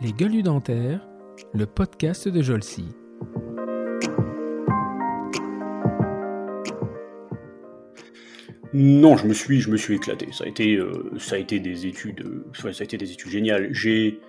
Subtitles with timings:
[0.00, 1.06] Les gueules dentaires,
[1.52, 2.86] le podcast de Jolcy.
[8.72, 10.28] Non, je me suis, je me suis éclaté.
[10.32, 13.30] Ça a été, euh, ça a été des études, euh, ça a été des études
[13.30, 13.68] géniales.
[13.72, 14.20] J'ai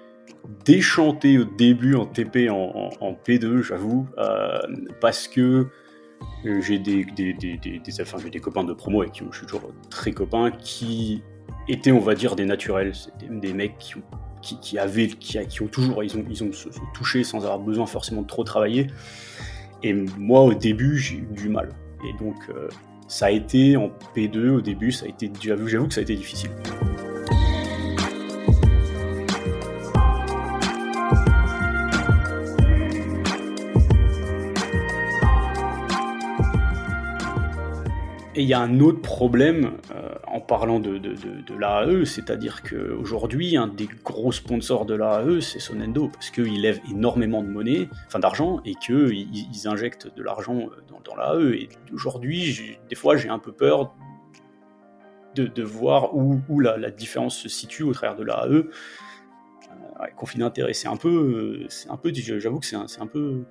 [0.66, 2.90] déchanté au début en TP en,
[3.26, 4.60] P2, j'avoue, euh,
[5.00, 5.68] parce que
[6.44, 9.72] j'ai des, des, des, des, enfin, des copains de promo avec qui je suis toujours
[9.90, 11.24] très copain, qui
[11.68, 12.94] étaient, on va dire, des naturels.
[12.96, 14.04] C'était des mecs qui ont,
[14.42, 18.22] qui, avaient, qui, ont toujours, ils ont, ils ont se, touché sans avoir besoin forcément
[18.22, 18.88] de trop travailler.
[19.84, 21.70] Et moi, au début, j'ai eu du mal.
[22.08, 22.36] Et donc,
[23.08, 26.16] ça a été en P2 au début, ça a été, j'avoue que ça a été
[26.16, 26.52] difficile.
[38.42, 43.56] Et il y a un autre problème euh, en parlant de, de, l'AAE, c'est-à-dire qu'aujourd'hui,
[43.56, 48.18] un des gros sponsors de l'AAE, c'est Sonendo, parce qu'ils lèvent énormément de monnaie, enfin
[48.18, 51.54] d'argent, et qu'ils ils injectent de l'argent dans, dans l'AAE.
[51.54, 53.94] Et aujourd'hui, des fois, j'ai un peu peur
[55.36, 58.50] de, voir où, la, différence se situe au travers de l'AAE.
[58.50, 63.44] Euh, conflit d'intérêt, c'est un peu, un peu, j'avoue que c'est un, peu,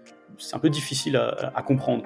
[0.53, 2.03] un peu difficile à comprendre.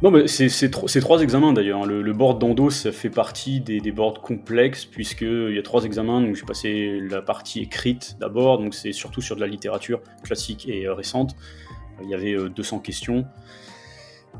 [0.00, 1.84] Non, mais c'est trois examens d'ailleurs.
[1.84, 5.84] Le, le, board d'Endo, ça fait partie des, des boards complexes, puisqu'il y a trois
[5.84, 6.20] examens.
[6.20, 10.68] Donc, j'ai passé la partie écrite d'abord, donc c'est surtout sur de la littérature classique
[10.68, 11.34] et euh, récente.
[12.00, 13.26] Il y avait 200 euh, questions.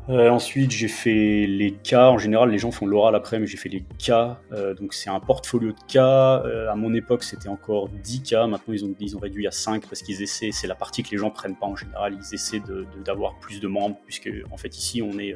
[0.09, 2.09] Euh, ensuite, j'ai fait les cas.
[2.09, 4.39] En général, les gens font l'oral après, mais j'ai fait les cas.
[4.51, 6.41] Euh, donc, c'est un portfolio de cas.
[6.45, 8.47] Euh, à mon époque, c'était encore 10 cas.
[8.47, 10.49] Maintenant, ils ont, ils ont réduit à 5 parce qu'ils essaient.
[10.51, 12.17] C'est la partie que les gens prennent pas en général.
[12.19, 12.61] Ils essaient
[13.05, 15.35] d'avoir plus de membres, puisque, en fait, ici, on est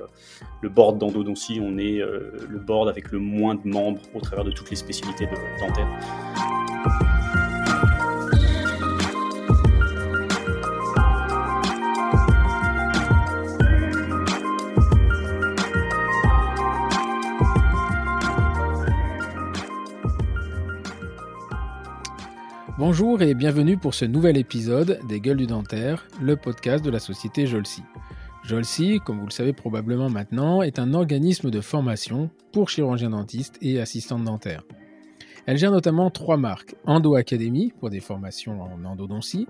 [0.62, 1.60] le board d'endodontie.
[1.62, 5.28] On est le board avec le moins de membres au travers de toutes les spécialités
[5.28, 7.03] de.
[22.80, 26.98] Bonjour et bienvenue pour ce nouvel épisode des Gueules du Dentaire, le podcast de la
[26.98, 27.84] société Jolsi.
[28.44, 33.60] Jolsi, comme vous le savez probablement maintenant, est un organisme de formation pour chirurgiens dentistes
[33.62, 34.64] et assistantes dentaires.
[35.46, 39.46] Elle gère notamment trois marques Endo Academy pour des formations en endodontie,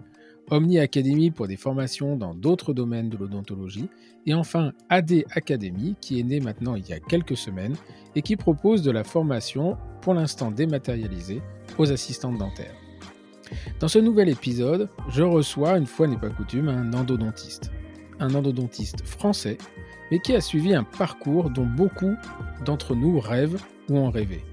[0.52, 3.90] Omni Academy pour des formations dans d'autres domaines de l'odontologie,
[4.26, 7.78] et enfin AD Academy qui est né maintenant il y a quelques semaines
[8.16, 11.42] et qui propose de la formation, pour l'instant dématérialisée,
[11.78, 12.83] aux assistantes dentaires.
[13.80, 17.72] Dans ce nouvel épisode, je reçois, une fois n'est pas coutume, un endodontiste.
[18.20, 19.58] Un endodontiste français,
[20.12, 22.16] mais qui a suivi un parcours dont beaucoup
[22.66, 24.44] d'entre nous rêvent ou ont rêvé.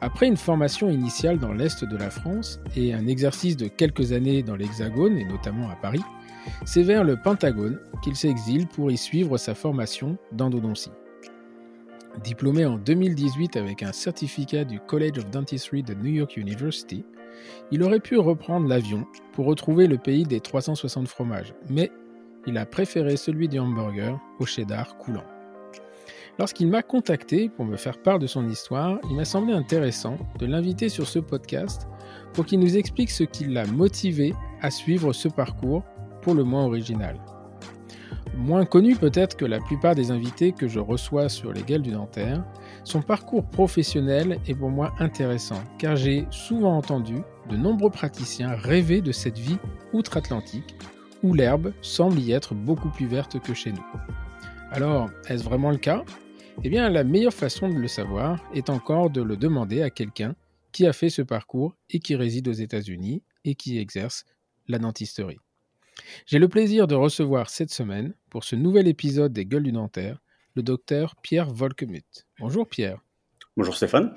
[0.00, 4.42] Après une formation initiale dans l'Est de la France et un exercice de quelques années
[4.42, 6.02] dans l'Hexagone et notamment à Paris,
[6.64, 10.90] c'est vers le Pentagone qu'il s'exile pour y suivre sa formation d'endodontie.
[12.24, 17.04] Diplômé en 2018 avec un certificat du College of Dentistry de New York University,
[17.70, 21.90] il aurait pu reprendre l'avion pour retrouver le pays des 360 fromages, mais
[22.46, 25.24] il a préféré celui du hamburger au cheddar coulant.
[26.38, 30.46] Lorsqu'il m'a contacté pour me faire part de son histoire, il m'a semblé intéressant de
[30.46, 31.86] l'inviter sur ce podcast
[32.32, 35.82] pour qu'il nous explique ce qui l'a motivé à suivre ce parcours
[36.22, 37.16] pour le moins original.
[38.36, 41.90] Moins connu peut-être que la plupart des invités que je reçois sur les gueules du
[41.90, 42.42] dentaire,
[42.84, 47.16] son parcours professionnel est pour moi intéressant car j'ai souvent entendu
[47.48, 49.58] de nombreux praticiens rêver de cette vie
[49.92, 50.74] outre-Atlantique
[51.22, 53.86] où l'herbe semble y être beaucoup plus verte que chez nous.
[54.72, 56.04] Alors, est-ce vraiment le cas?
[56.64, 60.34] Eh bien, la meilleure façon de le savoir est encore de le demander à quelqu'un
[60.72, 64.24] qui a fait ce parcours et qui réside aux États-Unis et qui exerce
[64.68, 65.38] la dentisterie.
[66.26, 70.18] J'ai le plaisir de recevoir cette semaine, pour ce nouvel épisode des Gueules du Dentaire,
[70.54, 72.26] le docteur Pierre Volkemut.
[72.38, 72.98] Bonjour Pierre.
[73.56, 74.14] Bonjour Stéphane.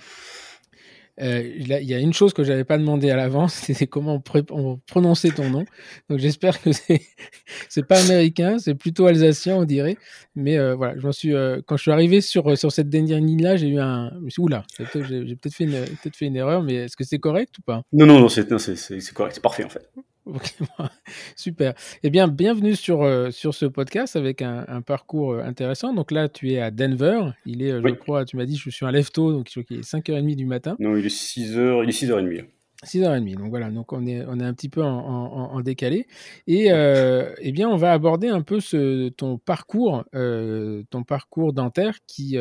[1.21, 4.79] Euh, il y a une chose que j'avais pas demandé à l'avance, c'était comment on,
[4.85, 5.65] prononçait ton nom.
[6.09, 7.01] Donc j'espère que c'est
[7.69, 9.97] c'est pas américain, c'est plutôt alsacien on dirait.
[10.35, 13.43] Mais euh, voilà, je suis euh, quand je suis arrivé sur sur cette dernière ligne
[13.43, 16.73] là, j'ai eu un, je oula, j'ai peut-être fait une peut-être fait une erreur, mais
[16.75, 17.83] est-ce que c'est correct ou pas?
[17.93, 18.45] Non non non, c'est
[18.77, 19.89] c'est correct, c'est parfait en fait.
[21.35, 21.73] super.
[22.03, 25.93] Eh bien, bienvenue sur, euh, sur ce podcast avec un, parcours euh, intéressant.
[25.93, 27.31] Donc là, tu es à Denver.
[27.45, 29.63] Il est, euh, je crois, tu m'as dit, je suis un lève donc je crois
[29.63, 30.75] qu'il est 5h30 du matin.
[30.79, 32.45] Non, il est 6h, il est 6h30.
[32.83, 33.37] 6h30.
[33.37, 36.07] Donc voilà, donc on est, on est un petit peu en, décalé.
[36.47, 41.99] Et euh, eh bien, on va aborder un peu ce, ton parcours, ton parcours dentaire
[42.07, 42.37] qui,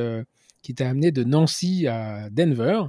[0.63, 2.81] qui t'a amené de Nancy à Denver.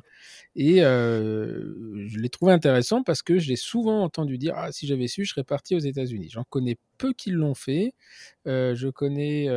[0.56, 5.26] Et je l'ai trouvé intéressant parce que j'ai souvent entendu dire Ah, si j'avais su,
[5.26, 6.30] je serais parti aux États-Unis.
[6.32, 7.94] J'en connais peu qui l'ont fait.
[8.46, 9.50] je connais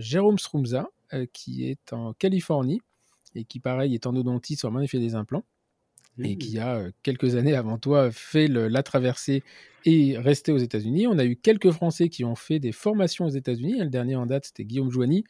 [0.00, 0.88] Jérôme Strumza,
[1.32, 2.80] qui est en Californie
[3.34, 5.44] et qui, pareil, est en odontiste, sur fait des implants
[6.22, 6.62] et qui mmh.
[6.62, 9.42] a quelques années avant toi fait la traversée
[9.84, 11.06] et resté aux États-Unis.
[11.06, 13.78] On a eu quelques Français qui ont fait des formations aux États-Unis.
[13.78, 15.24] Le dernier en date, c'était Guillaume Joigny,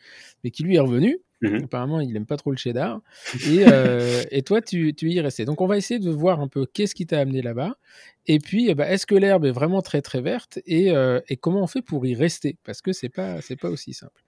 [0.44, 1.19] mais qui lui est revenu.
[1.43, 3.00] Mmh Apparemment, il n'aime pas trop le cheddar.
[3.47, 5.44] Et, toi, tu, y es resté.
[5.44, 7.77] Donc, on va essayer de voir un peu qu'est-ce qui t'a amené là-bas.
[8.27, 10.93] Et puis, eh ben, est-ce que l'herbe est vraiment très, très verte et,
[11.41, 12.56] comment on fait pour y rester?
[12.65, 14.23] Parce que ce n'est pas, pas aussi simple.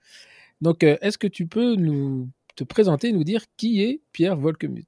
[0.61, 4.88] Donc, est-ce que tu peux nous te présenter, nous dire qui est Pierre Volkemuth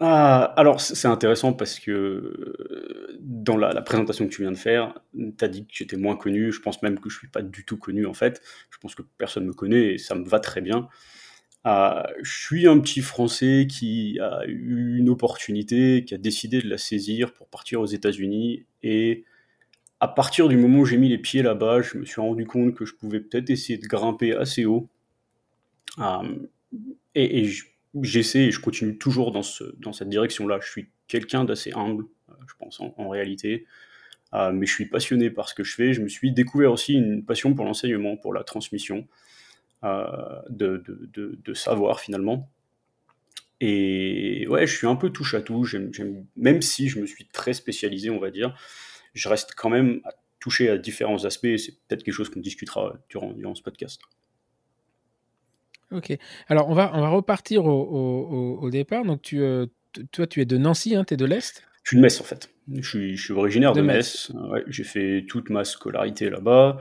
[0.00, 4.94] ah, alors, c'est intéressant parce que euh, dans la, présentation que tu viens de faire,
[5.14, 6.52] tu as dit que j'étais moins connu.
[6.52, 8.42] Je pense même que je suis pas du tout connu en fait.
[8.70, 10.88] Je pense que personne me connaît et ça me va très bien.
[11.62, 16.68] Ah, je suis un petit Français qui a eu une opportunité, qui a décidé de
[16.68, 18.66] la saisir pour partir aux États-Unis.
[18.82, 19.24] Et
[20.00, 22.74] à partir du moment où j'ai mis les pieds là-bas, je me suis rendu compte
[22.74, 24.90] que je pouvais peut-être essayer de grimper assez haut.
[25.98, 26.22] Ah,
[27.14, 27.48] et,
[28.02, 30.58] j'essaie et je continue toujours dans, ce, dans cette direction-là.
[30.62, 33.66] Je suis quelqu'un d'assez humble, euh, je pense, en, réalité.
[34.32, 35.92] Euh, mais je suis passionné par ce que je fais.
[35.92, 39.06] Je me suis découvert aussi une passion pour l'enseignement, pour la transmission
[39.84, 40.06] euh,
[40.50, 42.50] de, savoir finalement.
[43.60, 45.64] Et ouais, je suis un peu touche à tout.
[46.36, 48.58] même si je me suis très spécialisé, on va dire,
[49.14, 50.00] je reste quand même
[50.40, 51.56] touché à différents aspects.
[51.56, 54.00] C'est peut-être quelque chose qu'on discutera durant ce podcast.
[55.92, 56.16] Ok.
[56.48, 59.04] Alors, on va, on va repartir au, départ.
[59.04, 59.66] Donc, tu, euh,
[60.12, 61.62] toi, tu es de Nancy, hein, tu es de l'Est?
[61.82, 62.50] Je suis de Metz, en fait.
[62.72, 64.32] Je suis, originaire de, Metz.
[64.66, 66.78] j'ai fait toute ma scolarité là-bas.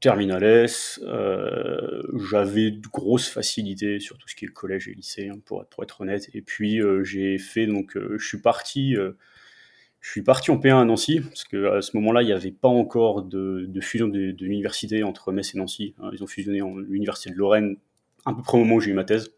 [0.00, 5.38] Terminal euh, j'avais de grosses facilités sur tout ce qui est collège et lycée, hein,
[5.44, 6.30] pour, être, être honnête.
[6.32, 8.94] Et puis, euh, j'ai fait, donc, je suis parti.
[8.94, 12.68] je suis parti en P1 à Nancy, parce qu'à ce moment-là, il n'y avait pas
[12.68, 15.94] encore de, fusion de, l'université entre Metz et Nancy.
[16.00, 16.10] Hein.
[16.14, 17.76] Ils ont fusionné en l'université de Lorraine
[18.24, 19.34] à peu près au moment où j'ai eu ma thèse.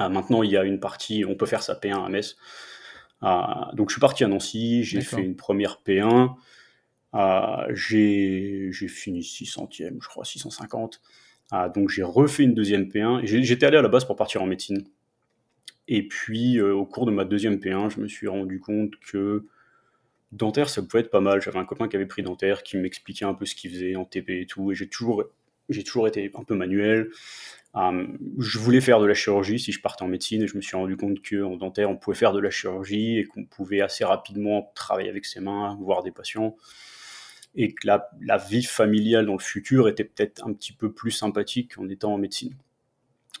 [0.00, 2.36] Euh, maintenant, il y a une partie, on peut faire sa P1 à Metz.
[3.22, 3.28] Euh,
[3.74, 6.34] donc, je suis parti à Nancy, j'ai fait une première P1.
[7.14, 11.00] Euh, j'ai fini 600e, je crois, 650.
[11.74, 13.24] donc, j'ai refait une deuxième P1.
[13.24, 14.84] J'étais allé à la base pour partir en médecine.
[15.88, 19.46] Et puis, au cours de ma deuxième P1, je me suis rendu compte que
[20.32, 21.40] dentaire, ça pouvait être pas mal.
[21.40, 24.04] J'avais un copain qui avait pris dentaire, qui m'expliquait un peu ce qu'il faisait en
[24.04, 24.72] TP et tout.
[24.72, 25.24] Et j'ai toujours,
[25.68, 27.08] j'ai toujours été un peu manuel.
[27.76, 28.06] Euh,
[28.38, 30.76] je voulais faire de la chirurgie si je partais en médecine et je me suis
[30.76, 34.72] rendu compte qu'en dentaire, on pouvait faire de la chirurgie et qu'on pouvait assez rapidement
[34.74, 36.56] travailler avec ses mains, voir des patients.
[37.54, 41.10] Et que la, la vie familiale dans le futur était peut-être un petit peu plus
[41.10, 42.54] sympathique en étant en médecine.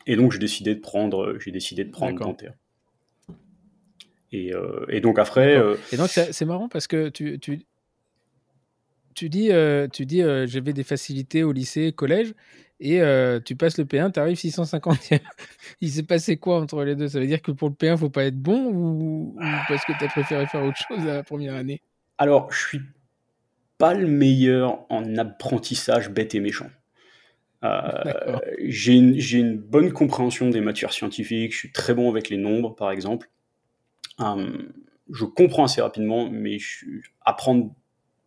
[0.06, 2.54] Et donc, j'ai décidé de prendre, j'ai décidé de prendre dentaire.
[4.32, 5.56] Et, euh, et, donc après.
[5.56, 7.64] Euh, et donc c'est marrant parce que tu, tu,
[9.16, 9.50] tu dis,
[9.92, 12.34] tu dis j'avais des facilités au lycée, collège,
[12.78, 13.00] et
[13.44, 15.20] tu passes le P1, tu arrives 650e.
[15.80, 17.08] il s'est passé quoi entre les deux?
[17.08, 19.36] Ça veut dire que pour le P1, faut pas être bon ou,
[19.68, 21.82] parce que tu as préféré faire autre chose à la première année?
[22.18, 22.80] Alors, je suis
[23.78, 26.70] pas le meilleur en apprentissage bête et méchant.
[27.64, 32.36] Euh, j'ai une, une, bonne compréhension des matières scientifiques, je suis très bon avec les
[32.36, 33.28] nombres, par exemple.
[34.18, 36.86] je comprends assez rapidement, mais je,
[37.24, 37.74] apprendre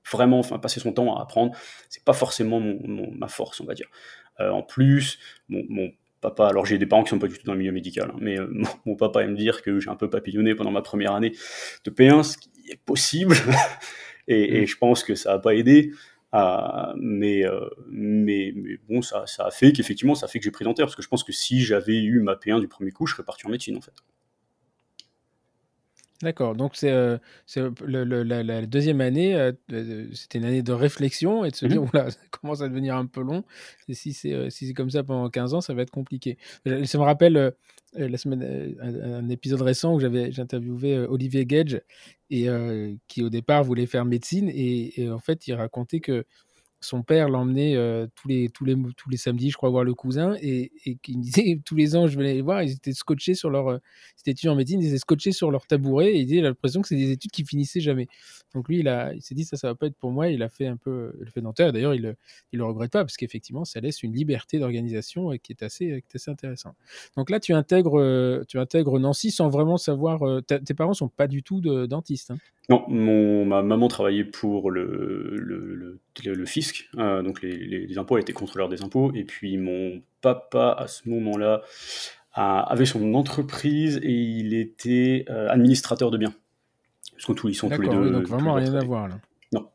[0.10, 1.56] vraiment, enfin passer son temps à apprendre,
[1.90, 3.88] c'est pas forcément ma force, on va dire.
[4.40, 5.92] Euh, en plus, mon,
[6.22, 8.18] papa, alors j'ai des parents qui sont pas du tout dans le milieu médical, hein,
[8.20, 8.48] mais euh,
[8.86, 11.34] mon, papa aime dire que j'ai un peu papillonné pendant ma première année
[11.86, 13.36] de P1, ce qui est possible,
[14.28, 14.68] et, mm.
[14.68, 15.92] je pense que ça n'a pas aidé.
[16.36, 17.44] Euh, mais,
[17.90, 20.86] mais, mais, bon, ça, ça a fait qu'effectivement, ça a fait que j'ai pris dentaire,
[20.86, 23.24] parce que je pense que si j'avais eu ma P1 du premier coup, je serais
[23.24, 23.94] parti en médecine en fait.
[26.22, 27.18] D'accord, donc c'est euh,
[27.88, 29.54] la, deuxième année, euh,
[30.14, 32.98] c'était une année de réflexion et de se mmh dire, oula, ça commence à devenir
[32.98, 33.46] un peu long.
[33.88, 36.38] Et si c'est euh, si comme ça pendant 15 ans, ça va être compliqué.
[36.66, 37.54] Ça me rappelle
[37.96, 41.82] la semaine, un, épisode récent où j'avais interviewé Olivier Gage
[42.30, 42.48] et
[43.08, 46.26] qui au départ voulait faire médecine et, en fait il racontait que
[46.82, 47.76] son père l'emmenait
[48.16, 51.20] tous, les, tous, les, tous les samedis, je crois, voir le cousin, et, et qu'il
[51.20, 53.70] disait tous les ans, je venais les voir, ils étaient scotchés sur leur.
[53.70, 53.78] Euh,
[54.16, 56.82] c'était étudiants en médecine, ils étaient scotchés sur leur tabouret, et il disait, il l'impression
[56.82, 58.08] que c'est des études qui finissaient jamais.
[58.54, 60.42] Donc lui, il, a, il s'est dit, ça, ça va pas être pour moi, il
[60.42, 62.16] a fait un peu le fait dentaire, d'ailleurs, il,
[62.52, 66.18] il le regrette pas, parce qu'effectivement, ça laisse une liberté d'organisation qui est assez, qui
[66.18, 66.76] assez intéressante.
[67.16, 70.22] Donc là, tu intègres, tu intègres Nancy sans vraiment savoir.
[70.46, 72.32] tes parents sont pas du tout de, dentistes.
[72.32, 72.38] Hein?
[72.70, 72.88] Non,
[73.46, 78.34] ma maman travaillait pour le, le, le, fisc, euh, donc les, les, impôts, elle était
[78.34, 81.62] contrôleur des impôts, et puis mon papa, à ce moment-là,
[82.34, 86.34] avait son entreprise et il était euh, administrateur de biens.
[87.12, 88.12] Parce tous, ils sont tous les deux.
[88.12, 89.20] donc vraiment rien à voir là.
[89.52, 89.70] Non.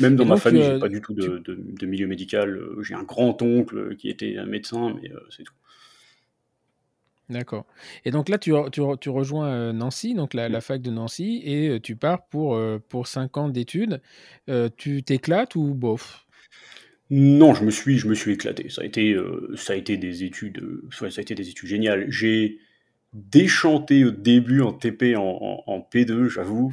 [0.00, 2.60] même dans ma famille, j'ai pas du tout de, de, milieu médical.
[2.82, 5.54] J'ai un grand-oncle qui était un médecin, mais euh, c'est tout.
[7.32, 7.64] D'accord.
[8.04, 11.40] Et donc là, tu, tu, tu rejoins euh, Nancy, donc la, la, fac de Nancy,
[11.44, 14.02] et euh, tu pars pour, euh, pour 5 ans d'études.
[14.76, 16.26] tu t'éclates ou bof?
[17.10, 18.68] Non, je me suis, je me suis éclaté.
[18.68, 19.16] Ça a été,
[19.56, 22.06] ça a été des études, ça a été des études géniales.
[22.08, 22.58] J'ai
[23.12, 26.72] déchanté au début en TP, en, en, P2, j'avoue,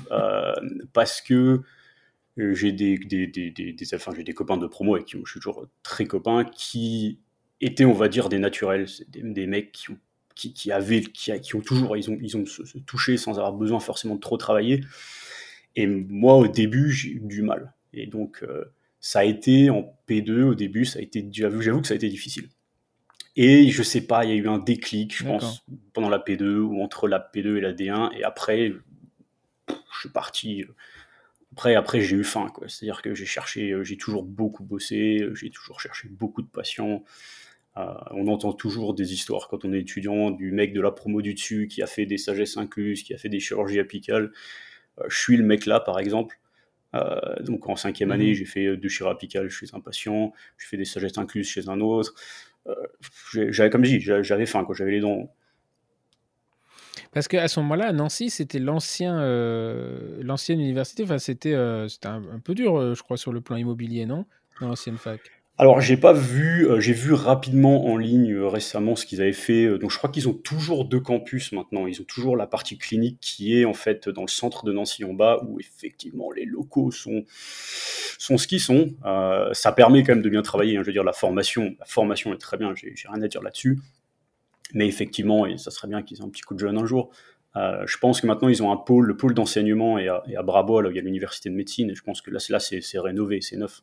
[0.93, 1.61] parce que
[2.37, 5.41] j'ai des, des, des, des, enfin, j'ai des copains de promo avec qui je suis
[5.41, 7.19] toujours très copain, qui
[7.59, 9.99] étaient, on va dire, des naturels, des, des mecs qui ont
[10.39, 13.79] qui, avaient, qui, qui, ont toujours, ils ont, ils ont se, touché sans avoir besoin
[13.79, 14.83] forcément de trop travailler.
[15.75, 17.73] Et moi, au début, j'ai eu du mal.
[17.93, 18.65] Et donc, euh,
[18.99, 22.09] ça a été en P2 au début, ça a été, j'avoue que ça a été
[22.09, 22.49] difficile.
[23.35, 26.57] Et je sais pas, il y a eu un déclic, je pense, pendant la P2
[26.57, 28.11] ou entre la P2 et la D1.
[28.17, 28.73] Et après,
[29.67, 30.65] je suis parti.
[31.53, 32.47] Après, après j'ai eu faim.
[32.67, 37.03] C'est-à-dire que j'ai cherché, j'ai toujours beaucoup bossé, j'ai toujours cherché beaucoup de patients.
[37.79, 41.21] Euh, on entend toujours des histoires quand on est étudiant du mec de la promo
[41.21, 44.31] du dessus qui a fait des sagesses incluses, qui a fait des chirurgies apicales.
[44.99, 46.39] Euh, je suis le mec là, par exemple.
[46.95, 48.33] Euh, donc en cinquième année, mhm.
[48.33, 51.79] j'ai fait deux chirurgies apicales chez un patient, j'ai fait des sagesses incluses chez un
[51.79, 52.13] autre.
[53.31, 55.33] j'avais, comme je dis, j'avais faim, quoi, j'avais les dents.
[57.11, 59.19] Parce qu'à ce moment-là, à Nancy, c'était l'ancien,
[60.21, 61.03] l'ancienne université.
[61.03, 61.55] Enfin, c'était,
[61.87, 64.25] c'était un, un, peu dur, je crois, sur le plan immobilier, non?
[64.61, 65.38] Dans l'ancienne fac.
[65.61, 69.33] Alors, j'ai pas vu, euh, j'ai vu rapidement en ligne euh, récemment ce qu'ils avaient
[69.33, 69.65] fait.
[69.65, 71.85] Euh, donc, je crois qu'ils ont toujours deux campus maintenant.
[71.85, 75.03] Ils ont toujours la partie clinique qui est en fait dans le centre de Nancy
[75.03, 77.25] en bas, où effectivement les locaux sont
[78.17, 78.95] sont ce qu'ils sont.
[79.51, 80.77] ça permet quand même de bien travailler.
[80.77, 80.81] Hein.
[80.81, 82.73] Je veux dire, la formation, la formation est très bien.
[82.75, 83.79] J'ai rien à dire là-dessus.
[84.73, 87.11] Mais effectivement, et ça serait bien qu'ils aient un petit coup de jeune un jour.
[87.55, 90.79] je pense que maintenant ils ont un pôle, le pôle d'enseignement et à, à Brabo,
[90.79, 91.89] là, il y a l'université de médecine.
[91.89, 93.81] Et je pense que là, là c'est rénové, c'est neuf.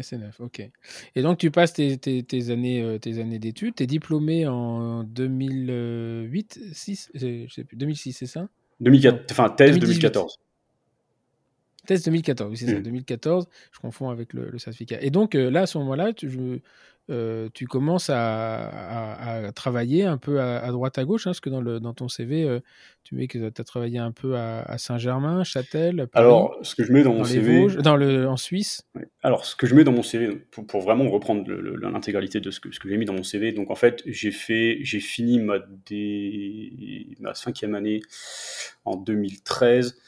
[0.00, 0.68] SNF, ok.
[1.14, 5.04] Et donc tu passes tes, tes, années, euh, tes années d'études, tu es diplômé en
[5.04, 8.48] 2008, 6, je sais plus, 2006, c'est ça?
[8.80, 10.38] 2004, Enfin, thèse 2014.
[11.86, 13.48] Thèse 2014, oui, c'est ça, 2014, mmh.
[13.72, 14.98] je confonds avec le, certificat.
[15.02, 16.60] Et donc euh, là, à ce moment-là, je,
[17.10, 21.60] euh, tu commences à, travailler un peu à, droite à gauche, hein, parce que dans,
[21.60, 22.60] le, dans ton CV, euh,
[23.02, 26.84] tu mets que tu as travaillé un peu à, Saint-Germain, Châtel, Paris, Alors, ce que
[26.84, 27.66] je mets dans, mon CV.
[27.82, 28.82] dans le, en Suisse.
[29.22, 32.72] Alors, ce que je mets dans mon CV, pour, vraiment reprendre l'intégralité de ce que,
[32.72, 35.58] ce que j'ai mis dans mon CV, donc en fait, j'ai fait, j'ai fini ma,
[37.20, 38.00] ma cinquième année
[38.84, 39.98] en 2013.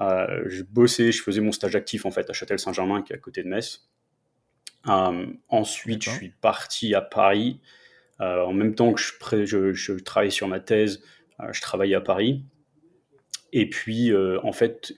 [0.00, 3.18] Euh, je bossais, je faisais mon stage actif en fait à Châtel-Saint-Germain, qui est à
[3.18, 3.88] côté de Metz.
[4.88, 7.60] Euh, ensuite, je suis parti à Paris.
[8.20, 11.02] Euh, en même temps que je, je, je travaillais sur ma thèse,
[11.40, 12.44] euh, je travaillais à Paris.
[13.52, 14.10] Et puis,
[14.42, 14.94] en fait,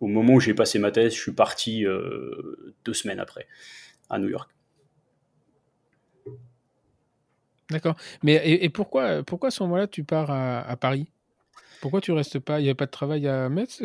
[0.00, 1.84] au moment où j'ai passé ma thèse, je suis parti
[2.84, 3.46] deux semaines après,
[4.10, 4.50] à New York.
[7.70, 7.94] D'accord.
[8.24, 11.06] Mais et, pourquoi, pourquoi à ce moment-là, tu pars à, à Paris?
[11.80, 12.58] Pourquoi tu restes pas?
[12.58, 13.82] Il n'y a pas de travail à Metz?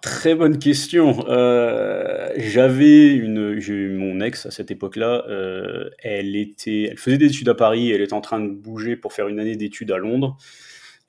[0.00, 1.26] Très bonne question.
[1.28, 3.58] Euh, j'avais une,
[3.96, 5.24] mon ex à cette époque-là.
[5.28, 7.90] Euh, elle était, elle faisait des études à Paris.
[7.90, 10.36] Elle était en train de bouger pour faire une année d'études à Londres,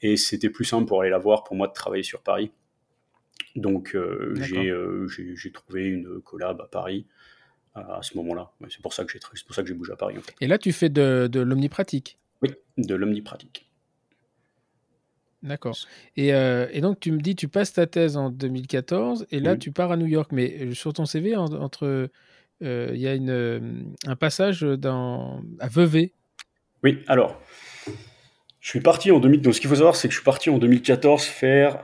[0.01, 2.51] et c'était plus simple pour aller la voir pour moi de travailler sur Paris.
[3.55, 7.05] Donc euh, j'ai trouvé une collab à Paris
[7.75, 8.51] à ce moment-là.
[8.69, 10.15] C'est pour ça que j'ai c'est pour ça que j'ai bougé à Paris.
[10.41, 12.19] Et là, tu fais de, de l'omnipratique?
[12.41, 13.67] Oui, de l'omnipratique.
[15.43, 15.75] D'accord.
[16.15, 19.57] Et, euh, et, donc, tu me dis, tu passes ta thèse en 2014 et là,
[19.57, 20.31] tu pars à New York.
[20.31, 22.09] Mais euh, sur ton CV, entre,
[22.63, 26.13] euh, il y a une, un passage dans, à Vevey.
[26.81, 27.41] Oui, alors,
[28.61, 29.41] je suis parti en 2000.
[29.41, 31.79] Donc, ce qu'il faut savoir, c'est que je suis parti en 2014 faire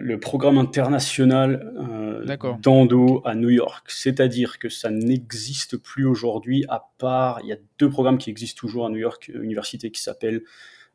[0.00, 2.24] le programme international
[2.62, 3.84] d'endo à New York.
[3.90, 8.58] C'est-à-dire que ça n'existe plus aujourd'hui, à part, il y a deux programmes qui existent
[8.58, 10.42] toujours à New York Université qui s'appellent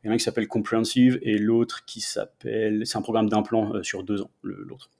[0.04, 2.86] il y en a un qui s'appelle Comprehensive et l'autre qui s'appelle.
[2.86, 4.90] C'est un programme d'implant euh, sur deux ans, l'autre.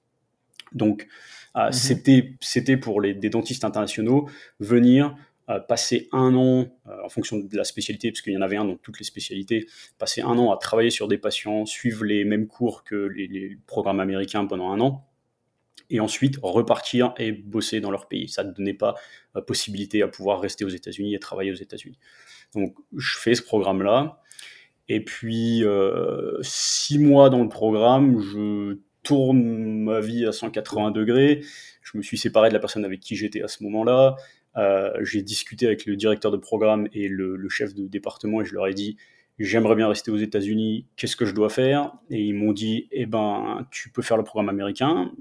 [0.73, 1.07] Donc,
[1.55, 1.71] mhm.
[1.71, 4.27] c'était pour les, des dentistes internationaux
[4.59, 5.15] venir
[5.67, 6.65] passer un an,
[7.03, 9.67] en fonction de la spécialité, parce qu'il y en avait un dans toutes les spécialités,
[9.99, 13.99] passer un an à travailler sur des patients, suivre les mêmes cours que les programmes
[13.99, 15.05] américains pendant un an,
[15.89, 18.27] et ensuite repartir et bosser dans leur pays.
[18.27, 18.95] Ça ne donnait pas
[19.35, 21.99] euh, possibilité à pouvoir rester aux États-Unis et travailler aux États-Unis.
[22.53, 24.21] Donc je fais ce programme-là.
[24.87, 29.43] Et puis euh, six mois dans le programme, je tourne
[29.83, 31.41] ma vie à 180 degrés.
[31.81, 34.15] Je me suis séparé de la personne avec qui j'étais à ce moment-là.
[34.57, 38.45] Euh, j'ai discuté avec le directeur de programme et le, le, chef de département et
[38.45, 38.95] je leur ai dit
[39.39, 41.93] j'aimerais bien rester aux États-Unis, qu'est-ce que je dois faire?
[42.09, 45.11] Et ils m'ont dit, eh ben, tu peux faire le programme américain,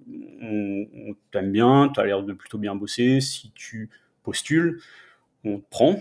[0.40, 0.86] on,
[1.32, 3.90] t'aime bien, tu as l'air de plutôt bien bosser, si tu
[4.22, 4.80] postules,
[5.44, 5.98] on te prend,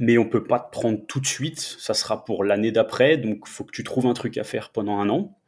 [0.00, 3.38] mais on peut pas te prendre tout de suite, ça sera pour l'année d'après, donc
[3.46, 5.38] il faut que tu trouves un truc à faire pendant un an.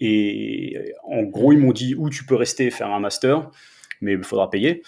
[0.00, 3.50] Et en gros, ils m'ont dit, où tu peux rester et faire un master,
[4.00, 4.82] mais il faudra payer.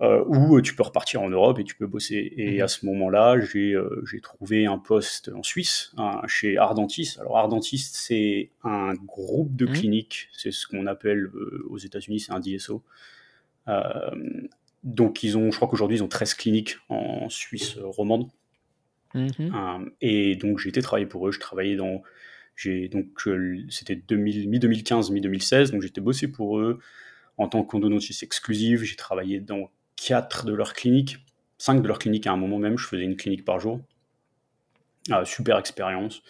[0.00, 2.32] Euh, ou tu peux repartir en Europe et tu peux bosser.
[2.36, 2.62] Et mhm.
[2.62, 5.94] à ce moment-là, euh, j'ai trouvé un poste en Suisse,
[6.26, 7.16] chez Ardentis.
[7.20, 9.72] Alors Ardentis, c'est un groupe de mhm.
[9.72, 12.82] cliniques, c'est ce qu'on appelle euh, aux États-Unis, c'est un DSO.
[14.84, 18.28] Donc ils ont, je crois qu'aujourd'hui, ils ont 13 cliniques en Suisse romande.
[19.16, 19.92] Mhm.
[20.00, 22.02] et donc j'ai été travailler pour eux, je travaillais dans...
[22.90, 23.28] Donc
[23.68, 26.80] c'était mi-2015, mi-2016, donc j'étais bossé pour eux
[27.36, 28.82] en tant qu'endodontiste exclusive.
[28.82, 31.18] J'ai travaillé dans quatre de leurs cliniques,
[31.58, 33.80] cinq de leurs cliniques à un moment même, je faisais une clinique par jour.
[35.10, 36.22] Ah, super expérience,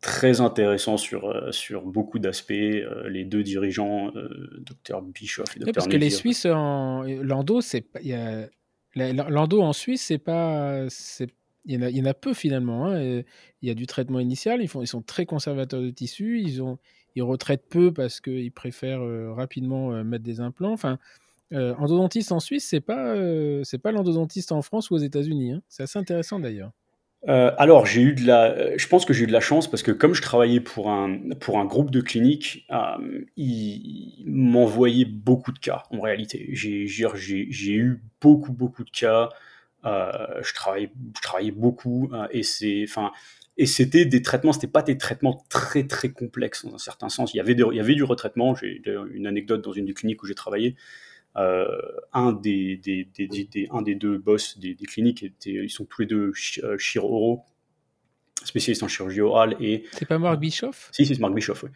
[0.00, 2.52] très intéressant sur, euh, sur beaucoup d'aspects.
[2.52, 4.28] Euh, les deux dirigeants, euh,
[4.60, 5.72] docteur Bischoff et Dr.
[5.72, 7.02] parce que les Suisses, en...
[7.02, 7.86] l'endo, c'est
[8.94, 10.86] l'endo en Suisse, c'est pas,
[11.64, 12.86] il y, en a, il y en a peu finalement.
[12.86, 13.22] Hein,
[13.62, 16.62] il y a du traitement initial, ils, font, ils sont très conservateurs de tissu, ils,
[16.62, 16.78] ont,
[17.14, 19.02] ils retraitent peu parce qu'ils préfèrent
[19.34, 20.72] rapidement mettre des implants.
[20.72, 20.98] Enfin,
[21.52, 23.14] euh, endodontiste en Suisse, c'est pas
[23.64, 25.52] c'est pas l'endodontiste en France ou aux États-Unis.
[25.52, 25.62] Hein.
[25.68, 26.72] C'est assez intéressant d'ailleurs.
[27.28, 29.82] Euh, alors j'ai eu de la, je pense que j'ai eu de la chance parce
[29.82, 32.66] que comme je travaillais pour un pour un groupe de cliniques,
[33.36, 36.48] ils, m'envoyaient beaucoup de cas en réalité.
[36.52, 39.30] J'ai eu beaucoup beaucoup de cas.
[39.84, 40.92] je travaillais
[41.22, 42.42] travaillais beaucoup et
[43.58, 47.32] et c'était des traitements, c'était pas des traitements très très complexes dans un certain sens.
[47.32, 48.54] Il y avait il y avait du retraitement.
[48.54, 48.82] J'ai
[49.12, 50.76] une anecdote dans une des cliniques où j'ai travaillé.
[51.36, 51.66] Euh,
[52.14, 56.06] un, des, des, des, un des deux boss des, cliniques, était, ils sont tous les
[56.06, 56.32] deux
[56.64, 57.42] euh, chiro
[58.42, 59.56] spécialistes en chirurgie orale.
[59.60, 60.88] Et, c'est pas Marc Bischoff?
[60.92, 61.70] Si, c'est Marc Bischoff, oui.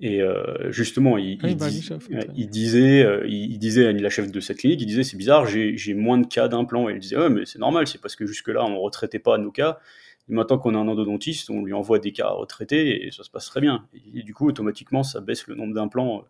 [0.00, 4.86] Et euh, justement, il, il, disait, il, disait à la chef de cette clinique, il
[4.86, 6.88] disait c'est bizarre, j'ai moins de cas d'implants.
[6.88, 9.50] Et il disait ouais, mais c'est normal, c'est parce que jusque-là on retraitait pas nos
[9.50, 9.80] cas.
[10.28, 13.24] Et maintenant qu'on a un endodontiste, on lui envoie des cas à retraiter et ça
[13.24, 13.88] se passe très bien.
[14.14, 16.24] Et, du coup, automatiquement, ça baisse le nombre d'implants,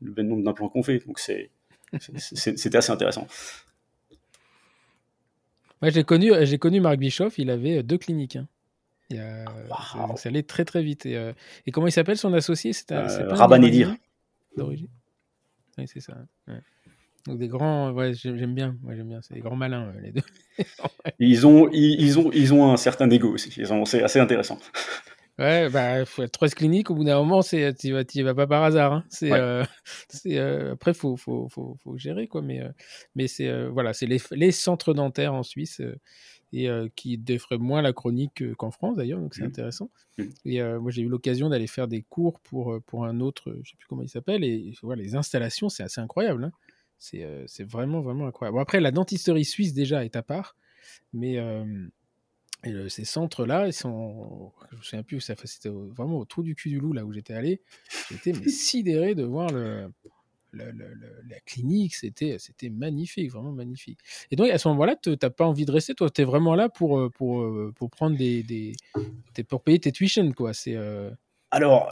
[0.00, 1.04] le nombre d'implants qu'on fait.
[1.04, 1.50] Donc c'est
[2.00, 3.26] c'était assez intéressant.
[5.80, 8.36] Moi, j'ai connu, j'ai connu Marc Bischoff, il avait deux cliniques.
[8.36, 8.48] Hein.
[9.10, 11.06] Ça allait très très vite.
[11.06, 11.32] Et, euh,
[11.72, 12.72] comment il s'appelle son associé?
[12.72, 13.94] C'est euh, Rabanedir.
[14.56, 14.88] D'origine?
[15.78, 16.14] Oui, c'est ça.
[17.26, 20.22] Donc des grands, ouais, j'aime bien, j'aime bien, c'est des grands malins euh, les deux.
[21.18, 23.52] ils ont, ils, ont, ils ont un certain ego aussi.
[23.52, 24.58] C'est assez intéressant.
[25.38, 28.46] Ouais, bah, faut être trois cliniques, au bout d'un moment, c'est, tu vas, vas pas
[28.48, 28.92] par hasard.
[28.92, 29.04] Hein.
[29.08, 29.62] C'est, euh,
[30.26, 32.42] euh, après, faut, faut, faut, faut, gérer, quoi.
[32.42, 32.70] Mais, euh,
[33.14, 35.80] mais c'est, voilà, c'est les, les, centres dentaires en Suisse
[36.52, 39.48] et qui défraient moins la chronique qu'en France, d'ailleurs, donc c'est mmh.
[39.48, 39.90] intéressant.
[40.16, 40.24] Mmh.
[40.46, 43.76] Et moi, j'ai eu l'occasion d'aller faire des cours pour, pour un autre, je sais
[43.76, 46.44] plus comment il s'appelle, et voilà, les installations, c'est assez incroyable.
[46.44, 46.52] Hein.
[46.98, 48.56] C'est, c'est vraiment, vraiment incroyable.
[48.56, 50.56] Bon, après, la dentisterie suisse, déjà, est à part,
[51.12, 51.38] mais
[52.64, 54.52] et ces centres-là, ils sont.
[54.72, 57.34] Je me souviens plus, c'était vraiment au trou du cul du loup, là où j'étais
[57.34, 57.60] allé.
[58.10, 59.92] J'étais sidéré de voir le,
[60.52, 64.00] la clinique, c'était, c'était magnifique, vraiment magnifique.
[64.30, 66.54] Et donc, à ce moment-là, tu n'as pas envie de rester, toi, tu es vraiment
[66.54, 68.42] là pour, pour, pour prendre des.
[68.42, 68.74] des
[69.48, 70.52] pour payer tes tuitions, quoi.
[70.52, 70.76] C'est.
[71.50, 71.88] Alors,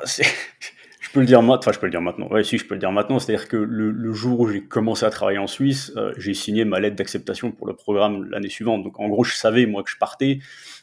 [1.20, 1.58] le dire maintenant.
[1.58, 2.28] Enfin, je peux le dire maintenant.
[2.28, 3.18] Ouais, si, je peux le dire maintenant.
[3.18, 6.80] C'est-à-dire que le, jour où j'ai commencé à travailler en Suisse, euh, j'ai signé ma
[6.80, 8.82] lettre d'acceptation pour le programme l'année suivante.
[8.82, 10.38] Donc, en gros, je savais moi que je partais.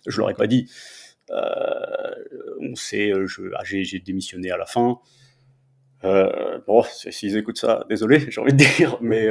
[0.07, 0.69] Je l'aurais pas dit.
[1.31, 1.39] Euh,
[2.59, 4.99] on sait, euh, ah, j'ai démissionné à la fin.
[6.03, 9.27] bon, s'ils écoutent ça, désolé, j'ai envie de dire, mais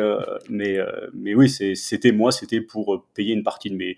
[0.49, 0.79] mais
[1.15, 3.97] mais oui, c'était moi, c'était pour payer une partie de mes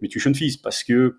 [0.00, 1.16] mes tuition fees parce que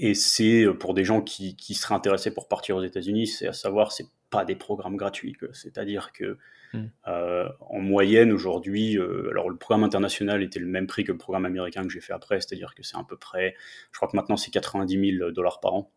[0.00, 3.52] et c'est pour des gens qui, qui seraient intéressés pour partir aux États-Unis, c'est à
[3.52, 5.36] savoir, c'est pas des programmes gratuits.
[5.52, 6.38] C'est-à-dire que
[6.72, 6.86] hmm.
[7.06, 11.18] euh, en moyenne aujourd'hui, euh, alors le programme international était le même prix que le
[11.18, 13.54] programme américain que j'ai fait après, c'est-à-dire que c'est à peu près,
[13.92, 15.90] je crois que maintenant c'est 90 000 dollars par an.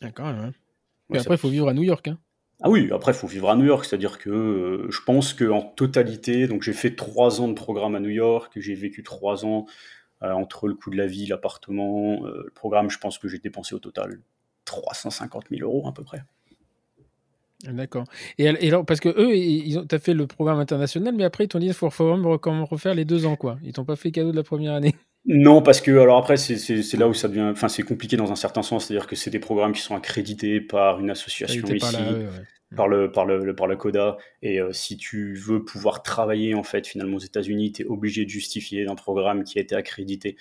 [0.00, 0.26] D'accord.
[0.26, 0.50] Ouais.
[1.08, 2.08] Mais après, il faut vivre à New York.
[2.08, 2.18] Hein.
[2.62, 6.46] Ah oui, après, il faut vivre à New York, c'est-à-dire que je pense qu'en totalité,
[6.46, 9.66] donc j'ai fait trois ans de programme à New York, j'ai vécu trois ans
[10.22, 13.78] entre le coût de la vie, l'appartement, le programme, je pense que j'ai dépensé au
[13.78, 14.20] total
[14.66, 16.22] 350 000 euros à peu près.
[17.64, 18.04] D'accord.
[18.38, 21.48] Et, alors, parce que eux, ils ont, as fait le programme international, mais après, ils
[21.48, 23.58] t'ont dit qu'il faut, refaire les deux ans, quoi.
[23.64, 24.94] Ils t'ont pas fait cadeau de la première année.
[25.28, 28.36] Non, parce que, alors après, c'est là où ça devient, enfin, c'est compliqué dans un
[28.36, 31.80] certain sens, c'est-à-dire que c'est des programmes qui sont accrédités par une association ici,
[32.76, 36.62] par, le, par, le, par le CODA, et euh, si tu veux pouvoir travailler, en
[36.62, 40.36] fait, finalement, aux États-Unis, tu es obligé de justifier d'un programme qui a été accrédité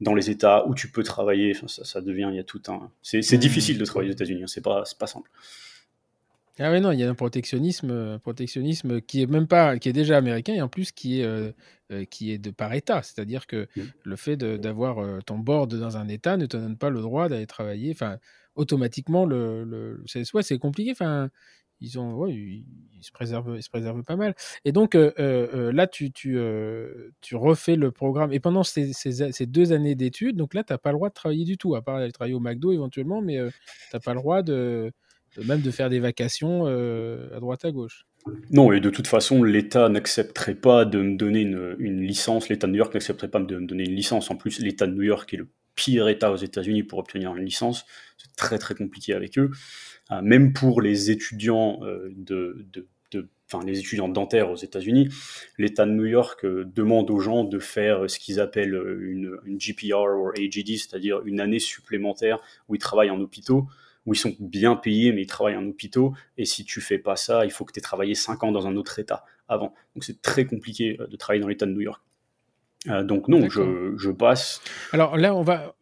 [0.00, 2.62] dans les États où tu peux travailler, enfin, ça, ça devient, il y a tout
[2.68, 2.90] un.
[3.02, 3.38] C'est mmh.
[3.38, 5.30] difficile de travailler aux États-Unis, hein, c'est pas, pas simple.
[6.60, 9.88] Ah oui, non, il y a un protectionnisme, euh, protectionnisme qui est même pas, qui
[9.88, 11.52] est déjà américain et en plus qui est, euh,
[11.92, 13.02] euh, qui est de par État.
[13.02, 13.82] C'est-à-dire que mmh.
[14.02, 17.46] le fait d'avoir ton board dans un État ne te donne pas le droit d'aller
[17.46, 17.92] travailler.
[17.92, 18.18] Enfin,
[18.56, 20.90] automatiquement, le, le c'est compliqué.
[20.90, 21.30] Enfin,
[21.80, 22.64] ils ont, ils,
[23.00, 24.34] se préservent, ils se préservent pas mal.
[24.64, 26.38] Et donc là, tu, tu,
[27.20, 28.32] tu refais le programme.
[28.32, 28.92] Et pendant ces,
[29.46, 31.82] deux années d'études, donc là, tu n'as pas le droit de travailler du tout, à
[31.82, 34.92] part travailler au McDo éventuellement, mais tu n'as pas le droit de
[35.44, 38.06] même de faire des vacations euh, à droite à gauche.
[38.50, 42.48] Non, et de toute façon, l'État n'accepterait pas de me donner une, licence.
[42.48, 44.30] L'État de New York n'accepterait pas de me donner une licence.
[44.30, 47.44] En plus, l'État de New York est le pire État aux États-Unis pour obtenir une
[47.44, 47.86] licence.
[48.18, 49.50] C'est très très compliqué avec eux.
[50.10, 52.66] Euh, même pour les étudiants euh, de,
[53.50, 55.08] enfin les étudiants dentaires aux États-Unis,
[55.56, 60.16] l'État de New York demande aux gens de faire ce qu'ils appellent une, une GPR
[60.18, 63.66] ou AGD, c'est-à-dire une année supplémentaire où ils travaillent en hôpitaux
[64.08, 66.14] où ils sont bien payés, mais ils travaillent en hôpitaux.
[66.38, 68.66] Et si tu fais pas ça, il faut que tu aies travaillé 5 ans dans
[68.66, 69.74] un autre État avant.
[69.94, 72.02] Donc c'est très compliqué euh, de travailler dans l'État de New York.
[72.88, 74.62] Euh, donc non, je, passe.
[74.92, 75.74] Alors là, on va...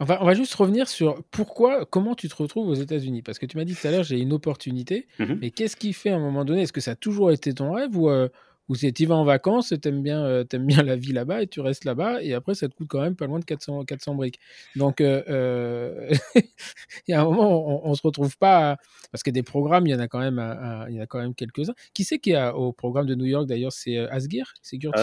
[0.00, 3.22] On, va, on va juste revenir sur pourquoi, comment tu te retrouves aux États-Unis.
[3.22, 5.06] Parce que tu m'as dit tout à l'heure, j'ai une opportunité.
[5.18, 7.52] Mmh mais qu'est-ce qui fait à un moment donné Est-ce que ça a toujours été
[7.52, 8.28] ton rêve ou, euh,
[8.68, 11.46] ou si tu vas en vacances, tu aimes, bien, euh, bien la vie là-bas et
[11.46, 14.14] tu restes là-bas, et après, ça te coûte quand même pas loin de 400, 400
[14.14, 14.40] briques.
[14.74, 18.76] Donc, euh, euh, il y a un moment, on, ne se retrouve pas.
[19.12, 20.42] Parce que des programmes, il y en a quand même,
[20.88, 21.74] il y en a quand même quelques-uns.
[21.94, 24.52] Qui c'est qui a au programme de New York d'ailleurs C'est Asgir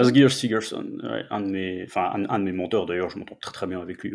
[0.02, 0.86] Asgir Sigerson,
[1.30, 4.04] un, de mes, enfin, un, de mes mentors d'ailleurs, je m'entends très très bien avec
[4.04, 4.14] lui.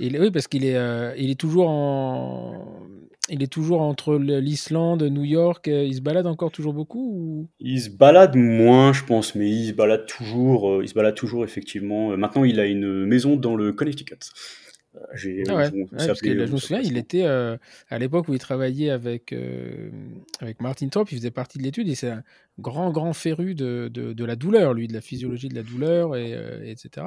[0.00, 0.76] Oui, parce qu'il est,
[1.18, 2.84] il est toujours en
[3.30, 5.68] il est toujours entre l'Islande, New York.
[5.68, 9.68] Euh, il se balade encore toujours beaucoup Il se balade moins, je pense, mais il
[9.68, 10.70] se balade toujours.
[10.70, 12.12] Euh, il se balade toujours effectivement.
[12.12, 14.18] Euh, maintenant, il a une maison dans le Connecticut.
[15.14, 18.90] J'ai, ah ouais, parce que je me souviens, il était à l'époque où il travaillait
[18.90, 19.34] avec,
[20.38, 22.22] avec Martin Thorpe, il faisait partie de l'étude et c'est un
[22.58, 26.16] grand, grand féru de, de, de, la douleur, lui, de la physiologie de la douleur,
[26.16, 27.06] et, etc.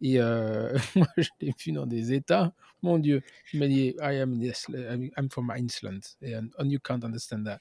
[0.00, 0.18] Et
[0.96, 2.52] moi, je l'ai vu dans des états
[2.84, 7.46] mon Dieu, il m'a dit, I am, yes, I'm from Iceland, and you can't understand
[7.46, 7.60] that.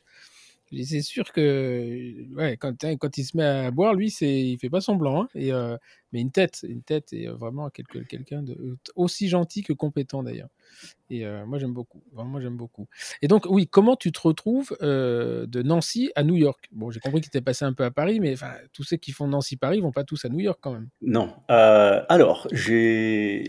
[0.83, 4.69] C'est sûr que ouais, quand, quand il se met à boire, lui, c'est, il fait
[4.69, 5.23] pas semblant.
[5.23, 5.77] Hein, et, euh,
[6.11, 10.49] mais une tête, une tête est vraiment quelqu'un de aussi gentil que compétent d'ailleurs.
[11.09, 12.01] Et euh, moi, j'aime beaucoup.
[12.11, 12.87] Vraiment, j'aime beaucoup.
[13.21, 16.69] Et donc, oui, comment tu te retrouves euh, de Nancy à New York?
[16.71, 18.35] Bon, j'ai compris que tu passé un peu à Paris, mais
[18.73, 20.89] tous ceux qui font Nancy-Paris vont pas tous à New York quand même.
[21.01, 21.33] Non.
[21.47, 22.47] alors,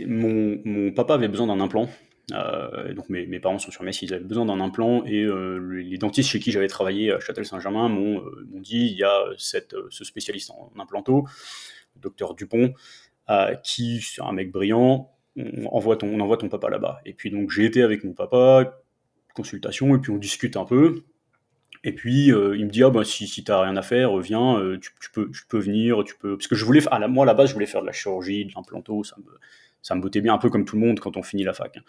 [0.07, 1.89] mon papa avait besoin d'un implant.
[2.33, 5.99] Euh, donc mes, parents sont sur Metz, ils avaient besoin d'un implant et euh, les
[5.99, 10.51] dentistes chez qui j'avais travaillé à Châtel-Saint-Germain m'ont euh, dit il y a ce spécialiste
[10.51, 11.27] en implanto,
[11.97, 12.73] le docteur Dupont,
[13.63, 17.01] qui c'est un mec brillant, on envoie ton, on envoie ton papa là-bas.
[17.05, 18.81] Et puis donc j'ai été avec mon papa,
[19.35, 21.03] consultation, et puis on discute un peu.
[21.87, 24.91] Et puis il me dit ah bah si, si t'as rien à faire, viens, tu,
[25.13, 26.39] peux, tu peux venir, tu peux.
[26.39, 28.47] Parce que je voulais, à moi à la base je voulais faire de la chirurgie,
[28.47, 29.39] de l'implanto, ça me
[29.85, 31.77] ça me bottait bien un peu comme tout le monde quand on finit la fac.
[31.77, 31.83] Hein.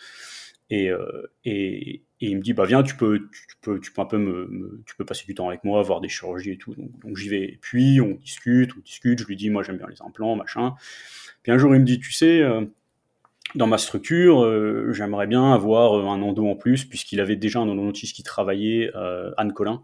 [0.72, 4.06] Euh, et, et, il me dit bah viens tu peux tu, peux tu peux un
[4.06, 7.16] peu me, tu peux passer du temps avec moi voir des chirurgies et tout donc,
[7.16, 10.02] j'y vais et puis on discute on discute je lui dis moi j'aime bien les
[10.02, 10.74] implants machin
[11.44, 12.66] puis un jour il me dit tu sais euh,
[13.54, 17.70] dans ma structure euh, j'aimerais bien avoir un endo en plus puisqu'il avait déjà un
[17.70, 18.90] endodontiste qui travaillait
[19.38, 19.84] Anne Collin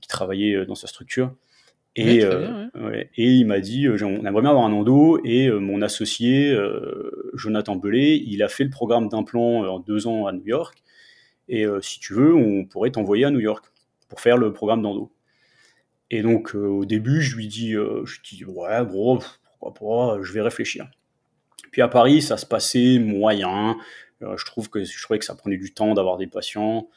[0.00, 1.34] qui travaillait dans sa structure
[2.00, 2.68] et, euh,
[3.16, 5.20] et il m'a dit, euh, on aimerait bien avoir un endo.
[5.24, 6.56] Et euh, mon associé,
[7.34, 10.82] Jonathan Belay, il a fait le programme d'implant en deux ans à New York.
[11.48, 13.64] Et si tu veux, on pourrait t'envoyer à New York
[14.08, 15.10] pour faire le programme d'endo.
[16.12, 19.18] Et donc au début, je lui dis, je dis ouais, bro,
[19.58, 20.88] pourquoi pas, je vais réfléchir.
[21.72, 23.76] Puis à Paris, ça se passait moyen.
[24.20, 26.88] je trouve que je trouvais que ça prenait du temps d'avoir des patients.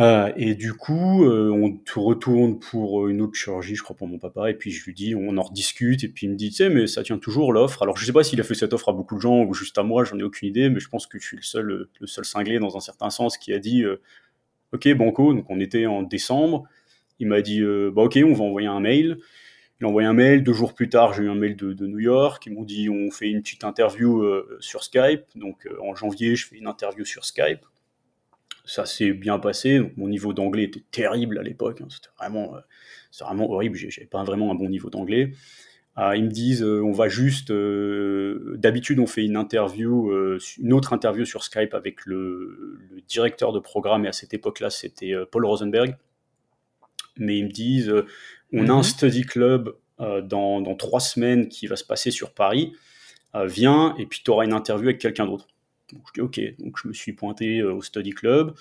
[0.00, 4.18] Euh, et du coup, euh, on retourne pour une autre chirurgie, je crois pour mon
[4.18, 6.56] papa, et puis je lui dis, on en rediscute, et puis il me dit, tu
[6.56, 7.82] sais, mais ça tient toujours l'offre.
[7.82, 9.78] Alors je sais pas s'il a fait cette offre à beaucoup de gens ou juste
[9.78, 12.06] à moi, j'en ai aucune idée, mais je pense que je suis le seul, le
[12.08, 14.00] seul cinglé dans un certain sens qui a dit, euh,
[14.72, 16.64] ok, banco, donc on était en décembre,
[17.20, 19.18] il m'a dit, bah ok, on va envoyer un mail.
[19.80, 21.86] Il a envoyé un mail, deux jours plus tard, j'ai eu un mail de, de
[21.86, 24.24] New York, ils m'ont dit, on fait une petite interview
[24.58, 27.64] sur Skype, donc en janvier, je fais une interview sur Skype
[28.64, 29.78] ça s'est bien passé.
[29.78, 31.80] Donc, mon niveau d'anglais était terrible à l'époque.
[31.80, 31.88] Hein.
[31.90, 32.60] C'était vraiment, euh,
[33.20, 33.76] vraiment horrible.
[33.76, 35.32] J'avais pas vraiment un bon niveau d'anglais.
[35.96, 37.52] Euh, ils me disent, euh, on va juste.
[37.52, 40.12] D'habitude, on fait une interview,
[40.58, 44.06] une autre interview sur Skype avec le, directeur de programme.
[44.06, 45.96] Et à cette époque-là, c'était Paul Rosenberg.
[47.16, 47.92] Mais ils me disent,
[48.52, 48.82] on a un mhm.
[48.82, 52.72] study club dans, dans, trois semaines qui va se passer sur Paris.
[53.34, 55.46] viens et puis tu auras une interview avec quelqu'un d'autre.
[55.94, 58.54] Donc je dis ok, donc je me suis pointé euh, au study club.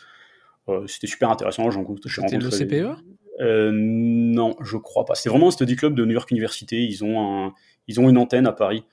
[0.69, 1.69] Euh, c'était super intéressant.
[1.69, 2.09] J'ai rencontré.
[2.09, 2.97] C'était le CPE
[3.41, 5.15] euh, Non, je crois pas.
[5.15, 6.83] C'est vraiment un study club de New York Université.
[6.83, 7.53] Ils ont un,
[7.87, 8.85] ils ont une antenne à Paris.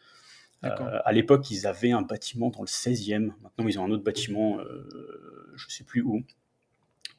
[0.62, 3.32] à l'époque, ils avaient un bâtiment dans le 16e.
[3.42, 4.58] Maintenant, ils ont un autre bâtiment,
[5.54, 6.22] je sais plus où.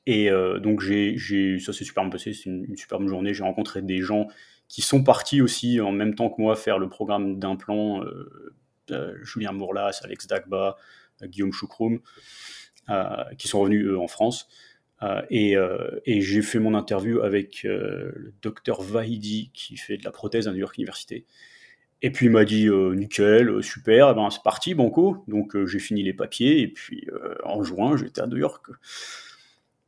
[0.05, 0.29] Et
[0.61, 1.17] donc, j'ai,
[1.59, 2.33] ça s'est super bien passé.
[2.33, 3.33] C'est une, superbe journée.
[3.33, 4.27] J'ai rencontré des gens
[4.67, 8.03] qui sont partis aussi en même temps que moi faire le programme d'implant.
[9.23, 10.77] Julien Mourlas, Alex Dagba,
[11.27, 11.99] Guillaume Choukroum,
[12.89, 14.49] euh, qui sont revenus eux en France.
[15.03, 20.11] Euh, euh, et, j'ai fait mon interview avec le docteur Vahidi qui fait de la
[20.11, 21.25] prothèse à New York University.
[22.01, 25.23] Et puis il m'a dit nickel, super, eh ben, c'est parti, banco.
[25.27, 27.07] Donc j'ai fini les papiers et puis
[27.43, 28.65] en juin j'étais à New York.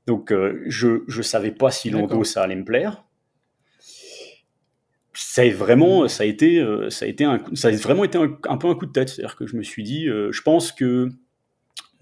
[0.06, 0.32] Donc
[0.68, 3.04] je ne savais pas si l'endo ça allait me plaire.
[5.16, 8.38] Ça a vraiment, ça a été, ça a été un, ça a vraiment été un,
[8.48, 9.10] un peu un coup de tête.
[9.10, 11.10] C'est-à-dire que je me suis dit, je pense que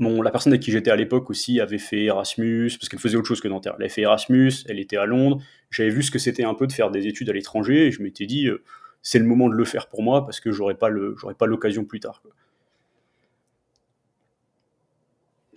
[0.02, 3.28] la personne avec qui j'étais à l'époque aussi avait fait Erasmus, parce qu'elle faisait autre
[3.28, 3.76] chose que Nanterre.
[3.78, 5.42] Elle avait fait Erasmus, elle était à Londres.
[5.70, 8.02] J'avais vu ce que c'était un peu de faire des études à l'étranger, et je
[8.02, 8.64] m'étais dit, euh,
[9.02, 11.46] c'est le moment de le faire pour moi, parce que j'aurais pas le, j'aurais pas
[11.46, 12.22] l'occasion plus tard.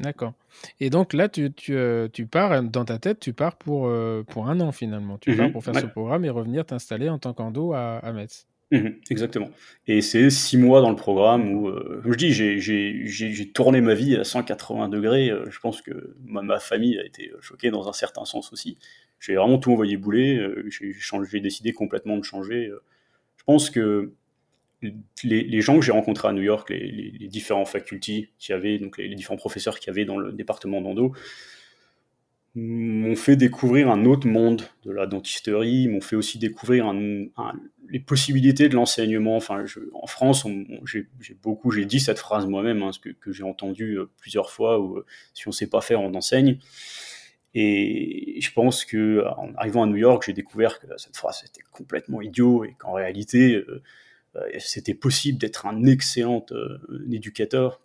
[0.01, 0.33] D'accord.
[0.81, 4.25] Et donc là, tu, tu, euh, tu, pars, dans ta tête, tu pars pour, euh,
[4.25, 5.19] pour un an finalement.
[5.19, 5.53] Tu pars mhm.
[5.53, 8.47] pour faire ce programme et revenir t'installer en tant qu'endo à, à Metz.
[8.75, 9.51] Mhm, exactement.
[9.87, 13.95] Et c'est six mois dans le programme où, euh, comme je dis, j'ai tourné ma
[13.95, 15.31] vie à 180 degrés.
[15.31, 18.77] Euh, je pense que ma, famille a été choquée dans un certain sens aussi.
[19.21, 20.39] J'ai vraiment tout envoyé bouler.
[20.39, 22.69] Euh, j'ai décidé complètement de changer.
[23.37, 24.13] Je pense que
[25.23, 29.15] les, gens que j'ai rencontrés à New York, les, différents facultés qui avaient, donc les,
[29.15, 31.15] différents professeurs qui avaient dans le département d'endo,
[32.55, 36.93] m'ont fait découvrir un autre monde de la dentisterie, m'ont fait aussi découvrir
[37.89, 39.41] les possibilités de l'enseignement.
[39.93, 40.47] En France,
[40.85, 41.09] j'ai
[41.43, 42.91] beaucoup, j'ai dit cette phrase moi-même, hein,
[43.21, 46.15] que, j'ai entendu euh, plusieurs fois, où euh, si on ne sait pas faire, on
[46.15, 46.59] enseigne.
[47.57, 51.63] Et je pense que en arrivant à New York, j'ai découvert que cette phrase était
[51.71, 53.83] complètement idiot et qu'en réalité, euh,
[54.59, 56.45] c'était possible d'être un excellent
[57.13, 57.81] éducateur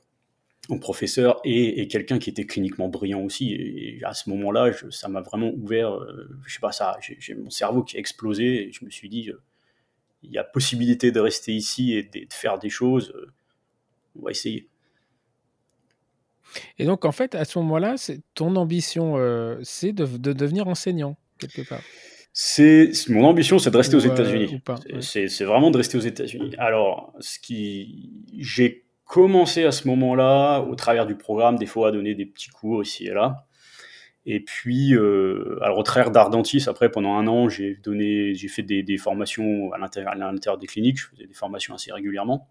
[0.78, 3.54] professeur et, quelqu'un qui était cliniquement brillant aussi.
[3.54, 7.50] Et, à ce moment-là, ça m'a vraiment ouvert, euh, je sais pas, ça, j'ai mon
[7.50, 9.42] cerveau qui a explosé et je me suis dit, euh,
[10.22, 13.32] il y a possibilité de rester ici et de, faire des choses, euh,
[14.20, 14.68] on va essayer.
[16.78, 17.96] Et donc, en fait, à ce moment-là,
[18.34, 19.16] ton ambition,
[19.64, 21.82] c'est de, devenir enseignant, quelque part
[22.32, 24.62] c'est mon ambition, c'est de rester aux États-Unis.
[25.02, 26.54] C'est vraiment de rester aux États-Unis.
[26.58, 31.92] Alors, ce qui j'ai commencé à ce moment-là, au travers du programme, des fois à
[31.92, 33.48] donner des petits cours ici et là.
[34.28, 38.62] Et puis, euh, alors au travers d'Ardentis, après pendant un an, j'ai donné, j'ai fait
[38.62, 41.00] des, formations à l'intérieur des cliniques.
[41.00, 42.48] Je faisais des formations assez régulièrement.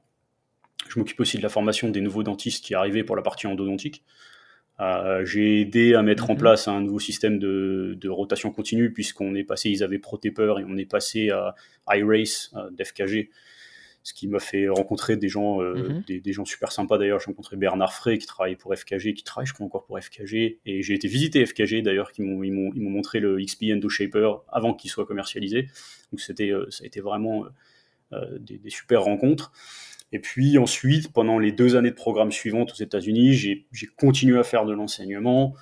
[0.88, 4.02] Je m'occupe aussi de la formation des nouveaux dentistes qui arrivaient pour la partie endodontique.
[4.80, 6.40] Euh, j'ai aidé à mettre en mhm.
[6.40, 10.76] place un nouveau système de, rotation continue puisqu'on est passé, ils avaient ProTaper et on
[10.76, 11.54] est passé à
[11.96, 13.30] iRace euh, d'FKG
[14.02, 16.20] ce qui m'a fait rencontrer des gens, euh, mhm.
[16.20, 17.20] des, gens super sympas d'ailleurs.
[17.20, 20.58] J'ai rencontré Bernard Frey qui travaille pour FKG, qui travaille je crois encore pour FKG,
[20.64, 24.42] et j'ai été visiter FKG d'ailleurs, qui m'ont ils m'ont montré le XP Endo Shaper
[24.48, 25.68] avant qu'il soit commercialisé.
[26.12, 27.44] Donc c'était euh, ça a été vraiment
[28.12, 29.52] euh, des, super rencontres.
[30.12, 34.44] Et puis ensuite, pendant les deux années de programme suivantes aux États-Unis, j'ai continué à
[34.44, 35.54] faire de l'enseignement.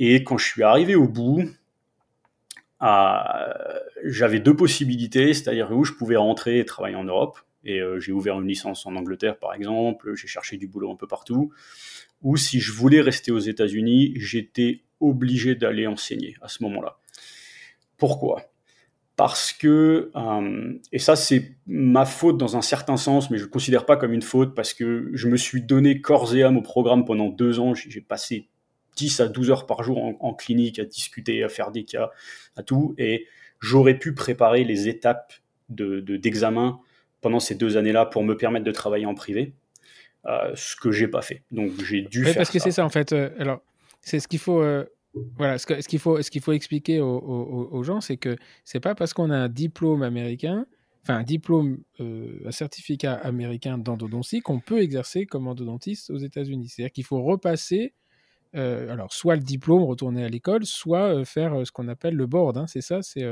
[0.00, 1.48] Et quand je suis arrivé au bout,
[4.04, 8.10] j'avais deux possibilités, c'est-à-dire où je pouvais rentrer et travailler en Europe, et euh, j'ai
[8.10, 11.52] ouvert une licence en Angleterre par exemple, j'ai cherché du boulot un peu partout,
[12.22, 16.98] ou si je voulais rester aux États-Unis, j'étais obligé d'aller enseigner à ce moment-là.
[17.98, 18.42] Pourquoi?
[19.14, 23.46] Parce que, euh, et ça c'est ma faute dans un certain sens, mais je ne
[23.46, 26.56] le considère pas comme une faute, parce que je me suis donné corps et âme
[26.56, 28.48] au programme pendant deux ans, j'ai passé
[28.96, 32.10] 10 à 12 heures par jour en, clinique à discuter, à faire des cas,
[32.56, 32.94] à tout.
[32.98, 33.26] Et
[33.60, 35.32] j'aurais pu préparer les étapes
[35.68, 36.76] d'examen de,
[37.20, 39.54] pendant ces deux années-là pour me permettre de travailler en privé,
[40.26, 41.42] euh, ce que j'ai pas fait.
[41.50, 43.12] Donc j'ai dû faire parce que c'est ça en fait.
[43.12, 43.62] Euh, alors
[44.00, 44.60] c'est ce qu'il faut.
[44.60, 44.84] Euh,
[45.36, 49.12] voilà, ce qu'il faut, ce qu'il faut expliquer aux, gens, c'est que c'est pas parce
[49.12, 50.64] qu'on a un diplôme américain,
[51.02, 56.70] enfin un diplôme, un certificat américain d'endodontie qu'on peut exercer comme endodontiste aux États-Unis.
[56.70, 57.92] C'est-à-dire qu'il faut repasser
[58.54, 62.58] alors soit le diplôme, retourner à l'école, soit faire ce qu'on appelle le board.
[62.58, 63.24] Hein, c'est ça, c'est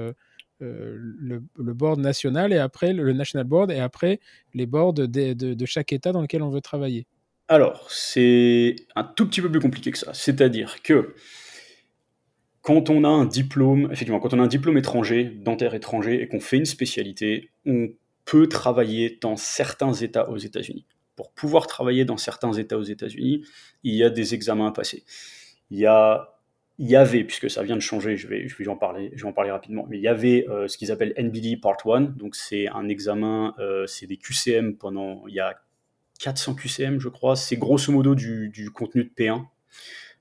[0.60, 4.20] le, board national et après le national board et après
[4.54, 7.06] les boards de, chaque État dans lequel on veut travailler.
[7.48, 10.14] Alors, c'est un tout petit peu plus compliqué que ça.
[10.14, 11.14] C'est-à-dire que
[12.62, 16.28] quand on a un diplôme, effectivement, quand on a un diplôme étranger, dentaire étranger, et
[16.28, 17.88] qu'on fait une spécialité, on
[18.24, 20.86] peut travailler dans certains États aux États-Unis
[21.20, 23.44] pour pouvoir travailler dans certains États aux États-Unis,
[23.82, 25.04] il y a des examens à passer.
[25.70, 26.34] Il y a
[26.78, 29.24] il y avait, puisque ça vient de changer, je vais, je vais en parler, je
[29.24, 32.00] vais en parler rapidement, mais il y avait euh, ce qu'ils appellent NBD Part 1,
[32.00, 35.60] donc c'est un examen, euh, c'est des QCM pendant, il y a
[36.20, 39.44] 400 QCM je crois, c'est grosso modo du, contenu de P1,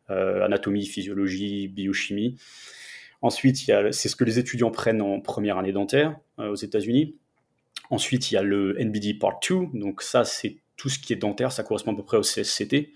[0.09, 2.37] euh, anatomie, physiologie, biochimie.
[3.21, 3.55] Ensuite,
[3.91, 7.15] c'est ce que les étudiants prennent en première année dentaire aux États-Unis.
[7.89, 11.17] Ensuite, il y a le NBD Part 2, donc ça c'est tout ce qui est
[11.17, 12.93] dentaire, ça correspond à peu près au CSCT.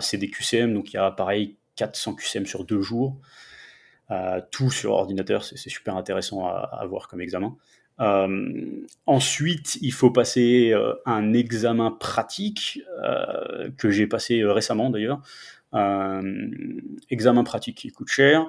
[0.00, 3.18] C'est des QCM, donc il y a pareil 400 QCM sur deux jours.
[4.10, 7.56] Euh, tout sur ordinateur, c'est super intéressant à, voir comme examen.
[8.00, 12.80] Euh, ensuite, il faut passer euh, un examen pratique
[13.76, 15.20] que j'ai passé récemment d'ailleurs.
[17.10, 18.48] examen pratique qui coûte cher.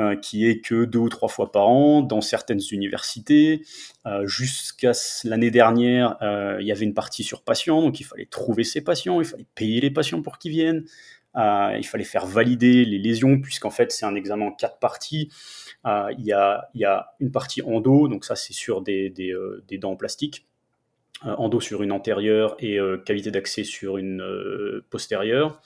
[0.00, 3.62] Euh, qui est que deux ou trois fois par an dans certaines universités.
[4.06, 4.92] Euh, jusqu'à
[5.24, 8.82] l'année dernière, euh, il y avait une partie sur patients, donc il fallait trouver ces
[8.82, 10.84] patients, il fallait payer les patients pour qu'ils viennent,
[11.36, 15.30] il fallait faire valider les lésions, puisqu'en fait c'est un examen en quatre parties.
[15.84, 19.78] il, y a, il y a une partie endo, donc ça c'est sur des, des,
[19.78, 20.46] dents en plastique
[21.22, 24.22] endo sur une antérieure et qualité d'accès sur une
[24.88, 25.60] postérieure.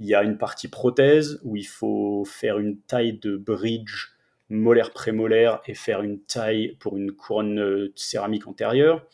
[0.00, 4.12] Il y a une partie prothèse où il faut faire une taille de bridge
[4.52, 9.04] molaire prémolaire et faire une taille pour une couronne euh, céramique antérieure.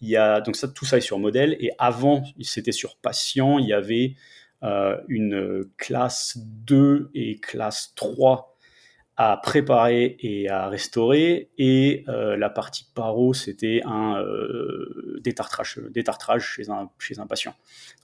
[0.00, 1.56] Il y a donc ça, tout ça est sur modèle.
[1.60, 3.58] Et avant, c'était sur patient.
[3.58, 4.16] Il y avait
[4.64, 8.58] euh, une classe 2 et classe 3
[9.16, 11.50] à préparer et à restaurer.
[11.56, 14.20] Et euh, la partie paro, c'était un
[15.20, 17.54] détartrage, détartrage chez, un, chez un patient.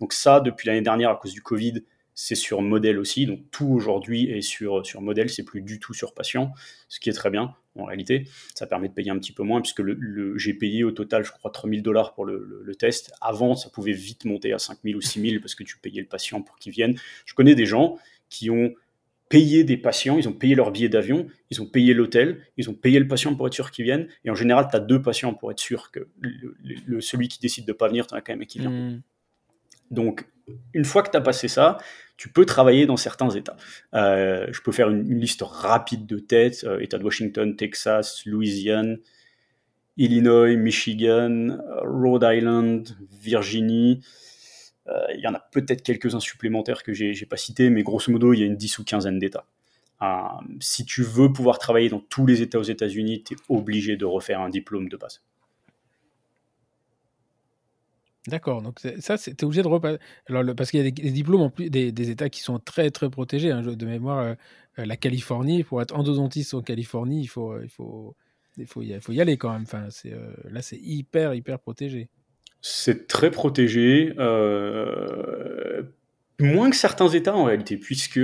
[0.01, 1.83] Donc ça, depuis l'année dernière, à cause du Covid,
[2.21, 3.27] c'est sur modèle aussi.
[3.27, 6.53] Donc tout aujourd'hui est sur, sur modèle, c'est plus du tout sur patient,
[6.89, 8.25] ce qui est très bien en réalité.
[8.57, 11.31] Ça permet de payer un petit peu moins, puisque le, j'ai payé au total, je
[11.31, 13.13] crois, 3000 dollars pour le, test.
[13.21, 16.43] Avant, ça pouvait vite monter à 5000 ou 6000 parce que tu payais le patient
[16.43, 16.99] pour qu'il vienne.
[17.25, 17.99] Je connais des gens
[18.31, 18.75] qui ont
[19.29, 22.75] payé des patients, ils ont payé leur billet d'avion, ils ont payé l'hôtel, ils ont
[22.75, 24.09] payé le patient pour être sûr qu'il vienne.
[24.25, 27.65] Et en général, tu as deux patients pour être sûr que le, celui qui décide
[27.65, 28.71] de pas venir, tu as quand même un qui vient.
[28.71, 29.03] Hmm.
[29.93, 30.27] Donc,
[30.75, 31.79] une fois que tu as passé ça,
[32.19, 33.57] tu peux travailler dans certains États.
[33.95, 38.99] Euh, je peux faire une, liste rapide de têtes euh, État de Washington, Texas, Louisiane,
[39.97, 44.01] Illinois, Michigan, Rhode Island, Virginie.
[44.89, 48.33] Euh, il y en a peut-être quelques-uns supplémentaires que j'ai pas cités, mais grosso modo,
[48.33, 49.47] il y a une dix ou quinzaine d'États.
[50.61, 54.05] si tu veux pouvoir travailler dans tous les États aux États-Unis, tu es obligé de
[54.05, 55.23] refaire un diplôme de base.
[58.29, 59.99] D'accord, donc ça, tu obligé de repasser.
[60.57, 63.51] Parce qu'il y a des, diplômes en plus, des, États qui sont très très protégés.
[63.51, 64.35] Hein, de mémoire, euh,
[64.79, 68.15] euh, la Californie, pour être endodontiste en Californie, il faut, euh, il faut,
[68.59, 69.63] il faut, y, faut y aller quand même.
[69.63, 69.89] Enfin,
[70.51, 72.11] là, c'est hyper hyper protégé.
[72.61, 74.13] C'est très protégé,
[76.39, 78.21] moins que certains États en réalité, puisque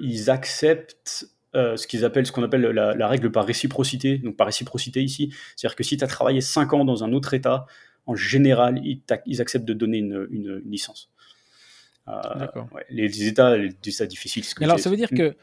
[0.00, 4.18] ils acceptent ce qu'ils appellent ce qu'on appelle la, la, règle par réciprocité.
[4.18, 7.34] Donc par réciprocité ici, c'est-à-dire que si tu as travaillé 5 ans dans un autre
[7.34, 7.66] État,
[8.06, 11.10] en général, ils, acceptent de donner une, licence.
[12.08, 12.12] Euh,
[12.90, 14.44] les, États, les États difficiles.
[14.60, 15.34] Alors, ça veut dire que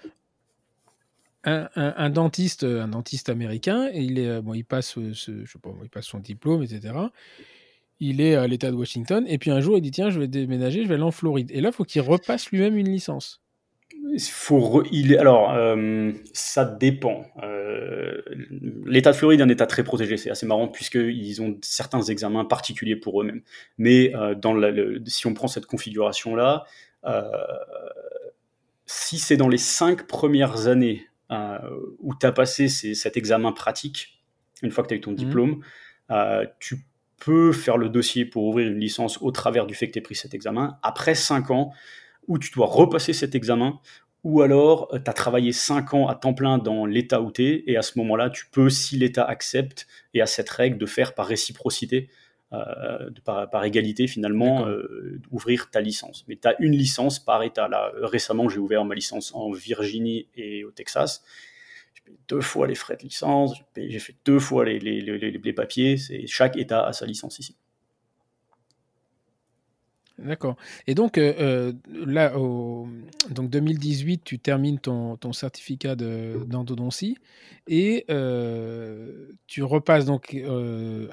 [1.43, 5.89] un, dentiste, un dentiste américain, il est bon, il passe, ce, je sais pas, il
[5.89, 6.93] passe son diplôme, etc.
[7.99, 10.27] Il est à l'État de Washington, et puis un jour, il dit tiens, je vais
[10.27, 11.49] déménager, je vais aller en Floride.
[11.51, 13.41] Et là, il faut qu'il repasse lui-même une licence.
[14.29, 17.25] Faut il alors, euh, ça dépend.
[17.43, 18.21] Euh,
[18.85, 22.45] L'État de Floride est un État très protégé, c'est assez marrant puisqu'ils ont certains examens
[22.45, 23.41] particuliers pour eux-mêmes.
[23.77, 24.55] Mais euh, dans
[25.05, 26.65] si on prend cette configuration-là,
[28.85, 31.07] si c'est dans les cinq premières années
[31.99, 34.21] où tu as passé cet examen pratique,
[34.61, 35.15] une fois que tu as eu ton mmh.
[35.15, 35.63] diplôme,
[36.59, 36.85] tu
[37.19, 40.03] peux faire le dossier pour ouvrir une licence au travers du fait que tu aies
[40.03, 40.77] pris cet examen.
[40.81, 41.71] Après cinq ans,
[42.31, 43.79] où tu dois repasser cet examen
[44.23, 47.63] ou alors tu as travaillé 5 ans à temps plein dans l'État où tu es,
[47.67, 51.15] et à ce moment-là, tu peux, si l'État accepte, et à cette règle de faire
[51.15, 52.07] par réciprocité,
[52.53, 56.23] euh, par, égalité finalement, euh, ouvrir ta licence.
[56.27, 57.67] Mais tu as une licence par État.
[57.67, 61.23] Là, récemment, j'ai ouvert ma licence en Virginie et au Texas.
[61.95, 65.31] J'ai payé deux fois les frais de licence, j'ai fait deux fois les, les, les,
[65.31, 65.95] les papiers.
[66.27, 67.55] Chaque État a sa licence ici.
[70.25, 70.55] D'accord.
[70.87, 71.73] Et donc, euh, euh,
[72.05, 72.87] là, au,
[73.29, 77.17] donc 2018, tu termines ton, certificat d'endodontie
[77.67, 80.37] et euh, tu repasses donc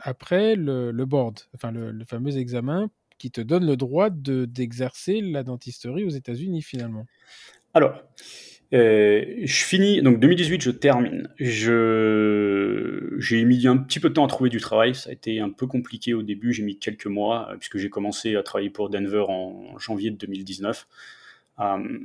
[0.03, 5.43] après le, le, board, enfin le, fameux examen qui te donne le droit d'exercer la
[5.43, 7.07] dentisterie aux États-Unis finalement.
[7.75, 8.03] Alors,
[8.75, 11.29] euh, je finis, donc 2018, je termine.
[11.39, 14.95] Je, j'ai mis un petit peu de temps à trouver du travail.
[14.95, 16.53] Ça a été un peu compliqué au début.
[16.53, 20.17] J'ai mis quelques mois, euh, puisque j'ai commencé à travailler pour Denver en janvier de
[20.17, 20.87] 2019.
[21.61, 21.99] Euh,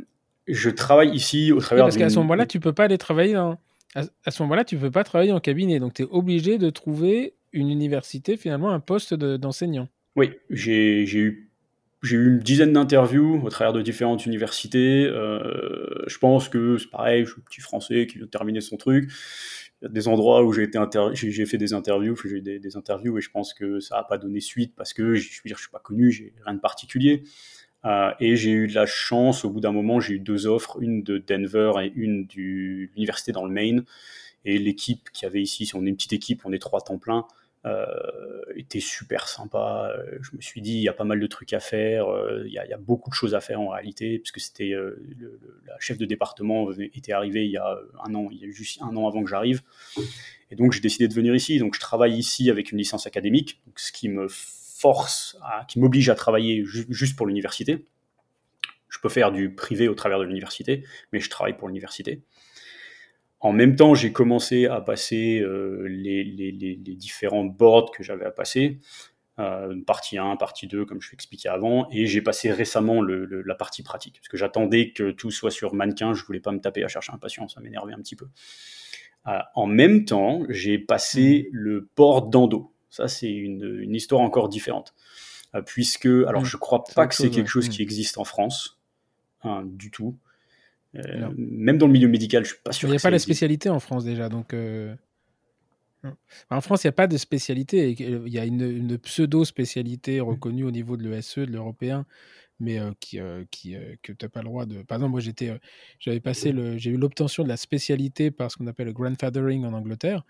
[0.48, 1.86] je travaille ici au travers.
[1.86, 3.58] parce qu'à ce moment-là, tu peux pas aller travailler dans.
[3.96, 5.80] À, ce moment-là, tu peux pas travailler en cabinet.
[5.80, 9.88] Donc, tu es obligé de trouver une université, finalement, un poste d'enseignant.
[10.16, 11.53] oui, j'ai, j'ai eu
[12.04, 15.06] j'ai eu une dizaine d'interviews au travers de différentes universités.
[15.06, 18.60] Euh, je pense que c'est pareil, je suis un petit français qui vient de terminer
[18.60, 19.10] son truc.
[19.82, 20.80] Il y a des endroits où j'ai été
[21.46, 24.42] fait des interviews, j'ai eu des, interviews et je pense que ça n'a pas donné
[24.42, 27.24] suite parce que je veux dire, je suis pas connu, j'ai rien de particulier.
[27.86, 30.82] Euh, et j'ai eu de la chance, au bout d'un moment, j'ai eu deux offres,
[30.82, 33.84] une de Denver et une de l'université dans le Maine.
[34.46, 36.98] Et l'équipe qui avait ici, si on est une petite équipe, on est trois temps
[36.98, 37.26] plein,
[38.56, 39.94] était super sympa.
[39.96, 42.44] Euh, je me suis dit, il y a pas mal de trucs à faire, euh,
[42.46, 44.74] il y, a, beaucoup de choses à faire en réalité, puisque c'était
[45.66, 48.82] la chef de département était arrivée il y a un an, il y a juste
[48.82, 49.62] un an avant que j'arrive.
[50.52, 51.60] Et donc j'ai décidé de venir ici.
[51.60, 55.38] Donc je travaille ici avec une licence académique, ce qui me force,
[55.68, 57.86] qui m'oblige à travailler juste pour l'université.
[58.90, 62.22] Je peux faire du privé au travers de l'université, mais je travaille pour l'université.
[63.44, 68.80] En même temps, j'ai commencé à passer euh, les, différents boards que j'avais à passer.
[69.38, 73.84] Euh, partie 1, partie 2, comme je expliqué avant, et j'ai passé récemment la partie
[73.84, 76.88] pratique, parce que j'attendais que tout soit sur mannequin, je voulais pas me taper à
[76.88, 78.28] chercher un patient, ça m'énervait un petit peu.
[79.28, 81.56] Euh, en même temps, j'ai passé mmh.
[81.56, 82.72] le board d'endo.
[82.90, 84.94] Ça, c'est une, histoire encore différente,
[85.66, 86.46] puisque, alors, mmh.
[86.46, 87.72] je crois pas que c'est quelque chose mmh.
[87.72, 88.80] qui existe en France,
[89.42, 90.18] hein, du tout.
[90.96, 92.88] Euh, même dans le milieu médical, je suis pas sûr.
[92.88, 94.54] Il n'y a pas la spécialité en France déjà, donc.
[94.54, 94.94] Euh,
[96.50, 97.96] en France, il n'y a pas de spécialité.
[97.98, 102.06] Il y a une, pseudo-spécialité reconnue au niveau de l'ESE, de l'européen,
[102.60, 103.20] mais euh, qui,
[103.52, 104.82] qui que tu n'as pas le droit de.
[104.84, 105.58] Par exemple, moi, j'étais,
[106.00, 109.64] j'avais passé le, j'ai eu l'obtention de la spécialité par ce qu'on appelle le grandfathering
[109.66, 110.24] en Angleterre,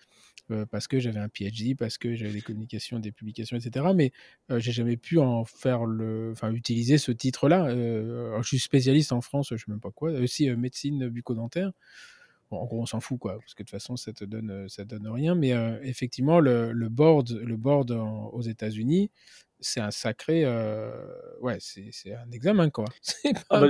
[0.52, 3.86] euh, parce que j'avais un PhD, parce que j'avais des communications, des publications, etc.
[3.96, 4.12] Mais
[4.52, 7.68] euh, j'ai jamais pu en faire le, enfin utiliser ce titre-là.
[7.68, 11.72] Euh, je suis spécialiste en France, je sais même pas quoi, aussi médecine bucco-dentaire.
[12.52, 14.86] En gros, on s'en fout, quoi, parce que de toute façon, ça te donne, ça
[14.86, 15.34] donne rien.
[15.34, 19.10] Mais effectivement, le, board, le board aux États-Unis,
[19.64, 20.44] c'est un sacré.
[20.46, 20.92] Euh,
[21.42, 22.86] ouais, c'est un examen, quoi.
[23.02, 23.68] C'est pas, ah bah,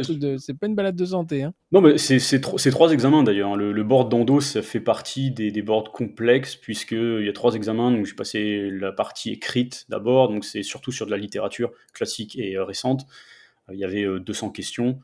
[0.59, 1.43] pas, une balade de santé.
[1.43, 1.53] Hein.
[1.71, 3.53] Non, mais c'est trois examens d'ailleurs.
[3.53, 3.55] Hein.
[3.55, 7.55] Le, le, board d'endo, ça fait partie des, des boards complexes, puisqu'il y a trois
[7.55, 7.91] examens.
[7.91, 12.37] Donc, j'ai passé la partie écrite d'abord, donc c'est surtout sur de la littérature classique
[12.37, 13.05] et euh, récente.
[13.71, 14.99] Il y avait 200 euh, questions.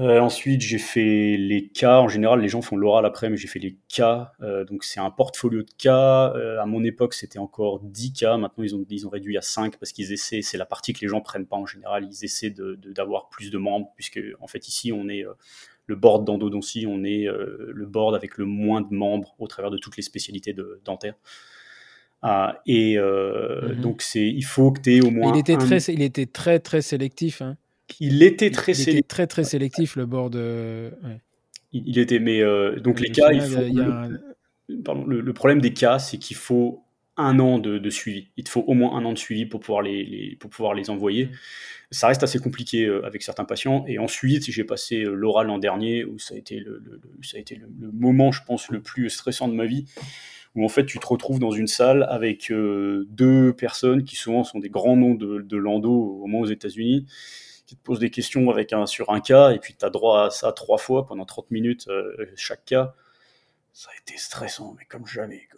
[0.00, 2.00] Euh, ensuite, j'ai fait les cas.
[2.00, 4.32] En général, les gens font l'oral après, mais j'ai fait les cas.
[4.40, 6.32] Euh, donc, c'est un portfolio de cas.
[6.34, 8.36] Euh, à mon époque, c'était encore 10 cas.
[8.36, 11.00] Maintenant, ils ont, ils ont réduit à 5 parce qu'ils essaient, c'est la partie que
[11.00, 12.08] les gens prennent pas en général.
[12.10, 15.24] Ils essaient d'avoir de, plus de membres, puisque, en fait, ici, on est
[15.86, 19.78] le board d'endodontie, on est le board avec le moins de membres au travers de
[19.78, 21.14] toutes les spécialités de, dentaires.
[22.20, 23.80] Ah, et mm-hmm.
[23.80, 25.32] donc, c'est, il faut que tu aies au moins.
[25.32, 27.42] Il était, très, il était très, très sélectif.
[27.42, 27.56] Hein.
[28.00, 28.98] Il était très il sélectif.
[28.98, 30.36] Était très très sélectif le board.
[30.36, 30.90] Euh,
[31.72, 33.60] il, était, mais euh, donc les cas, il faut,
[34.68, 36.84] le, problème des cas, c'est qu'il faut
[37.16, 38.28] un an de, suivi.
[38.36, 40.90] Il te faut au moins un an de suivi pour pouvoir les, pour pouvoir les
[40.90, 41.30] envoyer.
[41.90, 43.84] Ça reste assez compliqué euh, avec certains patients.
[43.86, 46.82] Et ensuite, j'ai passé l'oral l'an dernier, où ça a été le,
[47.22, 49.84] ça a été le, moment, je pense, le plus stressant de ma vie
[50.56, 54.60] où en fait tu te retrouves dans une salle avec deux personnes qui souvent sont
[54.60, 57.06] des grands noms de, de Lando au moins aux États-Unis
[57.66, 60.26] qui te pose des questions avec un, sur un cas, et puis tu as droit
[60.26, 62.94] à ça trois fois pendant 30 minutes euh, chaque cas.
[63.72, 65.48] Ça a été stressant, mais comme jamais.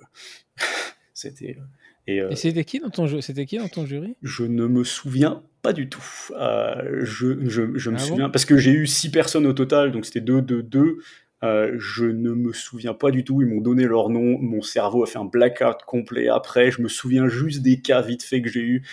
[1.15, 1.57] C'était.
[1.59, 1.63] Euh,
[2.07, 4.17] et, euh, et c'était qui dans ton C'était qui dans ton jury?
[4.23, 6.05] Je ne me souviens pas du tout.
[6.31, 10.07] je, je, je, me ah souviens parce que j'ai eu six personnes au total, donc
[10.07, 10.99] c'était deux, deux, deux.
[11.43, 13.43] je ne me souviens pas du tout.
[13.43, 14.39] Ils m'ont donné leur nom.
[14.39, 16.71] Mon cerveau a fait un blackout complet après.
[16.71, 18.87] Je me souviens juste des cas vite fait que j'ai eu.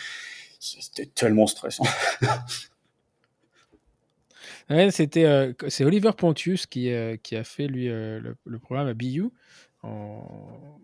[0.60, 1.86] C'était tellement stressant.
[4.92, 6.92] c'était, c'est Oliver Pontius qui,
[7.22, 9.30] qui a fait lui le, programme à BU
[9.84, 10.80] en,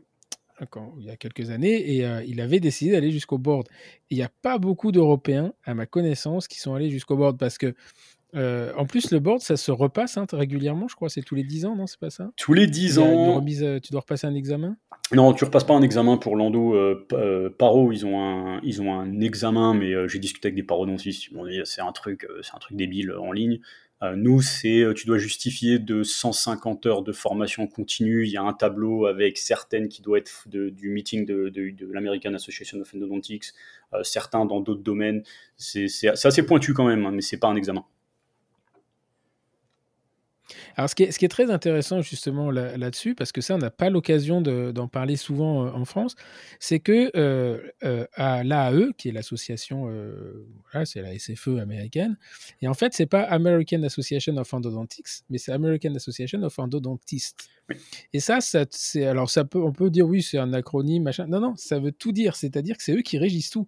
[1.00, 3.68] il y a quelques années et il avait décidé d'aller jusqu'au board.
[4.10, 7.58] Il n'y a pas beaucoup d'Européens, à ma connaissance, qui sont allés jusqu'au board parce
[7.58, 7.74] que
[8.36, 11.10] euh, en plus, le board, ça se repasse hein, régulièrement, je crois.
[11.10, 13.36] C'est tous les 10 ans, non C'est pas ça Tous les 10 ans.
[13.36, 14.78] remise, euh, tu dois repasser un examen?
[15.14, 16.76] Non, tu repasses pas un examen pour l'endo.
[16.76, 21.28] Euh, paro, ils ont un, ils ont un examen, mais j'ai discuté avec des parodontistes.
[21.28, 23.60] Ils m'ont dit c'est un truc, c'est un truc débile en ligne.
[24.16, 28.28] nous, c'est tu dois justifier de 150 heures de formation continue.
[28.28, 31.92] Il y a un tableau avec certaines qui doivent être du meeting de, de, de
[31.92, 33.46] l'American Association of Endodontics,
[34.04, 35.24] certains dans d'autres domaines.
[35.58, 35.88] C'est
[36.24, 37.84] assez pointu quand même, hein, mais c'est pas un examen.
[40.76, 43.60] Alors, ce qui, est, ce qui est très intéressant justement là-dessus, parce que ça, on
[43.60, 46.16] n'a pas l'occasion d'en parler souvent euh, en France,
[46.60, 49.89] c'est que euh, euh, à l'AAE, qui est l'association,
[50.72, 52.18] voilà, c'est la SFE américaine,
[52.62, 57.50] et en fait, c'est pas American Association of Endodontics, mais c'est American Association of Endodontists.
[58.14, 61.28] Et ça, ça c'est alors ça peut, on peut dire oui, c'est un acronyme, machin.
[61.28, 62.36] Non, non, ça veut tout dire.
[62.36, 63.68] C'est-à-dire que c'est eux qui régissent tout.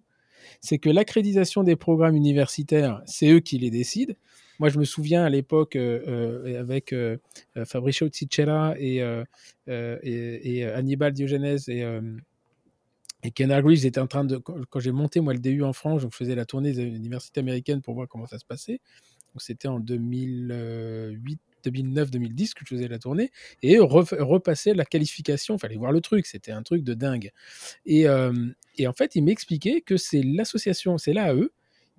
[0.60, 4.14] C'est que l'accréditation des programmes universitaires, c'est eux qui les décident.
[4.58, 6.00] Moi, je me souviens à l'époque euh,
[6.46, 7.16] euh, avec euh,
[7.64, 9.02] Fabricio Cicera et,
[9.66, 11.84] et, Hannibal Diogenes et,
[13.24, 14.36] et Ken Hargreaves étaient en train de.
[14.38, 17.82] Quand j'ai monté, moi, le DU en France, je faisais la tournée des universités américaines
[17.82, 18.80] pour voir comment ça se passait.
[19.34, 21.40] Donc, c'était en 2008.
[21.64, 23.30] 2009-2010 que je faisais la tournée,
[23.62, 27.30] et repasser la qualification, fallait voir le truc, c'était un truc de dingue.
[27.86, 31.48] Et, en fait, il m'expliquait que c'est l'association, c'est l'AE,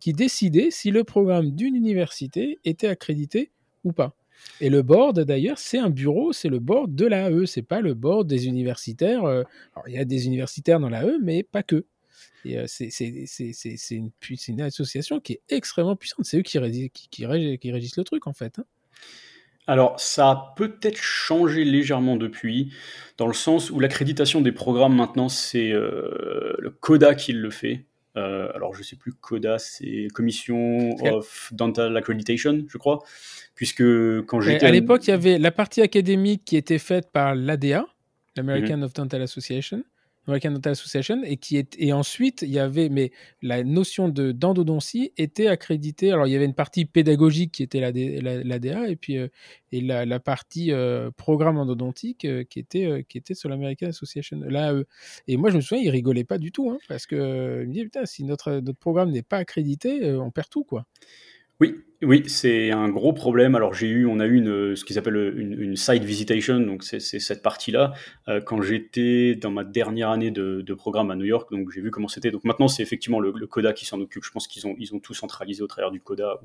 [0.03, 3.51] qui décidait si le programme d'une université était accrédité
[3.85, 4.17] ou pas.
[4.59, 7.93] Et le board, d'ailleurs, c'est un bureau, c'est le board de l'AE, c'est pas le
[7.93, 9.23] board des universitaires.
[9.23, 9.43] Euh,
[9.87, 11.85] il y a des universitaires dans l'AE, mais pas que.
[12.47, 12.89] Euh, c'est
[13.91, 16.25] une, association qui est extrêmement puissante.
[16.25, 18.59] C'est eux qui, régissent le truc, en fait.
[18.59, 18.65] Hein.
[19.67, 22.73] Alors, ça a peut-être changé légèrement depuis,
[23.17, 27.85] dans le sens où l'accréditation des programmes maintenant, c'est euh, le CODA qui le fait.
[28.16, 33.03] Euh, alors, je sais plus, CODA, c'est Commission of Dental Accreditation, je crois.
[33.55, 33.84] Puisque
[34.26, 34.66] quand j'étais.
[34.66, 37.86] À l'époque, il y avait la partie académique qui était faite par l'ADA,
[38.36, 38.84] l'American mhm.
[38.84, 39.84] of Dental Association.
[40.28, 43.11] American Dental Association, et, qui est, et ensuite, il y avait, mais
[43.41, 46.11] la notion de d'endodontie était accréditée.
[46.11, 49.28] Alors, il y avait une partie pédagogique qui était l'ADA, et puis euh,
[49.71, 54.84] et la, partie euh, programme endodontique euh, qui, était, qui était sur l'American Association, l'AE.
[55.28, 57.84] Et moi, je me souviens, il rigolait pas du tout, hein, parce que me dit,
[57.84, 60.86] putain, si notre, notre programme n'est pas accrédité, on perd tout, quoi.
[61.59, 63.55] Oui, oui, c'est un gros problème.
[63.55, 64.43] Alors j'ai eu, on a eu
[64.75, 67.93] ce qu'ils appellent une, site visitation, donc c'est cette partie-là.
[68.27, 71.91] Euh, quand j'étais dans ma dernière année de, programme à New York, donc j'ai vu
[71.91, 72.31] comment c'était.
[72.31, 74.23] Donc maintenant c'est effectivement le, Coda qui s'en occupe.
[74.23, 76.39] Je pense qu'ils ont, ils ont tout centralisé au travers du Coda,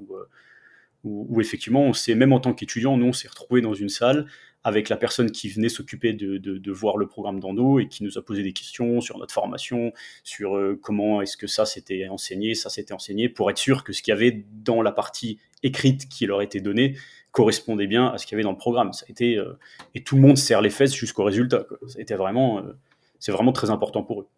[1.05, 3.89] où, euh, effectivement, on s'est même en tant qu'étudiant, nous on s'est retrouvé dans une
[3.89, 4.27] salle
[4.69, 8.19] avec la personne qui venait s'occuper de, de, voir le programme d'endo et qui nous
[8.19, 9.93] a posé des questions sur notre formation,
[10.25, 13.95] sur euh, comment est-ce que ça s'était enseigné, ça s'était enseigné, pour être sûr que
[13.95, 16.97] ce qu'il y avait dans la partie écrite qui leur était donnée
[17.33, 18.93] correspondait bien à ce qu'il y avait dans le programme.
[18.93, 19.59] Ça a été euh,
[19.95, 21.65] et tout le monde serre les fesses jusqu'au résultat.
[22.11, 22.75] Vraiment, euh,
[23.19, 24.29] c'est vraiment très important pour eux.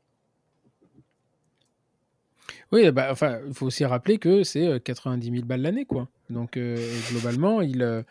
[2.72, 6.08] Oui, bah, enfin, il faut aussi rappeler que c'est 90 000 balles l'année, quoi.
[6.28, 6.58] Donc,
[7.10, 8.04] globalement, il,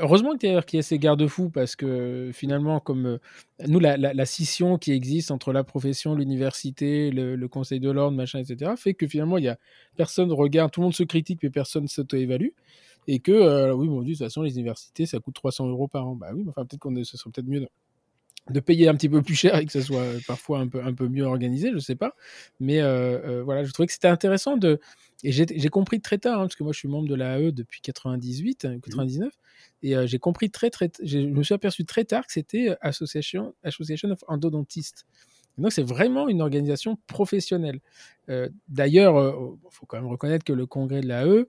[0.00, 3.18] heureusement qu'il y, ait ces garde-fous parce que finalement, comme euh,
[3.66, 8.72] nous, la, scission qui existe entre la profession, l'université, le, conseil de l'ordre, machin, etc.,
[8.76, 9.58] fait que finalement, il y a
[9.96, 12.50] personne regarde, tout le monde se critique, mais personne s'auto-évalue.
[13.06, 16.06] Et que, euh, oui, bon, de toute façon, les universités, ça coûte 300 euros par
[16.06, 16.16] an.
[16.16, 17.66] Bah oui, enfin, peut-être qu'on ce serait peut-être mieux
[18.60, 21.08] payer un petit peu plus cher et que ce soit parfois un peu, un peu
[21.08, 22.14] mieux organisé, je sais pas.
[22.60, 24.80] Mais euh, voilà, je trouvais que c'était intéressant de.
[25.22, 27.80] Et j'ai compris très tard, hein, parce que moi je suis membre de l'AE depuis
[27.80, 29.32] 98, 99,
[29.82, 34.10] et j'ai compris très, très, je me suis aperçu très tard que c'était Association, Association
[34.10, 35.06] of Endodontists.
[35.56, 37.80] Donc c'est vraiment une organisation professionnelle.
[38.68, 41.46] D'ailleurs, il faut quand même reconnaître que le congrès de l'AE,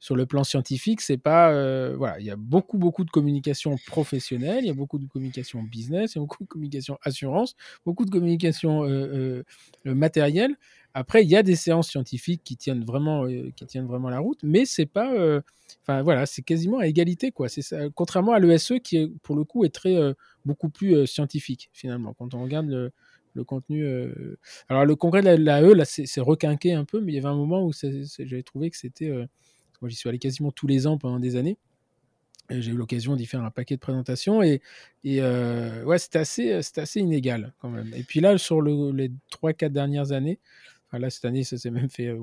[0.00, 1.50] sur le plan scientifique, c'est pas
[1.94, 5.62] voilà, il y a beaucoup beaucoup de communication professionnelle, il y a beaucoup de communication
[5.62, 8.84] business, il y a beaucoup de communication assurance, beaucoup de communication
[9.84, 10.56] matérielle.
[10.94, 14.40] Après, il y a des séances scientifiques qui tiennent vraiment, qui tiennent vraiment la route,
[14.42, 15.12] mais c'est pas
[15.82, 17.48] Enfin voilà, c'est quasiment à égalité quoi.
[17.48, 17.62] C'est
[17.94, 21.70] contrairement à l'ESE qui est pour le coup est très euh, beaucoup plus euh, scientifique
[21.72, 22.14] finalement.
[22.14, 22.92] Quand on regarde le,
[23.34, 23.84] le contenu.
[23.84, 24.38] Euh,
[24.68, 27.36] alors le congrès de l'AE là, c'est requinqué un peu, mais il y avait un
[27.36, 29.10] moment où j'avais trouvé que c'était.
[29.80, 31.56] Moi j'y suis allé quasiment tous les ans pendant des années.
[32.50, 34.62] J'ai eu l'occasion d'y faire un paquet de présentations et,
[35.04, 37.92] et ouais, c'était assez, assez inégal quand même.
[37.94, 40.38] Et puis là, sur le, les 3-4 dernières années,
[40.96, 42.16] là, cette année, ça s'est même fait.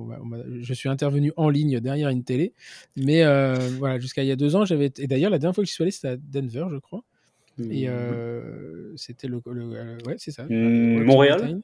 [0.61, 2.53] je suis intervenu en ligne derrière une télé.
[2.95, 3.23] Mais
[3.77, 4.91] voilà, jusqu'à il y a deux ans, j'avais.
[4.97, 7.03] Et d'ailleurs, la dernière fois que je suis allé, c'était à Denver, je crois.
[7.59, 8.97] Et mmh.
[8.97, 10.45] c'était le, ouais, c'est ça.
[10.45, 11.61] Mmh, Montréal.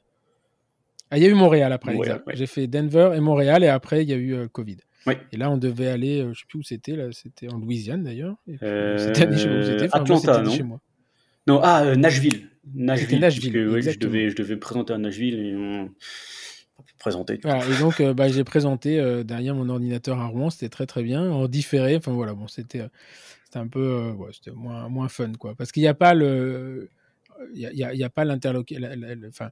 [1.10, 1.94] Ah, il y a eu Montréal après.
[2.32, 4.78] J'ai fait Denver et Montréal et après il y a eu Covid.
[5.06, 8.04] Et là, on devait aller, je ne sais plus où c'était, là, c'était en Louisiane
[8.04, 8.36] d'ailleurs.
[8.62, 10.80] Euh, c'était Atlanta, non chez moi.
[11.46, 12.48] Non, ah, euh, Nashville.
[12.74, 13.18] Nashville.
[13.18, 15.90] Nashville je, devais, je devais présenter à Nashville et on
[16.98, 17.40] présenter.
[17.42, 21.02] Voilà, et donc, euh, bah, j'ai présenté derrière mon ordinateur à Rouen, c'était très très
[21.02, 21.96] bien, en différé.
[21.96, 22.82] Enfin voilà, bon, c'était
[23.44, 25.56] c'était un peu ouais, c'était moins, moins fun, quoi.
[25.56, 26.90] Parce qu'il n'y a pas le.
[27.54, 28.92] Il y a, y a, pas l'interlocuteur.
[29.28, 29.50] Enfin,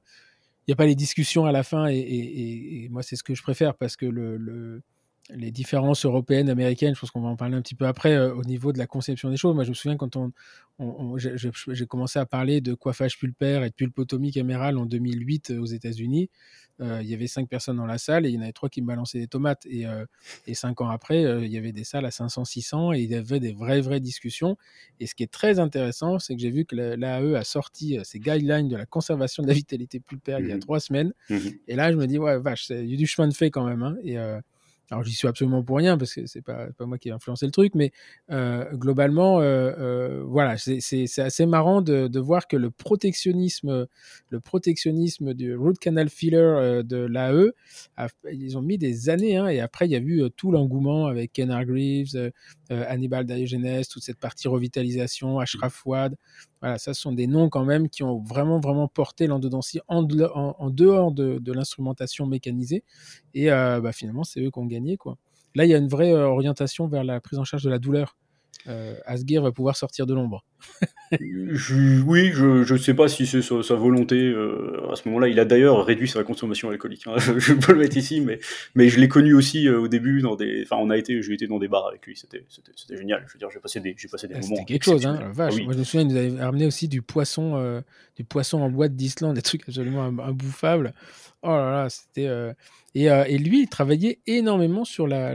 [0.65, 3.23] il n'y a pas les discussions à la fin, et, et, et moi, c'est ce
[3.23, 4.81] que je préfère parce que le, le
[5.29, 8.33] les différences européennes, américaines, je pense qu'on va en parler un petit peu après, euh,
[8.33, 9.55] au niveau de la conception des choses.
[9.55, 10.31] Moi, je me souviens quand on,
[11.17, 15.65] j'ai commencé à parler de coiffage pulpaire et de pulpotomie camérale en 2008 euh, aux
[15.65, 16.29] États-Unis.
[16.79, 18.67] Euh, il y avait cinq personnes dans la salle et il y en avait trois
[18.67, 19.67] qui me balançaient des tomates.
[19.67, 19.85] Et,
[20.47, 23.13] et cinq ans après, il y avait des salles à 500, 600 et il y
[23.13, 24.57] avait des vraies, vraies discussions.
[24.99, 28.19] Et ce qui est très intéressant, c'est que j'ai vu que l'AE a sorti ses
[28.19, 31.13] guidelines de la conservation de la vitalité pulpaire il y a mmh trois semaines.
[31.29, 33.51] Mmh et là, je me dis, ouais, vache, il y a du chemin de fait
[33.51, 33.83] quand même.
[33.83, 33.97] Hein.
[34.03, 34.17] Et,
[34.91, 37.45] alors j'y suis absolument pour rien parce que c'est pas, pas moi qui ai influencé
[37.45, 37.93] le truc, mais
[38.29, 43.87] euh, globalement, euh, euh, voilà, c'est assez marrant de, voir que le protectionnisme,
[44.29, 47.53] le protectionnisme du root canal filler de l'AE,
[48.33, 51.31] ils ont mis des années, hein, et après il y a eu tout l'engouement avec
[51.31, 52.31] Ken Greaves,
[52.69, 56.17] Hannibal Diogenes, toute cette partie revitalisation, Ashraf Wad,
[56.61, 61.11] voilà, ça sont des noms quand même qui ont vraiment vraiment porté l'endodontie en, dehors
[61.11, 62.83] de, l'instrumentation mécanisée,
[63.33, 65.17] et bah, finalement c'est eux qui ont gagné Quoi.
[65.55, 67.79] Là, il y a une vraie euh, orientation vers la prise en charge de la
[67.79, 68.15] douleur.
[68.67, 70.45] Euh, Asgir va pouvoir sortir de l'ombre.
[71.19, 74.15] oui, je ne sais pas si c'est sa, volonté.
[74.15, 77.07] Euh, à ce moment-là, il a d'ailleurs réduit sa consommation alcoolique.
[77.07, 77.15] Hein.
[77.37, 78.39] Je, peux le mettre ici, mais,
[78.75, 80.21] mais je l'ai connu aussi au début.
[80.21, 82.15] Dans des, enfin, on a été, j'ai été dans des bars avec lui.
[82.15, 82.45] C'était,
[82.89, 83.23] génial.
[83.27, 84.55] Je veux dire, j'ai passé des, j'ai passé des ah, moments.
[84.55, 85.55] C'était quelque chose, hein, vache.
[85.57, 87.81] Ah Moi, je me souviens, il nous avait ramené aussi du poisson,
[88.15, 90.93] du poisson en boîte d'Islande, des trucs absolument imbouffables.
[91.43, 92.27] Oh là là, c'était.
[92.27, 92.53] Euh,
[92.93, 95.33] et, lui, il travaillait énormément sur la,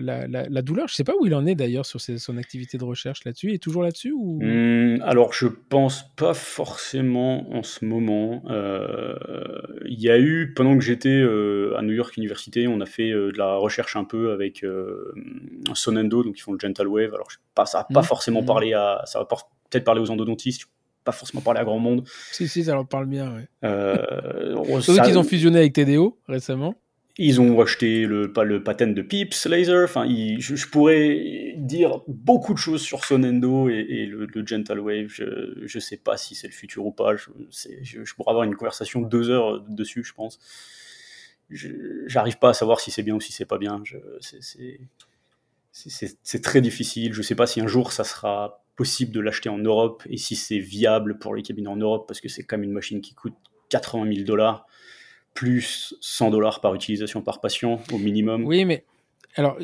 [0.62, 0.86] douleur.
[0.86, 3.48] Je ne sais pas où il en est d'ailleurs sur son activité de recherche là-dessus.
[3.48, 4.38] Il est toujours là-dessus ou...
[4.42, 8.44] Mmh, alors, je pense pas forcément en ce moment.
[8.50, 9.16] Euh,
[9.86, 13.10] il y a eu, pendant que j'étais euh, à New York Université, on a fait
[13.10, 14.64] de la recherche un peu avec
[15.74, 17.14] Sonendo, donc ils font le Gentle Wave.
[17.14, 18.04] Alors, pas, ça n'a pas mmh.
[18.04, 18.46] forcément mmh.
[18.46, 19.02] parlé à.
[19.06, 20.68] Ça va peut-être parler aux endodontistes
[21.06, 22.06] pas forcément parler à grand monde.
[22.32, 23.48] Si, si, ça leur parle bien, ouais.
[23.64, 26.74] Euh, Surtout qu'ils ont fusionné avec TDO récemment.
[27.18, 29.84] Ils ont acheté le, le patent de Pips Laser.
[29.84, 35.06] Enfin, je, pourrais dire beaucoup de choses sur Sonendo et, et le, Gentle Wave.
[35.08, 37.16] Je ne sais pas si c'est le futur ou pas.
[37.16, 37.30] Je,
[37.82, 40.38] je, pourrais avoir une conversation de deux heures dessus, je pense.
[41.48, 43.82] J'arrive pas à savoir si c'est bien ou si c'est pas bien.
[45.72, 47.14] C'est très difficile.
[47.14, 50.36] Je sais pas si un jour ça sera possible de l'acheter en Europe et si
[50.36, 53.14] c'est viable pour les cabinets en Europe parce que c'est quand même une machine qui
[53.14, 53.34] coûte
[53.70, 54.66] 80 000 dollars
[55.34, 58.44] plus 100 dollars par utilisation par patient au minimum.
[58.44, 58.84] Oui, mais
[59.34, 59.58] alors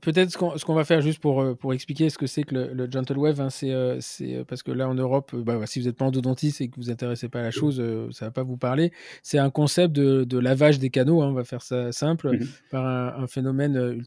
[0.00, 2.90] peut-être ce qu'on va faire juste pour, euh, pour expliquer ce que c'est que le,
[2.90, 5.96] Gentle Wave, hein, c'est euh, euh, parce que là en Europe, bah, si vous n'êtes
[5.96, 7.82] pas endodontiste et que vous vous intéressez pas à la chose,
[8.12, 8.92] ça va pas vous parler.
[9.22, 12.48] C'est un concept de, lavage des canaux, hein, on va faire ça simple, mhm.
[12.70, 13.98] par un, phénomène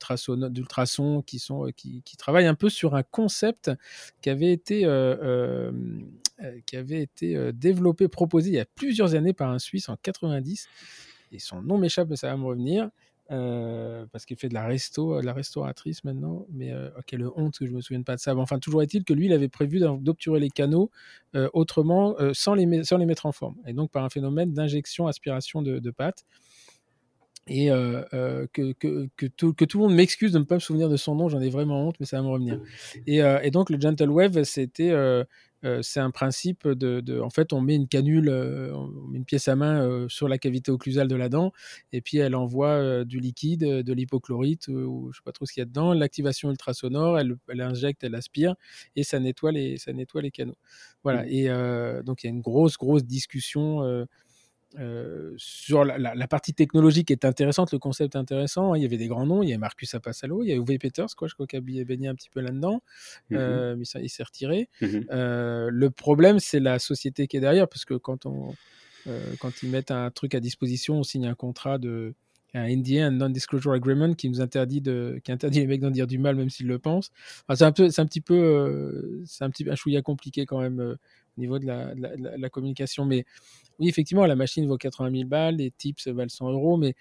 [0.50, 3.72] d'ultrasons qui, sont, qui, qui travaille un peu sur un concept
[4.22, 4.82] qui avait été,
[6.66, 10.68] qui avait été développé, proposé il y a plusieurs années par un Suisse en 90.
[11.32, 12.90] Et son nom m'échappe, mais ça va me revenir.
[13.32, 17.60] Euh, parce qu'il fait de la resto, de la restauratrice maintenant, mais euh, quelle honte
[17.60, 18.36] que je me souvienne pas de ça.
[18.36, 20.90] enfin, toujours est-il que lui, il avait prévu d'obturer les canaux
[21.36, 25.06] euh, autrement, sans, les sans les mettre en forme, et donc par un phénomène d'injection,
[25.06, 26.26] aspiration de, de pâte.
[27.52, 30.88] Et que, que, que, tout, que, tout, le monde m'excuse de ne pas me souvenir
[30.88, 32.62] de son nom, j'en ai vraiment honte, mais ça va me revenir.
[33.08, 34.92] Et, et donc le Gentle Wave, c'était
[35.82, 39.56] c'est un principe de, En fait, on met une canule, on met une pièce à
[39.56, 41.52] main sur la cavité occlusale de la dent,
[41.92, 45.62] et puis elle envoie du liquide, de l'hypochlorite, ou je sais pas trop ce qu'il
[45.62, 48.56] y a dedans, l'activation ultrasonore, elle, elle, injecte, elle aspire,
[48.96, 50.58] et ça nettoie les, ça nettoie les canaux.
[51.04, 51.24] Voilà.
[51.24, 51.30] Mmh.
[51.30, 54.06] Et donc il y a une grosse, grosse discussion
[54.78, 58.74] euh, sur la, partie technologique est intéressante, le concept est intéressant.
[58.74, 58.78] Hein.
[58.78, 60.78] Il y avait des grands noms, il y a Marcus Apasalo, il y a Uwe
[60.78, 62.82] Peters, quoi, je crois qu'il a baigné un petit peu là-dedans,
[63.30, 64.70] mmh euh, mais ça, il s'est retiré.
[64.82, 68.54] Mmh euh, le problème, c'est la société qui est derrière, parce que quand, on,
[69.40, 72.14] quand ils mettent un truc à disposition, on signe un contrat de
[72.56, 76.08] un NDA, un Non-Disclosure Agreement, qui nous interdit de, qui interdit les mecs d'en dire
[76.08, 77.12] du mal, même s'ils le pensent.
[77.54, 80.98] c'est un, peu, c'est un petit peu, c'est un petit un chouïa compliqué quand même
[81.40, 83.06] niveau de la, la, communication.
[83.06, 83.26] Mais
[83.80, 86.96] oui, effectivement, la machine vaut 80 000 balles, les tips valent 100 euros, mais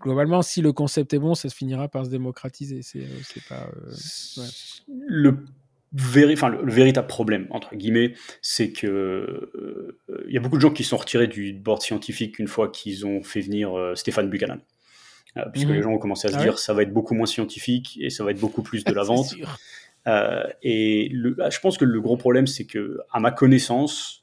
[0.00, 2.82] globalement, si le concept est bon, ça se finira par se démocratiser.
[2.82, 3.68] C'est pas.
[4.86, 5.38] Le
[6.32, 10.72] enfin, le, véritable problème, entre guillemets, c'est que euh, il y a beaucoup de gens
[10.72, 14.60] qui sont retirés du board scientifique une fois qu'ils ont fait venir euh, Stéphane Buchanan.
[15.36, 15.74] Euh, puisque mhm.
[15.74, 18.08] les gens ont commencé à se ah dire ça va être beaucoup moins scientifique et
[18.08, 19.34] ça va être beaucoup plus de la vente.
[20.06, 24.22] Et le, ah, je pense que le gros problème, c'est que, à ma connaissance,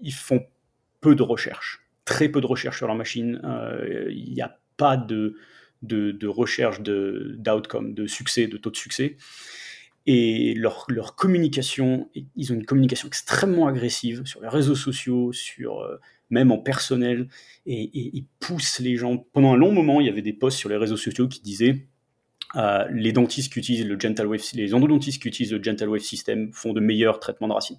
[0.00, 0.44] ils font
[1.00, 3.40] peu de recherches, très peu de recherches sur leur machine.
[4.10, 5.36] Il n'y a pas de,
[5.82, 9.16] de, de recherche d'outcome, de, succès, de taux de succès
[10.10, 15.80] et leur, leur, communication, ils ont une communication extrêmement agressive sur les réseaux sociaux, sur
[15.80, 16.00] euh,
[16.30, 17.28] même en personnel,
[17.66, 19.18] et, ils poussent les gens.
[19.34, 21.86] Pendant un long moment, il y avait des posts sur les réseaux sociaux qui disaient
[22.56, 26.00] euh, les dentistes qui utilisent le Gentle Wave, les endodontistes qui utilisent le Gentle Wave
[26.00, 27.78] System font de meilleurs traitements de racines.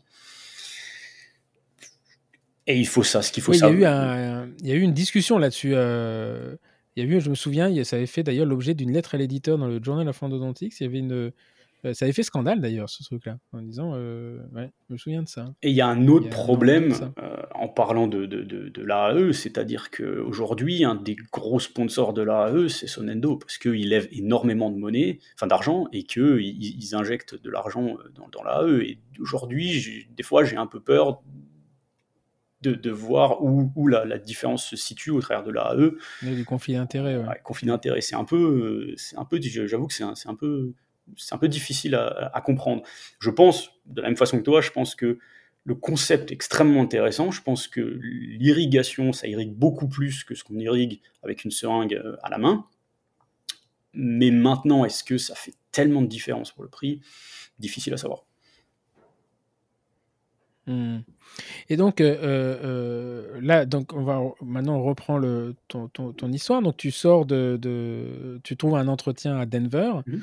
[2.68, 3.74] Et il faut ça, ce qu'il faut savoir.
[3.74, 5.72] Il y, a eu il y a eu une discussion là-dessus.
[5.74, 6.56] Euh,
[6.96, 9.18] il y a eu, je me souviens, ça avait fait d'ailleurs l'objet d'une lettre à
[9.18, 10.80] l'éditeur dans le Journal of Endodontics.
[10.80, 11.32] Il y avait une,
[11.84, 15.28] ça avait fait scandale d'ailleurs, ce truc-là, en disant, euh, ouais, je me souviens de
[15.28, 15.54] ça.
[15.62, 19.90] Et il y a un autre problème euh, en parlant de, de, de, l'AAE, c'est-à-dire
[19.90, 25.20] qu'aujourd'hui, un des gros sponsors de l'AAE, c'est Sonendo, parce qu'ils lèvent énormément de monnaie,
[25.36, 28.82] enfin d'argent, et qu'ils ils injectent de l'argent dans, dans l'AAE.
[28.82, 31.22] Et aujourd'hui, des fois, j'ai un peu peur
[32.62, 35.92] de, de, voir où, où la, la, différence se situe au travers de l'AAE.
[36.24, 37.16] Du conflit d'intérêt.
[37.16, 37.26] Ouais.
[37.26, 37.42] ouais.
[37.42, 40.74] conflit d'intérêt, c'est un peu, c'est un peu, j'avoue que c'est un, un, peu
[41.18, 42.84] c'est un peu difficile à, comprendre.
[43.20, 45.20] Je pense, de la même façon que toi, je pense que
[45.66, 47.32] le concept est extrêmement intéressant.
[47.32, 51.94] Je pense que l'irrigation, ça irrigue beaucoup plus que ce qu'on irrigue avec une seringue
[51.94, 52.66] euh, à la main.
[53.94, 57.02] Mais maintenant, est-ce que ça fait tellement de différence pour le prix?
[57.60, 58.26] Difficile à savoir.
[60.70, 61.00] Hmm.
[61.70, 66.62] Et donc euh, euh, là, donc on va maintenant on reprend le, ton, ton, histoire.
[66.62, 69.94] Donc tu sors de, tu trouves un entretien à Denver.
[70.06, 70.18] Mmh.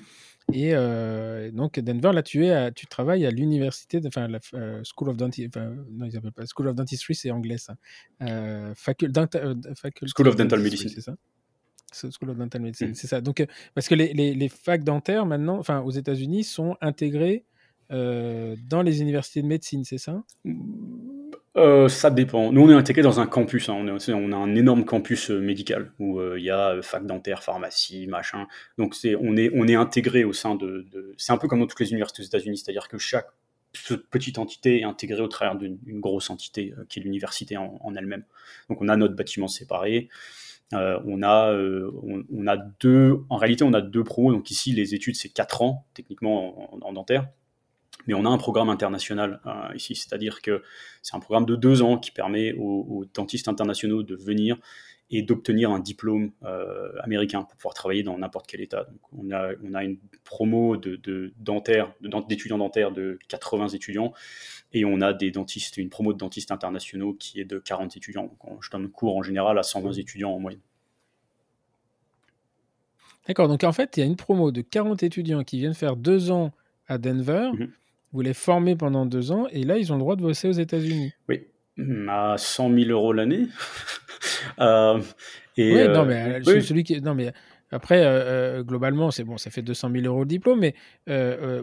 [0.53, 5.09] Et euh, donc, Denver, là, tu, es tu travailles à l'université, enfin, la euh, School
[5.09, 5.51] of Dentistry,
[5.90, 7.76] non, ils n'appellent pas School of Dentistry, c'est anglais, ça.
[8.22, 10.88] Euh, School of Dental Medicine.
[10.88, 11.16] C'est ça?
[11.92, 12.94] School of Dental Medicine, mm.
[12.94, 13.20] c'est ça.
[13.20, 13.44] Donc,
[13.74, 17.44] parce que les, les, les, facs dentaires, maintenant, enfin, aux États-Unis, sont intégrés
[17.90, 20.22] dans les universités de médecine, c'est ça?
[21.57, 22.52] Euh, ça dépend.
[22.52, 23.68] Nous, on est intégré dans un campus.
[23.70, 23.86] Hein.
[24.09, 28.07] On, a un énorme campus euh, médical où euh, il y a fac dentaire, pharmacie,
[28.07, 28.46] machin.
[28.76, 30.86] Donc, on, est, on intégré au sein de.
[31.16, 33.28] C'est un peu comme dans toutes les universités aux États-Unis, c'est-à-dire que chaque
[34.11, 38.24] petite entité est intégrée au travers d'une grosse entité qui est l'université en, elle-même.
[38.68, 40.09] Donc, on a notre bâtiment séparé.
[40.72, 43.20] on a, deux.
[43.28, 44.32] En réalité, on a deux promos.
[44.32, 47.28] Donc, ici, les études, c'est 4 ans, techniquement, en dentaire.
[48.07, 50.62] Mais on a un programme international euh, ici, c'est-à-dire que
[51.02, 54.59] c'est un programme de deux ans qui permet aux, dentistes internationaux de venir
[55.11, 58.84] et d'obtenir un diplôme euh, américain pour pouvoir travailler dans n'importe quel état.
[58.84, 60.96] Donc on, a, on a une promo de,
[62.28, 64.12] d'étudiants dentaires de 80 étudiants
[64.72, 68.36] et on a des dentistes, une promo de dentistes internationaux qui est de 40 étudiants.
[68.44, 70.61] Donc je donne cours en général à 120 étudiants en moyenne.
[73.26, 75.96] D'accord, donc en fait, il y a une promo de 40 étudiants qui viennent faire
[75.96, 76.52] deux ans
[76.86, 77.50] à Denver.
[77.52, 77.70] Mhm.
[78.12, 80.52] Vous les formez pendant deux ans et là, ils ont le droit de bosser aux
[80.52, 81.12] États-Unis.
[81.28, 81.46] Oui,
[82.09, 83.46] à 100 000 euros l'année.
[84.61, 85.00] euh,
[85.57, 87.32] et oui, non, mais, euh, celui qui, non, mais
[87.70, 90.74] après, euh, euh, globalement, c'est bon, ça fait 200 000 euros le diplôme, mais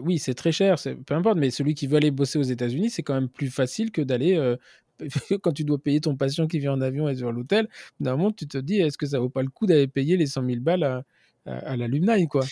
[0.02, 0.76] oui, c'est très cher,
[1.06, 3.90] peu importe, mais celui qui veut aller bosser aux États-Unis, c'est quand même plus facile
[3.90, 4.56] que d'aller.
[5.42, 7.68] quand tu dois payer ton patient qui vient en avion et sur l'hôtel,
[7.98, 10.26] d'un moment, tu te dis, est-ce que ça vaut pas le coup d'aller payer les
[10.26, 11.02] 100 000 balles à,
[11.46, 12.44] à l'alumni, quoi.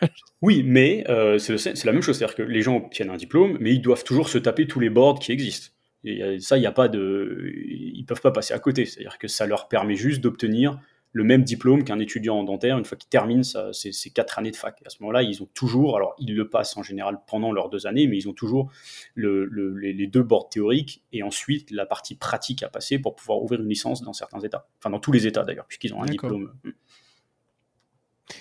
[0.42, 3.72] oui, mais euh, c'est la même chose, c'est-à-dire que les gens obtiennent un diplôme, mais
[3.72, 5.68] ils doivent toujours se taper tous les boards qui existent.
[6.02, 8.86] Et ça, il n'y a pas de, ils peuvent pas passer à côté.
[8.86, 10.80] C'est-à-dire que ça leur permet juste d'obtenir
[11.12, 14.56] le même diplôme qu'un étudiant en dentaire une fois qu'il termine ses, quatre années de
[14.56, 14.80] fac.
[14.86, 17.86] à ce moment-là, ils ont toujours, alors ils le passent en général pendant leurs deux
[17.86, 18.70] années, mais ils ont toujours
[19.16, 23.68] les, deux boards théoriques et ensuite la partie pratique à passer pour pouvoir ouvrir une
[23.68, 24.68] licence dans certains États.
[24.78, 26.52] Enfin, dans tous les États d'ailleurs, puisqu'ils ont un diplôme.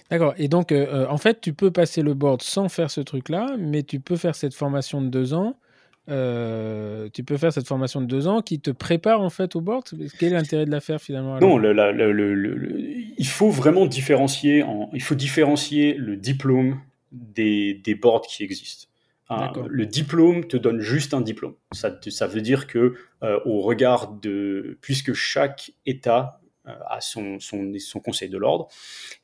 [0.10, 0.34] D'accord.
[0.38, 3.56] Et donc, euh, euh, en fait, tu peux passer le board sans faire ce truc-là,
[3.58, 5.56] mais tu peux faire cette formation de deux ans.
[6.10, 9.62] Euh, tu peux faire cette formation de deux ans qui te prépare en fait au
[9.62, 9.84] board?
[10.18, 14.66] Quel est l'intérêt de la faire finalement Non, il faut vraiment différencier.
[14.94, 16.80] il faut différencier le diplôme
[17.12, 18.88] des, des boards qui existent.
[19.30, 21.54] le diplôme te donne juste un diplôme.
[21.74, 22.96] Ça, ça veut dire que
[23.46, 27.40] au regard de, puisque chaque État à son,
[28.04, 28.68] conseil de l'ordre.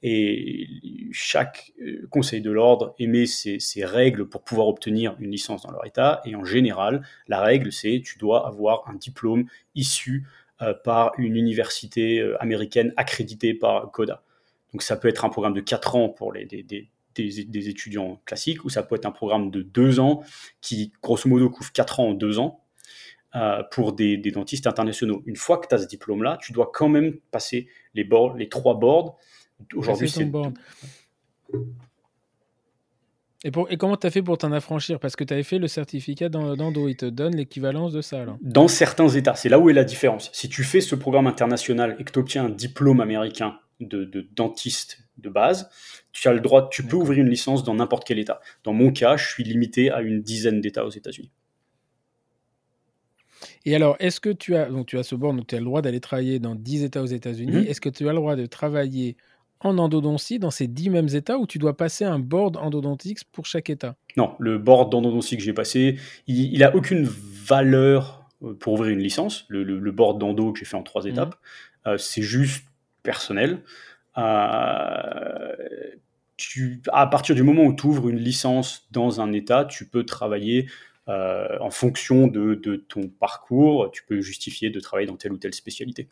[0.01, 0.67] Et
[1.11, 1.73] chaque
[2.09, 6.21] conseil de l'ordre émet ses, règles pour pouvoir obtenir une licence dans leur État.
[6.25, 10.27] Et en général, la règle, c'est tu dois avoir un diplôme issu
[10.83, 14.23] par une université américaine accréditée par CODA.
[14.75, 18.21] Donc ça peut être un programme de 4 ans pour les, des, des, des, étudiants
[18.25, 20.23] classiques, ou ça peut être un programme de 2 ans
[20.61, 22.64] qui, grosso modo, couvre 4 ans en 2 ans
[23.36, 25.21] euh, pour des, dentistes internationaux.
[25.25, 28.07] Une fois que tu as ce diplôme-là, tu dois quand même passer les,
[28.49, 29.17] trois boards.
[29.75, 30.29] Aujourd'hui, c'est...
[33.43, 34.99] Et, pour, et, comment tu as fait pour t'en affranchir?
[34.99, 38.25] Parce que tu avais fait le certificat d'Ando, il te donne l'équivalence de ça.
[38.41, 40.31] Dans certains États, c'est là où est la différence.
[40.33, 44.99] Si tu fais ce programme international et que tu obtiens un diplôme américain de, dentiste
[45.17, 45.69] de base,
[46.11, 48.39] tu as le droit, tu peux ouvrir une licence dans n'importe quel État.
[48.63, 51.31] Dans mon cas, je suis limité à une dizaine d'États aux États-Unis.
[53.66, 55.66] Et alors, est-ce que tu as, donc tu as ce board, donc tu as le
[55.66, 57.51] droit d'aller travailler dans 10 États aux États-Unis.
[57.51, 57.68] Mhm.
[57.68, 59.18] Est-ce que tu as le droit de travailler
[59.59, 63.47] en endodontie dans ces 10 mêmes États ou tu dois passer un board endodontique pour
[63.47, 63.95] chaque État?
[64.18, 65.97] Non, le board d'endodontie que j'ai passé,
[66.28, 69.45] il n'a aucune valeur euh, pour ouvrir une licence.
[69.49, 71.11] Le, board d'endo que j'ai fait en trois mhm.
[71.11, 71.36] étapes,
[71.88, 72.66] euh, c'est juste
[73.01, 73.63] personnel.
[74.18, 75.55] Euh,
[76.38, 80.03] tu, à partir du moment où tu ouvres une licence dans un État, tu peux
[80.03, 80.68] travailler
[81.07, 82.55] euh, en fonction de,
[82.87, 86.09] ton parcours, tu peux justifier de travailler dans telle ou telle spécialité.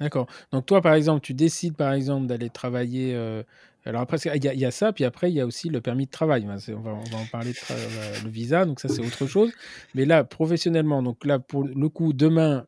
[0.00, 0.26] D'accord.
[0.52, 3.14] Donc toi, par exemple, tu décides, par exemple, d'aller travailler.
[3.14, 3.42] Euh,
[3.84, 6.10] alors après, il y, a ça, puis après, il y a aussi le permis de
[6.10, 6.46] travail.
[6.46, 9.50] On va, en parler, de le visa, donc ça, c'est autre chose.
[9.94, 12.66] Mais là, professionnellement, donc là, pour le coup, demain,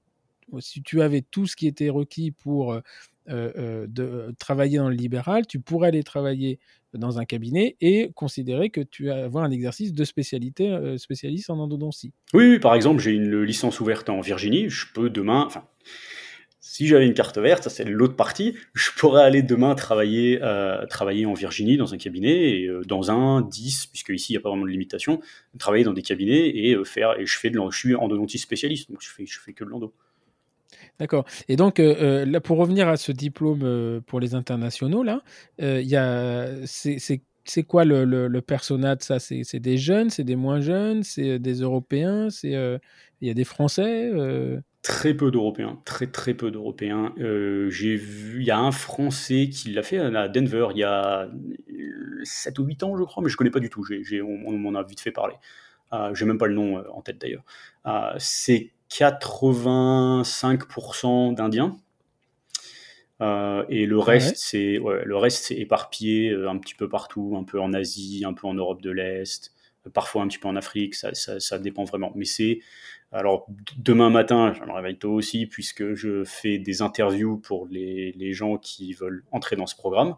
[0.61, 2.81] si tu avais tout ce qui était requis pour
[3.29, 6.59] euh, euh, travailler dans le libéral, tu pourrais aller travailler
[6.95, 11.59] dans un cabinet et considérer que tu avoir un exercice de spécialité euh, spécialiste en
[11.59, 12.13] endodontie.
[12.35, 15.65] Oui, par exemple, j'ai une licence ouverte en Virginie, je peux demain, enfin,
[16.61, 20.41] si j'avais une carte verte, ça c'est l'autre partie, je pourrais aller demain travailler,
[20.89, 24.41] travailler en Virginie dans un cabinet, et, dans un, 10, puisque ici il n'y a
[24.43, 25.21] pas vraiment de limitation,
[25.59, 29.01] travailler dans des cabinets et faire, et je fais de je suis endodontiste spécialiste, donc
[29.03, 29.95] je fais, je fais que de l'endo.
[31.01, 31.25] D'accord.
[31.49, 35.23] Et donc, euh, euh, pour revenir à ce diplôme euh, pour les internationaux, là,
[35.59, 39.19] il y a, c'est quoi le, le, de ça?
[39.19, 42.53] C'est des jeunes, c'est des moins jeunes, c'est des Européens, c'est
[43.23, 44.13] il y a des Français
[44.83, 47.15] Très peu d'Européens, très très peu d'Européens.
[47.17, 51.31] J'ai vu, il y a un Français qui l'a fait à Denver il y a
[52.25, 53.85] 7 ou 8 ans, je crois, mais je connais pas du tout.
[54.23, 55.35] On, on m'en a vite fait parler.
[56.13, 57.45] J'ai même pas le nom en tête d'ailleurs.
[58.19, 61.77] c'est 85% d'Indiens.
[63.21, 67.37] Euh, et le ah reste, c'est le reste, c'est éparpillé euh, un petit peu partout,
[67.39, 69.53] un peu en Asie, un peu en Europe de l'Est,
[69.93, 70.95] parfois un petit peu en Afrique.
[70.95, 72.13] Ça, ça, dépend vraiment.
[72.15, 72.61] Mais c'est
[73.13, 78.13] alors demain matin, je me réveille tôt aussi puisque je fais des interviews pour les,
[78.13, 80.17] les gens qui veulent entrer dans ce programme.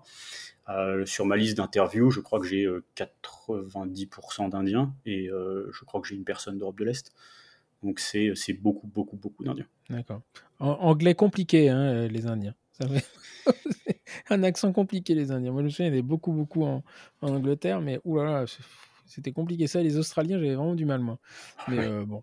[0.69, 6.07] Euh, sur ma liste d'interviews, je crois que j'ai 90% d'Indiens et je crois que
[6.07, 7.13] j'ai une personne d'Europe de l'Est.
[7.83, 9.67] Donc c'est beaucoup, beaucoup, beaucoup d'Indiens.
[9.91, 10.23] D'accord.
[10.59, 12.55] anglais compliqué, hein, euh, les Indiens.
[12.73, 13.05] Ça fait
[14.31, 15.53] un accent compliqué, les Indiens.
[15.53, 16.83] Moi, je me souviens, il y avait beaucoup, beaucoup en,
[17.21, 18.45] Angleterre, mais oulala,
[19.07, 19.67] c'était compliqué.
[19.67, 21.19] Ça, les Australiens, j'avais vraiment du mal, moi.
[21.69, 22.23] Mais euh, bon,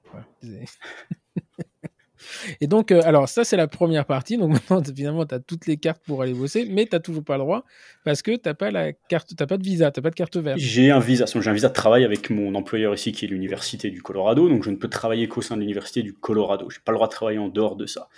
[2.61, 4.37] Et donc, euh, alors ça, c'est la première partie.
[4.37, 7.23] Donc maintenant, finalement, tu as toutes les cartes pour aller bosser, mais tu n'as toujours
[7.23, 7.65] pas le droit
[8.03, 10.37] parce que tu n'as pas, la carte, pas de visa, tu n'as pas de carte
[10.37, 10.59] verte.
[10.59, 11.25] J'ai un visa.
[11.25, 14.49] J'ai un visa de travail avec mon employeur ici, qui est l'Université du Colorado.
[14.49, 16.69] Donc, je ne peux travailler qu'au sein de l'Université du Colorado.
[16.69, 18.09] Je n'ai pas le droit de travailler en dehors de ça.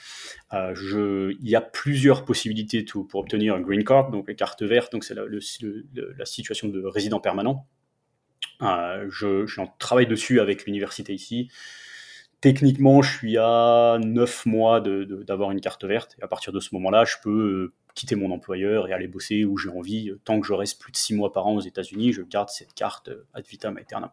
[0.54, 0.74] Euh.
[1.42, 4.92] Il y a plusieurs possibilités pour obtenir un green card, donc la carte verte.
[4.92, 7.68] Donc, c'est la, situation de résident permanent.
[8.62, 9.46] Euh, je
[9.80, 11.50] travaille dessus avec l'université ici
[12.42, 16.16] techniquement, je suis à 9 mois d'avoir une carte verte.
[16.20, 19.46] Et à partir de ce moment-là, je peux euh, quitter mon employeur et aller bosser
[19.46, 20.12] où j'ai envie.
[20.26, 22.74] Tant que je reste plus de 6 mois par an aux États-Unis, je garde cette
[22.74, 24.10] carte euh, ad vitam aeternam.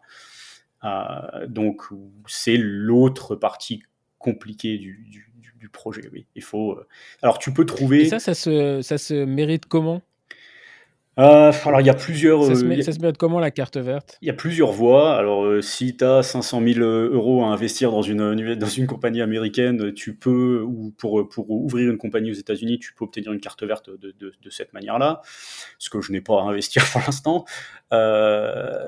[0.84, 1.82] Euh, donc,
[2.26, 3.82] c'est l'autre partie
[4.18, 5.24] compliquée du,
[5.72, 6.08] projet.
[6.12, 6.24] Oui.
[6.34, 6.78] Il faut.
[7.20, 8.02] Alors, tu peux trouver.
[8.02, 10.00] Et ça, ça se, ça se mérite comment?
[11.18, 12.44] Euh, alors, il y a plusieurs.
[12.44, 14.18] Ça se, met, euh, comment la carte verte?
[14.22, 15.16] Il y a plusieurs voies.
[15.16, 19.20] Alors, euh, si tu as 500 000 euros à investir dans une, dans une compagnie
[19.20, 23.40] américaine, tu peux, ou pour, pour ouvrir une compagnie aux États-Unis, tu peux obtenir une
[23.40, 25.22] carte verte de, de, de cette manière-là,
[25.78, 27.44] ce que je n'ai pas à investir pour l'instant.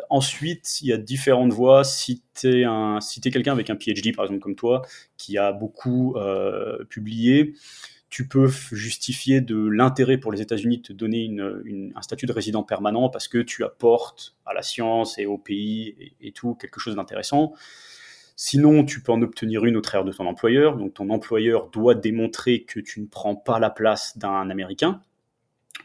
[0.09, 1.83] ensuite, il y a différentes voies.
[1.83, 2.65] Si tu es,
[3.01, 4.83] si es quelqu'un avec un PhD, par exemple, comme toi,
[5.17, 6.17] qui a beaucoup
[6.89, 7.55] publié,
[8.11, 11.31] tu peux justifier de l'intérêt pour les États-Unis de te donner
[11.95, 16.15] un statut de résident permanent parce que tu apportes à la science et au pays
[16.21, 17.53] et, tout quelque chose d'intéressant.
[18.35, 20.77] Sinon, tu peux en obtenir une au travers de ton employeur.
[20.77, 25.03] Donc, ton employeur doit démontrer que tu ne prends pas la place d'un Américain.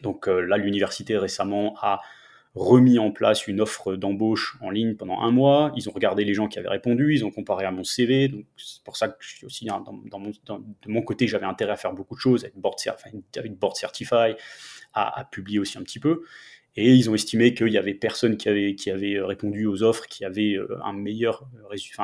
[0.01, 2.01] Donc euh, là, l'université récemment a
[2.55, 5.71] remis en place une offre d'embauche en ligne pendant un mois.
[5.75, 8.29] Ils ont regardé les gens qui avaient répondu, ils ont comparé à mon CV.
[8.29, 11.73] Donc c'est pour ça que je suis aussi dans, mon, de mon côté, j'avais intérêt
[11.73, 12.75] à faire beaucoup de choses, à être board,
[14.93, 16.23] à, publier aussi un petit peu.
[16.77, 20.07] Et ils ont estimé qu'il y avait personne qui avait, qui avait répondu aux offres,
[20.07, 21.47] qui avait euh, un meilleur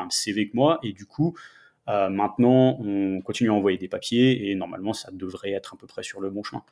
[0.09, 0.79] CV que moi.
[0.83, 1.35] Et du coup,
[1.89, 5.87] euh, maintenant, on continue à envoyer des papiers et normalement, ça devrait être à peu
[5.87, 6.63] près sur le bon chemin.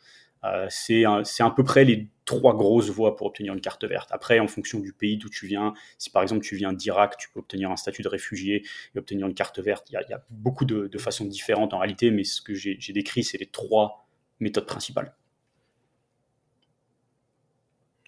[0.46, 4.10] Euh, c'est à peu près les trois grosses voies pour obtenir une carte verte.
[4.12, 7.30] Après, en fonction du pays d'où tu viens, si par exemple tu viens d'Irak, tu
[7.30, 8.64] peux obtenir un statut de réfugié
[8.96, 9.88] et obtenir une carte verte.
[9.90, 13.38] Il y a, beaucoup de, façons différentes en réalité, mais ce que j'ai décrit, c'est
[13.38, 14.08] les trois
[14.40, 15.14] méthodes principales.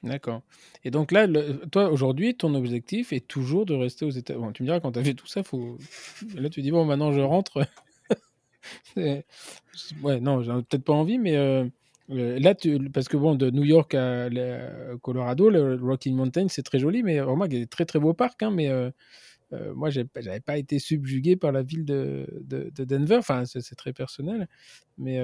[0.04, 0.42] D'accord.
[0.84, 1.28] Et donc là,
[1.72, 4.44] toi, aujourd'hui, ton objectif est toujours de rester aux États-Unis.
[4.44, 5.78] Bon, tu me diras, quand tu as fait tout ça, faut...
[6.36, 7.68] là, tu dis, bon, maintenant, je rentre.
[8.96, 9.24] ouais,
[10.20, 11.66] non, j'ai peut-être pas envie, mais euh,
[12.12, 12.90] là, tu...
[12.90, 14.30] parce que bon, de New York à,
[15.02, 18.00] Colorado, le Rocky Mountain, c'est très joli, mais vraiment, il y a des très, très
[18.00, 18.92] beaux parcs, hein, mais euh,
[19.76, 23.18] moi, j'avais pas été subjugué par la ville de, de, de Denver.
[23.18, 24.48] Enfin, c'est très personnel,
[24.98, 25.20] mais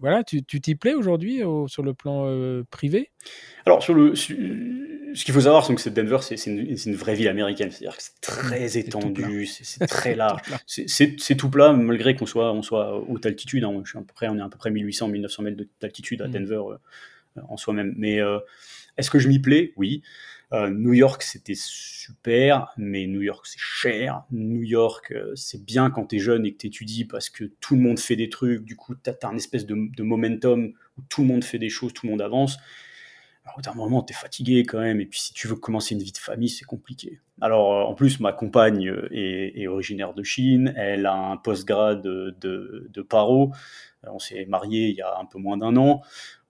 [0.00, 3.10] voilà, tu t'y plais aujourd'hui sur le plan euh, privé?
[3.66, 7.70] Alors, sur le, ce qu'il faut savoir, c'est que Denver, c'est une, vraie ville américaine.
[7.70, 10.40] C'est-à-dire que c'est très mmh, étendu, c'est très large.
[10.66, 13.64] C'est tout plat, malgré qu'on soit, on soit haute altitude.
[13.64, 13.80] Hein.
[13.84, 16.32] Je suis à peu près, on est à peu près 1800-1900 mètres d'altitude à mmh.
[16.32, 17.94] Denver euh, en soi-même.
[17.96, 18.38] Mais euh,
[18.96, 19.72] est-ce que je m'y plais?
[19.76, 20.02] Oui.
[20.54, 24.24] Euh, New York, c'était super, mais New York, c'est cher.
[24.30, 27.44] New York, euh, c'est bien quand tu es jeune et que tu étudies parce que
[27.60, 28.64] tout le monde fait des trucs.
[28.64, 31.92] Du coup, tu as, un espèce de, momentum où tout le monde fait des choses,
[31.92, 32.56] tout le monde avance.
[33.44, 35.00] Alors, au d'un moment, tu es fatigué quand même.
[35.02, 37.20] Et puis, si tu veux commencer une vie de famille, c'est compliqué.
[37.42, 40.72] Alors, euh, en plus, ma compagne est, originaire de Chine.
[40.76, 43.52] Elle a un postgrad de, de, de paro.
[44.02, 46.00] On s'est marié il y a un peu moins d'un an.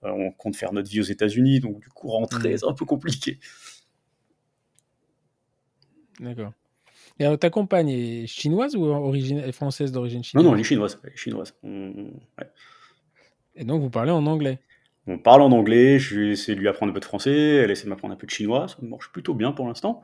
[0.03, 1.59] On compte faire notre vie aux États-Unis.
[1.59, 2.57] Donc, du coup, rentrer, mmh.
[2.59, 3.39] c'est un peu compliqué.
[6.19, 6.51] D'accord.
[7.19, 10.65] Et alors, ta compagne est chinoise ou origine, française d'origine chinoise Non, non, elle est
[10.65, 11.01] chinoise.
[11.15, 11.53] chinoise.
[13.55, 14.59] Et donc, vous parlez en anglais?
[15.07, 17.71] On parle en anglais, je vais essayer de lui apprendre un peu de français, elle
[17.71, 20.01] essaie de m'apprendre un peu de chinois, ça marche plutôt bien pour l'instant.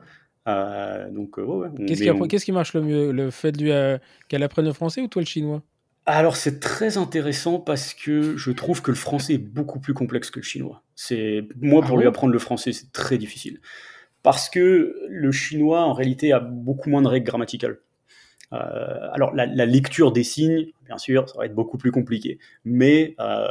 [0.48, 3.12] Euh, donc, euh, Qu'est-ce qui, marche le mieux?
[3.12, 3.98] Le fait euh,
[4.28, 5.62] qu'elle apprenne le français ou toi le chinois?
[6.06, 10.30] Alors c'est très intéressant parce que je trouve que le français est beaucoup plus complexe
[10.30, 10.84] que le chinois.
[10.94, 13.60] C'est moi pour ah lui apprendre le français c'est très difficile
[14.26, 17.78] parce que le chinois, en réalité, a beaucoup moins de règles grammaticales.
[18.52, 22.40] Euh, alors, la, lecture des signes, bien sûr, ça va être beaucoup plus compliqué.
[22.64, 23.46] Mais euh,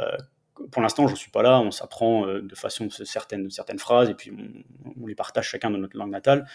[0.70, 1.60] pour l'instant, je ne suis pas là.
[1.60, 4.30] On s'apprend euh, de façon certaines, certaines phrases et puis
[5.00, 6.46] on, les partage chacun dans notre langue natale.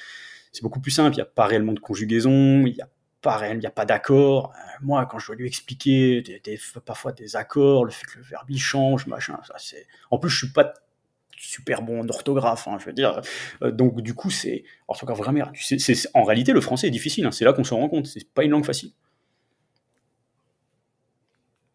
[0.52, 1.16] C'est beaucoup plus simple.
[1.16, 2.68] Il n'y a pas réellement de conjugaison.
[2.68, 2.90] Il n'y a
[3.24, 4.54] pas réellement, il n'y a pas d'accord.
[4.84, 6.24] moi, quand je dois lui expliquer
[6.86, 9.88] parfois des accords, le fait que le verbe change, machin, ça c'est.
[10.12, 10.74] En plus, je suis pas
[11.42, 13.22] super bon en orthographe, hein, je veux dire.
[13.62, 15.52] Euh, donc du coup, c'est orthographe vraiment.
[15.56, 17.26] C'est, en réalité, le français est difficile.
[17.26, 18.08] Hein, c'est là qu'on se rend compte.
[18.08, 18.92] C'est pas une langue facile.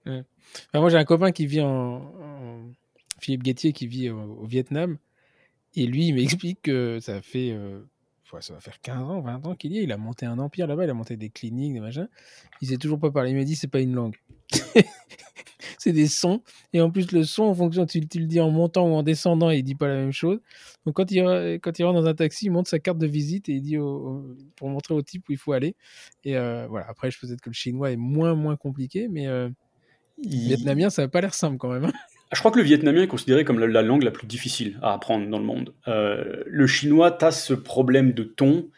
[0.07, 2.73] moi, j'ai un copain qui vit en,
[3.21, 4.99] Philippe Guettier qui vit au, Vietnam,
[5.75, 7.81] et lui, il m'explique que ça fait euh,
[8.41, 9.85] ça va faire 15 ans, 20 ans qu'il y est.
[9.85, 12.09] Il a monté un empire là-bas, il a monté des cliniques, des machins.
[12.61, 13.31] Il sait toujours pas parler.
[13.31, 14.17] Il m'a dit, c'est pas une langue.
[15.79, 16.43] c'est des sons.
[16.73, 19.03] Et en plus, le son, en fonction, tu, tu, le dis en montant ou en
[19.03, 20.41] descendant, il dit pas la même chose.
[20.85, 21.23] Donc, quand il,
[21.63, 23.77] quand il rentre dans un taxi, il monte sa carte de visite et il dit
[24.57, 25.77] pour montrer au type où il faut aller.
[26.25, 29.49] Et euh, voilà, après, je peut-être que le chinois est moins, moins compliqué, mais euh,
[30.25, 31.91] vietnamien, ça n'a pas l'air simple quand même.
[32.33, 35.29] Je crois que le vietnamien est considéré comme la, langue la plus difficile à apprendre
[35.29, 35.75] dans le monde.
[35.87, 38.69] Euh, le chinois, tu as ce problème de ton,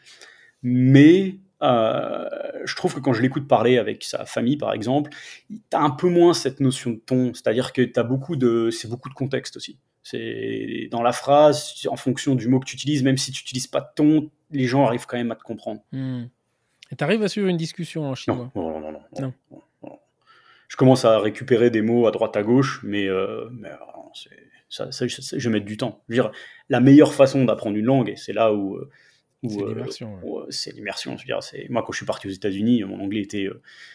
[0.63, 2.29] mais euh,
[2.65, 5.11] je trouve que quand je l'écoute parler avec sa famille, par exemple,
[5.49, 8.71] tu as un peu moins cette notion de ton, c'est-à-dire que tu as beaucoup de,
[8.71, 9.79] c'est beaucoup de contexte aussi.
[10.03, 13.67] C'est dans la phrase, en fonction du mot que tu utilises, même si tu n'utilises
[13.67, 15.81] pas de ton, les gens arrivent quand même à te comprendre.
[15.93, 16.25] Hmm.
[16.91, 18.51] Et tu arrives à suivre une discussion en chinois?
[18.55, 19.01] Non, non, non.
[19.21, 19.63] non
[20.69, 23.77] je commence à récupérer des mots à droite à gauche, mais, euh, mais euh,
[24.69, 26.03] ça, ça, je vais mettre du temps.
[26.09, 26.31] Je veux dire,
[26.69, 28.91] la meilleure façon d'apprendre une langue, et c'est là où, euh,
[29.43, 30.21] c'est l'immersion.
[30.51, 31.17] c'est l'immersion.
[31.71, 33.49] moi, quand je suis parti aux États-Unis, mon anglais était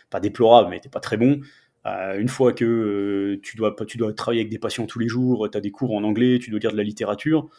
[0.10, 1.42] pas déplorable, mais était pas très bon.
[1.86, 5.58] une fois que tu, dois, tu dois travailler avec des patients tous les jours, tu
[5.58, 7.50] as des cours en anglais, tu dois lire de la littérature,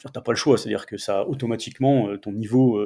[0.00, 0.58] tu n'as pas le choix.
[0.58, 2.84] C'est-à-dire que ça, automatiquement, ton niveau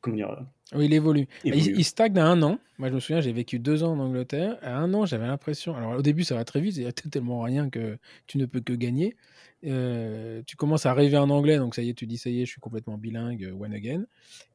[0.00, 1.26] comment dire, Oui, il évolue.
[1.44, 2.58] Il, stagne à un an.
[2.78, 4.58] Moi, je me souviens, j'ai vécu deux ans en Angleterre.
[4.60, 5.74] À un an, j'avais l'impression.
[5.74, 6.76] Alors, au début, ça va très vite.
[6.76, 7.96] Il y a tellement rien que
[8.26, 9.16] tu ne peux que gagner.
[9.64, 12.42] Euh, tu commences à rêver en anglais, donc ça y est, tu dis ça y
[12.42, 14.04] est, je suis complètement bilingue, euh, one again.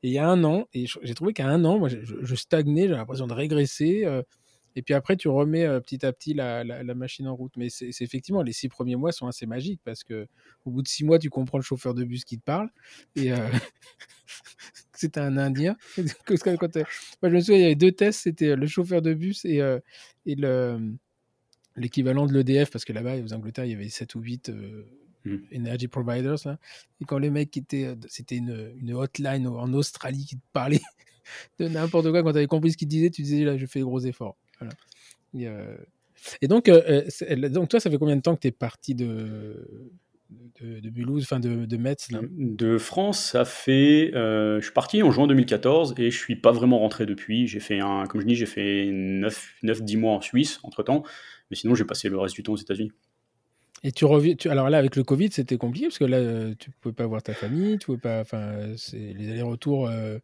[0.01, 2.83] Et il y a un an, et j'ai trouvé qu'à un an, moi, je, stagnais,
[2.83, 4.05] j'avais l'impression de régresser.
[4.05, 4.21] Euh,
[4.75, 6.63] et puis après, tu remets petit à petit la,
[6.95, 7.53] machine en route.
[7.57, 10.27] Mais c'est effectivement, les six premiers mois sont assez magiques parce que
[10.65, 12.69] au bout de six mois, tu comprends le chauffeur de bus qui te parle.
[13.15, 13.31] Et
[14.93, 15.75] c'était un Indien.
[15.97, 19.61] moi, je me souviens, il y avait deux tests c'était le chauffeur de bus et,
[20.25, 20.95] et le
[21.75, 24.83] l'équivalent de l'EDF, parce que là-bas, aux Angleterre, il y avait 7 ou 8 euh,
[25.25, 25.37] hmm.
[25.55, 26.37] energy providers.
[26.45, 26.57] Là.
[27.01, 27.85] Et quand les mecs étaient.
[27.85, 30.81] Euh, c'était une, une, hotline en Australie qui te parlait
[31.59, 33.79] de n'importe quoi, quand tu avais compris ce qu'ils disaient, tu disais là, je fais
[33.79, 34.37] des gros efforts.
[34.59, 34.73] Voilà.
[35.33, 35.75] Et, euh,
[36.41, 39.91] et donc, donc, toi, ça fait combien de temps que tu es parti de,
[40.61, 44.11] de, de, Mulhouse, enfin de, de Metz là De France, ça fait.
[44.13, 47.47] je suis parti en juin 2014 et je suis pas vraiment rentré depuis.
[47.47, 51.03] J'ai fait un, comme je dis, j'ai fait 9-10 mois en Suisse entre temps.
[51.49, 52.91] Mais sinon, j'ai passé le reste du temps aux États-Unis.
[53.83, 54.35] Et tu reviens.
[54.45, 57.21] Alors là, avec le Covid, c'était compliqué parce que là, euh, tu pouvais pas voir
[57.21, 58.21] ta famille, tu pouvais pas.
[58.21, 59.87] Enfin, les allers-retours.
[59.87, 60.17] Euh,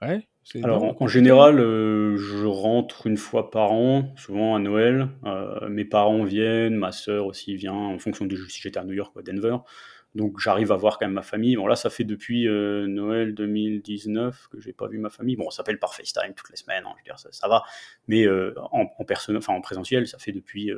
[0.00, 0.26] ouais.
[0.62, 5.08] Alors, en, général, euh, je rentre une fois par an, souvent à Noël.
[5.68, 9.14] mes parents viennent, ma sœur aussi vient, en fonction de si j'étais à New York
[9.16, 9.56] ou à Denver.
[10.14, 11.56] Donc, j'arrive à voir quand même ma famille.
[11.56, 15.36] Bon, là, ça fait depuis Noël 2019 que j'ai pas vu ma famille.
[15.36, 17.62] Bon, on s'appelle par FaceTime toutes les semaines, hein, je veux dire, ça, ça va.
[18.06, 20.70] Mais en, en, en présentiel, ça fait depuis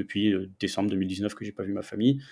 [0.00, 2.22] depuis euh, décembre 2019 que j'ai pas vu ma famille.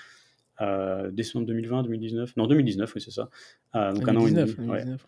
[0.61, 3.31] Euh, décembre 2020, 2019, non 2019, oui c'est ça.
[3.77, 4.55] Euh, donc un an et demi.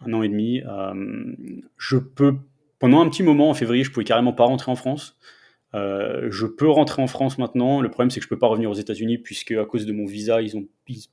[0.06, 0.62] un an et demi.
[1.76, 2.36] je peux,
[2.78, 5.18] pendant un petit moment en février, je pouvais carrément pas rentrer en France.
[5.74, 7.80] je peux rentrer en France maintenant.
[7.80, 10.06] Le problème, c'est que je peux pas revenir aux États-Unis puisque à cause de mon
[10.06, 10.66] visa, ils ont,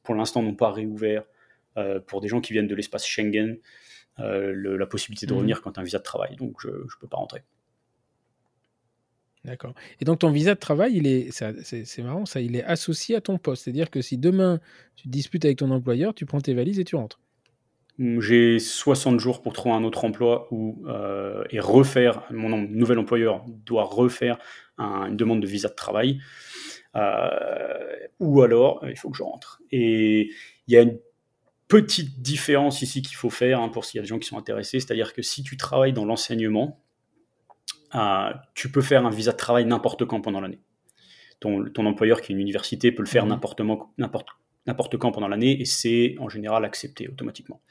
[0.03, 1.23] pour l'instant, n'ont pas réouvert
[2.05, 3.57] pour des gens qui viennent de l'espace Schengen
[4.19, 5.37] la possibilité de mmh.
[5.37, 6.35] revenir quand as un visa de travail.
[6.35, 7.41] Donc, je ne peux pas rentrer.
[9.45, 9.73] D'accord.
[10.01, 13.21] Et donc ton visa de travail, il est, c'est marrant ça, il est associé à
[13.21, 13.63] ton poste.
[13.63, 14.59] C'est-à-dire que si demain
[14.95, 17.19] tu te disputes avec ton employeur, tu prends tes valises et tu rentres.
[17.97, 22.99] Mmh, j'ai 60 jours pour trouver un autre emploi ou, euh, et refaire, mon nouvel
[22.99, 24.37] employeur doit refaire
[24.77, 26.19] une demande de visa de travail.
[26.95, 27.29] Euh,
[28.19, 29.61] ou alors, il faut que je rentre.
[29.71, 30.29] Et
[30.67, 30.99] il y a une
[31.67, 34.37] petite différence ici qu'il faut faire hein, pour s'il y a des gens qui sont
[34.37, 36.79] intéressés, c'est-à-dire que si tu travailles dans l'enseignement,
[38.53, 40.59] tu peux faire un visa de travail n'importe quand pendant l'année.
[41.39, 43.39] Ton, employeur qui est une université peut le faire mhm.
[44.67, 47.61] n'importe quand pendant l'année et c'est en général accepté automatiquement.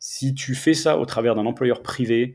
[0.00, 2.34] Si tu fais ça au travers d'un employeur privé,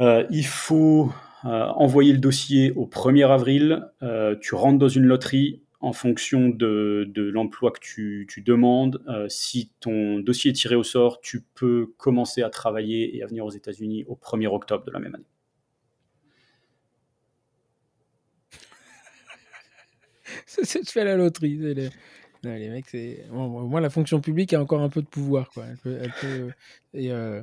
[0.00, 1.10] euh, il faut
[1.44, 6.48] euh, envoyer le dossier au 1er avril, euh, tu rentres dans une loterie en fonction
[6.48, 9.02] de, l'emploi que tu, tu demandes.
[9.28, 13.44] si ton dossier est tiré au sort, tu peux commencer à travailler et à venir
[13.44, 15.26] aux États-Unis au 1er octobre de la même année.
[20.64, 21.56] tu fais la loterie.
[21.56, 21.90] Les...
[22.42, 23.24] les mecs, c'est.
[23.30, 25.66] moi, la fonction publique a encore un peu de pouvoir, quoi.
[25.84, 26.50] Elle peut,
[26.92, 27.42] Et, euh,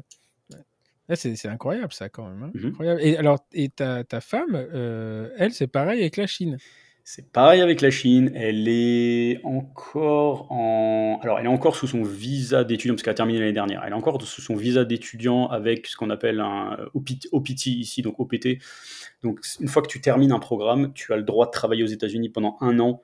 [1.16, 2.44] c'est incroyable, ça, quand même.
[2.44, 2.52] Hein.
[2.54, 2.66] Mhm.
[2.68, 3.02] incroyable.
[3.02, 6.58] Et alors, et ta, ta femme, euh, elle, c'est pareil avec la Chine.
[7.04, 8.32] C'est pareil avec la Chine.
[8.36, 11.20] Elle est encore en.
[11.24, 13.82] Alors, elle est encore sous son visa d'étudiant, parce qu'elle a terminé l'année dernière.
[13.86, 18.20] Elle est encore sous son visa d'étudiant avec ce qu'on appelle un OPT ici, donc
[18.20, 18.60] OPT.
[19.24, 21.88] Donc, une fois que tu termines un programme, tu as le droit de travailler aux
[21.88, 23.02] États-Unis pendant un an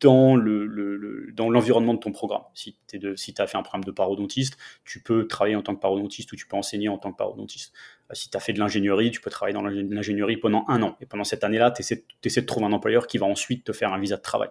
[0.00, 2.42] dans le, dans l'environnement de ton programme.
[2.54, 5.80] Si tu si as fait un programme de parodontiste, tu peux travailler en tant que
[5.80, 7.74] parodontiste ou tu peux enseigner en tant que parodontiste.
[8.10, 10.96] Euh, si tu as fait de l'ingénierie, tu peux travailler dans l'ingénierie pendant un an.
[11.00, 13.92] Et pendant cette année-là, tu essaies, de trouver un employeur qui va ensuite te faire
[13.92, 14.48] un visa de travail,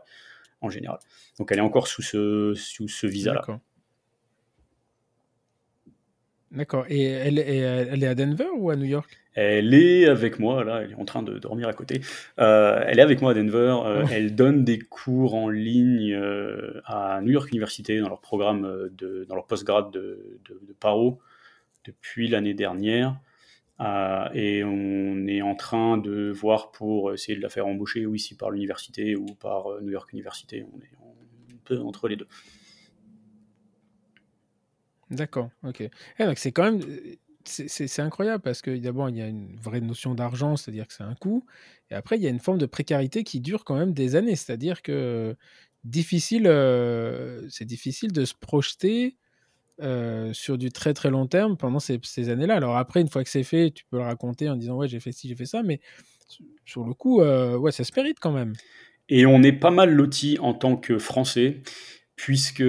[0.61, 0.99] en général.
[1.39, 3.43] Donc elle est encore sous ce, sous ce visa-là.
[6.51, 6.85] D'accord.
[6.89, 9.18] Et elle, elle, est à Denver ou à New York?
[9.33, 12.01] Elle est avec moi, là, elle est en train de dormir à côté.
[12.39, 13.77] Euh, elle est avec moi à Denver.
[13.85, 18.89] Euh, elle donne des cours en ligne euh, à New York University dans leur programme,
[18.97, 21.19] de, dans leur postgrad de, de, de Paro
[21.85, 23.19] depuis l'année dernière.
[24.33, 28.35] et on est en train de voir pour essayer de la faire embaucher ou ici
[28.35, 30.63] par l'université ou par New York University.
[30.73, 32.27] On est un peu entre les deux.
[35.11, 35.81] D'accord, ok.
[36.19, 36.81] Eh, c'est quand même.
[37.45, 41.03] C'est incroyable parce que d'abord, il y a une vraie notion d'argent, c'est-à-dire que c'est
[41.03, 41.45] un coût.
[41.89, 44.35] Et après, il y a une forme de précarité qui dure quand même des années.
[44.35, 45.35] C'est-à-dire que
[45.83, 49.15] difficile, euh, c'est difficile de se projeter
[49.81, 52.55] euh, sur du très très long terme pendant ces, années-là.
[52.55, 54.99] Alors après, une fois que c'est fait, tu peux le raconter en disant ouais j'ai
[54.99, 55.79] fait ci, j'ai fait ça, mais
[56.65, 58.53] sur le coup, euh, ouais ça se mérite quand même.
[59.07, 61.61] Et on est pas mal loti en tant que Français
[62.19, 62.65] puisque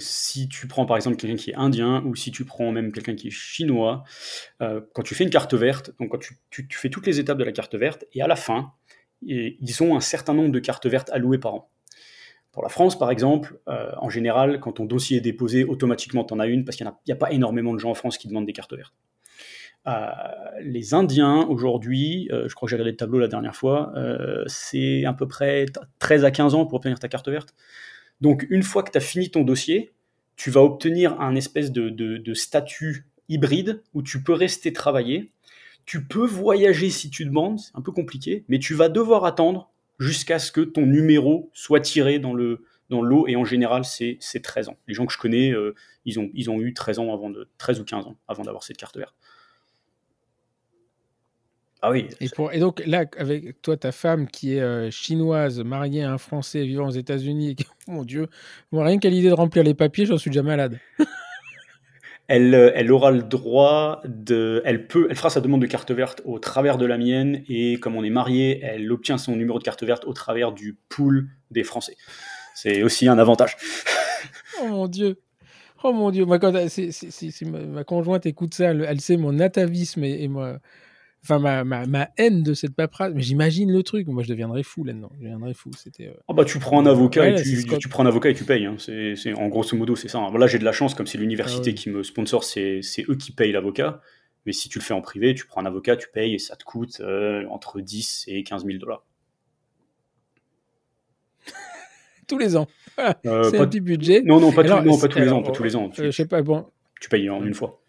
[0.00, 3.14] si tu prends par exemple quelqu'un qui est indien ou si tu prends même quelqu'un
[3.14, 4.02] qui est chinois,
[4.60, 7.44] euh, quand tu fais une carte verte, donc quand tu, fais toutes les étapes de
[7.44, 8.72] la carte verte, et à la fin,
[9.22, 11.70] ils ont un certain nombre de cartes vertes allouées par an.
[12.50, 16.34] Pour la France, par exemple, euh, en général, quand ton dossier est déposé, automatiquement, tu
[16.34, 18.46] en as une, parce qu'il n'y a, pas énormément de gens en France qui demandent
[18.46, 18.96] des cartes vertes.
[19.86, 20.06] Euh,
[20.60, 23.92] les Indiens, aujourd'hui, je crois que j'ai regardé le tableau la dernière fois,
[24.48, 25.66] c'est à peu près
[26.00, 27.54] 13 à 15 ans pour obtenir ta carte verte.
[28.20, 29.92] Donc, une fois que tu as fini ton dossier,
[30.36, 35.32] tu vas obtenir un espèce de, statut hybride où tu peux rester travailler.
[35.84, 39.70] Tu peux voyager si tu demandes, c'est un peu compliqué, mais tu vas devoir attendre
[39.98, 44.18] jusqu'à ce que ton numéro soit tiré dans le dans l'eau et en général c'est
[44.42, 44.78] 13 ans.
[44.86, 45.74] Les gens que je connais, euh,
[46.04, 48.62] ils, ont, ils ont eu 13 ans avant de 13 ou 15 ans avant d'avoir
[48.62, 49.14] cette carte verte.
[51.80, 52.08] Ah oui.
[52.20, 56.12] Et, pour, et donc là, avec toi, ta femme qui est euh, chinoise, mariée à
[56.12, 57.56] un Français vivant aux États-Unis,
[57.86, 58.28] mon Dieu,
[58.72, 60.78] moi, rien qu'à l'idée de remplir les papiers, j'en suis déjà malade.
[62.28, 65.92] elle, euh, elle aura le droit de, elle peut, elle fera sa demande de carte
[65.92, 69.60] verte au travers de la mienne et comme on est marié, elle obtient son numéro
[69.60, 71.96] de carte verte au travers du pool des Français.
[72.54, 73.56] C'est aussi un avantage.
[74.60, 75.20] oh mon Dieu.
[75.84, 80.58] Oh mon Dieu, quand, ma, conjointe écoute ça, elle, sait mon atavisme et moi,
[81.28, 83.12] enfin ma, ma, ma, haine de cette paperasse.
[83.14, 84.06] Mais j'imagine le truc.
[84.08, 85.10] Moi, je deviendrais fou là-dedans.
[85.18, 85.70] Je deviendrais fou.
[85.76, 86.10] C'était.
[86.26, 88.66] Oh bah tu prends un avocat et tu, tu, prends un avocat et tu payes.
[88.66, 88.76] Hein.
[88.78, 90.18] C'est en grosso modo c'est ça.
[90.18, 90.36] Hein.
[90.38, 93.32] Là, j'ai de la chance comme c'est l'université ah qui me sponsor, c'est eux qui
[93.32, 94.00] payent l'avocat.
[94.46, 96.56] Mais si tu le fais en privé, tu prends un avocat, tu payes et ça
[96.56, 99.04] te coûte euh, entre 10 et 15 000 dollars.
[102.26, 102.66] tous les ans.
[102.98, 103.12] Euh,
[103.50, 104.22] c'est un petit budget.
[104.22, 105.42] Non, non, pas, non, pas tous les ans.
[105.42, 105.90] Pas tous les ans.
[105.90, 106.40] Tu, je sais pas.
[106.42, 106.66] Bon.
[107.00, 107.80] Tu payes en une fois.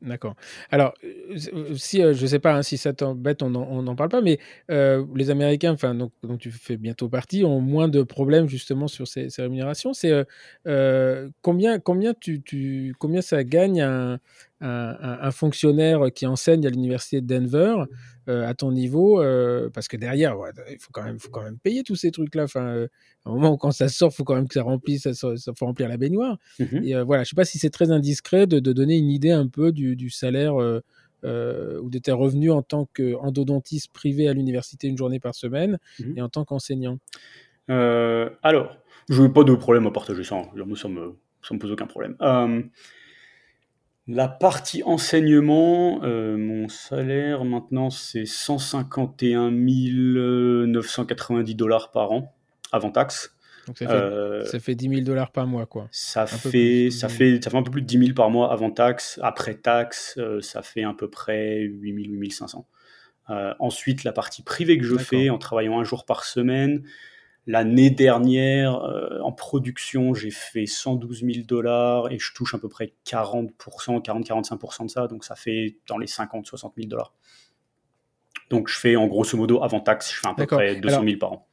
[0.00, 0.36] D'accord.
[0.70, 4.20] Alors, euh, si euh, je sais pas hein, si ça t'embête, on n'en parle pas,
[4.20, 4.38] mais
[4.70, 8.86] euh, les Américains, enfin, donc, dont tu fais bientôt partie, ont moins de problèmes justement
[8.86, 9.92] sur ces, rémunérations.
[9.94, 10.12] C'est
[11.42, 14.20] combien, combien, tu, tu, combien ça gagne un,
[14.60, 17.84] un, fonctionnaire qui enseigne à l'université de Denver
[18.28, 20.36] euh, à ton niveau, euh, parce que derrière,
[20.70, 22.44] il faut quand même, faut quand même payer tous ces trucs-là.
[22.44, 22.88] Enfin, euh,
[23.24, 25.52] à un moment où quand ça sort, il faut quand même que ça remplisse, ça,
[25.56, 26.36] faut remplir la baignoire.
[26.58, 29.46] Mmh Et voilà, je sais pas si c'est très indiscret de, donner une idée un
[29.46, 35.20] peu du, salaire ou de tes revenus en tant qu'endodontiste privé à l'université une journée
[35.20, 36.98] par semaine mmh et en tant qu'enseignant.
[37.68, 38.76] alors,
[39.08, 40.36] je n'ai pas de problème à partager ça.
[40.36, 40.74] Hein.
[40.76, 42.16] Ça me, ça me pose aucun problème.
[44.10, 52.34] La partie enseignement, euh, mon salaire maintenant c'est 151 990 dollars par an
[52.72, 53.34] avant taxe.
[53.66, 55.88] Donc ça fait, euh, ça fait 10 000 dollars par mois quoi.
[55.92, 58.70] Ça fait, ça, fait, ça fait un peu plus de 10 000 par mois avant
[58.70, 59.20] taxe.
[59.22, 62.66] Après taxe, euh, ça fait à peu près 8 000, 8 500.
[63.58, 66.82] ensuite, la partie privée que je fais en travaillant un jour par semaine,
[67.48, 72.68] L'année dernière, euh, en production, j'ai fait 112 000 dollars et je touche à peu
[72.68, 77.14] près 40%, 40-45% de ça, donc ça fait dans les 50-60 000 dollars.
[78.50, 81.16] Donc je fais en grosso modo, avant taxe, je fais à peu près 200 000
[81.16, 81.48] par an.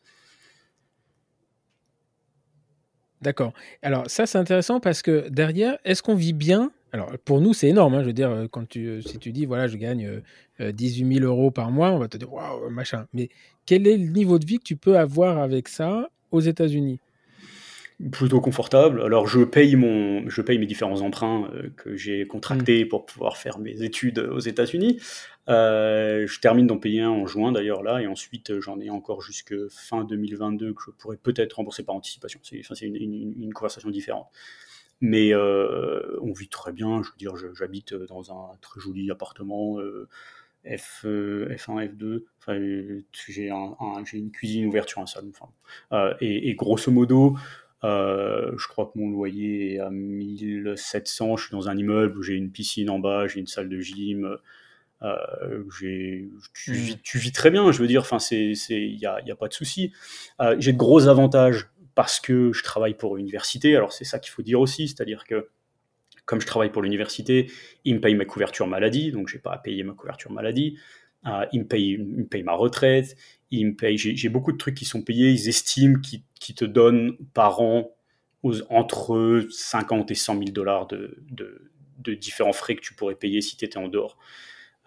[3.21, 3.53] D'accord.
[3.81, 6.73] Alors ça c'est intéressant parce que derrière, est-ce qu'on vit bien?
[6.91, 7.93] Alors, pour nous, c'est énorme.
[7.95, 10.21] Hein, je veux dire, euh, quand tu, euh, si tu dis, voilà, je gagne
[10.61, 13.05] 18 000 euros par mois, on va te dire, waouh, machin.
[13.11, 13.27] Mais
[13.65, 16.99] quel est le niveau de vie que tu peux avoir avec ça aux États-Unis?
[18.11, 19.01] Plutôt confortable.
[19.01, 22.87] Alors, je paye, mon, je paye mes différents emprunts euh, que j'ai contractés mmh.
[22.89, 24.99] pour pouvoir faire mes études aux États-Unis.
[25.47, 29.55] je termine d'en payer un en juin d'ailleurs là, et ensuite j'en ai encore jusque
[29.69, 32.41] fin 2022 que je pourrais peut-être rembourser par anticipation.
[32.43, 34.27] C'est une, une, conversation différente.
[34.99, 37.01] Mais euh, on vit très bien.
[37.01, 39.77] Je veux dire, j'habite dans un très joli appartement.
[40.65, 42.23] Euh, F, F1, F2.
[42.39, 42.59] Enfin,
[43.13, 43.75] j'ai un,
[44.13, 45.29] une cuisine ouverte sur un salon.
[45.29, 45.51] Enfin,
[45.91, 47.37] euh, et, grosso modo,
[47.83, 51.37] je crois que mon loyer est à 1700.
[51.37, 53.79] Je suis dans un immeuble où j'ai une piscine en bas, j'ai une salle de
[53.79, 54.37] gym.
[55.01, 56.73] tu, mmh.
[56.73, 59.93] vis, tu, vis, très bien, je veux dire, il n'y a, pas de souci.
[60.57, 63.75] j'ai de gros avantages parce que je travaille pour l'université.
[63.75, 65.49] Alors c'est ça qu'il faut dire aussi, c'est-à-dire que
[66.25, 67.51] comme je travaille pour l'université,
[67.83, 70.77] ils me payent ma couverture maladie, donc je n'ai pas à payer ma couverture maladie.
[71.27, 73.15] Euh, ils, me payent, ma retraite,
[73.49, 77.17] ils me payent, j'ai beaucoup de trucs qui sont payés, ils estiment qu'ils te donnent
[77.33, 77.91] par an
[78.69, 81.17] entre 50 et 100 000 dollars de,
[82.19, 84.17] différents frais que tu pourrais payer si tu étais en dehors.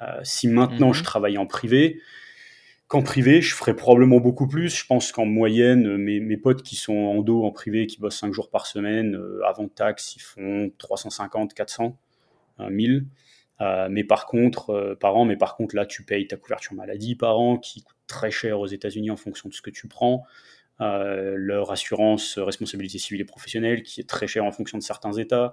[0.01, 1.05] Euh, si maintenant je mhm.
[1.05, 2.01] travaille en privé,
[2.89, 4.75] qu'en privé, je ferais probablement beaucoup plus.
[4.75, 8.33] Je pense qu'en moyenne, mes, potes qui sont en dos, en privé, qui bossent 5
[8.33, 11.97] jours par semaine, euh, avant taxe, ils font 350, 400,
[12.59, 13.07] 1000.
[13.61, 16.75] Euh, mais par contre, euh, par an, mais par contre, là, tu payes ta couverture
[16.75, 19.87] maladie par an, qui coûte très cher aux États-Unis en fonction de ce que tu
[19.87, 20.25] prends.
[20.81, 25.53] leur assurance responsabilité civile et professionnelle qui est très chère en fonction de certains États,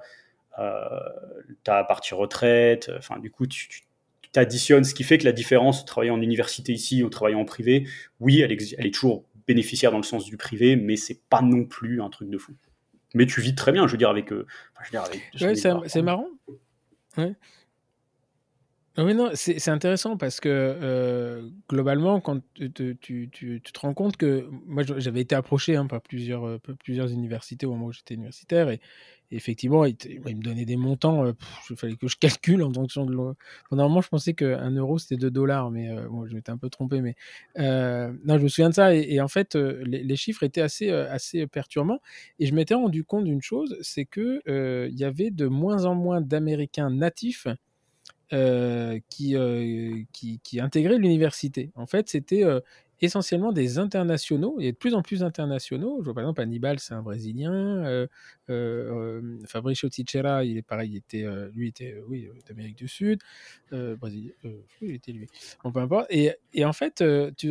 [1.63, 3.81] ta partie retraite, enfin du coup tu, tu
[4.39, 7.45] additionnes, ce qui fait que la différence de travailler en université ici ou travailler en
[7.45, 7.87] privé,
[8.19, 11.65] oui, elle, elle est toujours bénéficiaire dans le sens du privé, mais c'est pas non
[11.65, 12.53] plus un truc de fou.
[13.13, 14.31] Mais tu vis très bien, je veux dire, avec.
[14.31, 14.45] Euh,
[15.41, 16.27] ouais, c'est marrant.
[17.17, 17.33] Ouais.
[18.97, 24.83] Oui, non, c'est intéressant parce que euh, globalement, quand tu, te rends compte que moi
[24.83, 28.79] j'avais été approché hein, par plusieurs, euh, plusieurs universités au moment où j'étais universitaire et,
[29.31, 31.25] effectivement, ils, me donnaient des montants,
[31.69, 33.33] il fallait que je calcule en fonction de l'euro.
[33.71, 37.01] Normalement, je pensais qu'un euro c'était 2 dollars, mais moi je m'étais un peu trompé.
[37.01, 37.15] Mais
[37.57, 41.99] non, je me souviens de ça et, en fait, les, chiffres étaient assez, assez perturbants
[42.39, 45.95] et je m'étais rendu compte d'une chose c'est qu'il il y avait de moins en
[45.95, 47.47] moins d'Américains natifs
[48.33, 50.03] euh, qui, euh,
[50.59, 51.71] intégraient l'université.
[51.75, 52.59] En fait, c'était euh,
[52.99, 55.97] essentiellement des internationaux, et de plus en plus internationaux.
[55.99, 58.07] Je vois par exemple Hannibal, c'est un Brésilien.
[59.45, 63.19] Fabricio Tichera, il est pareil, il était, lui était oui, d'Amérique du Sud.
[63.71, 64.31] Brésilien,
[64.81, 65.27] il était lui.
[65.63, 66.07] Bon, peu importe.
[66.09, 66.33] Et,
[66.65, 67.03] en fait,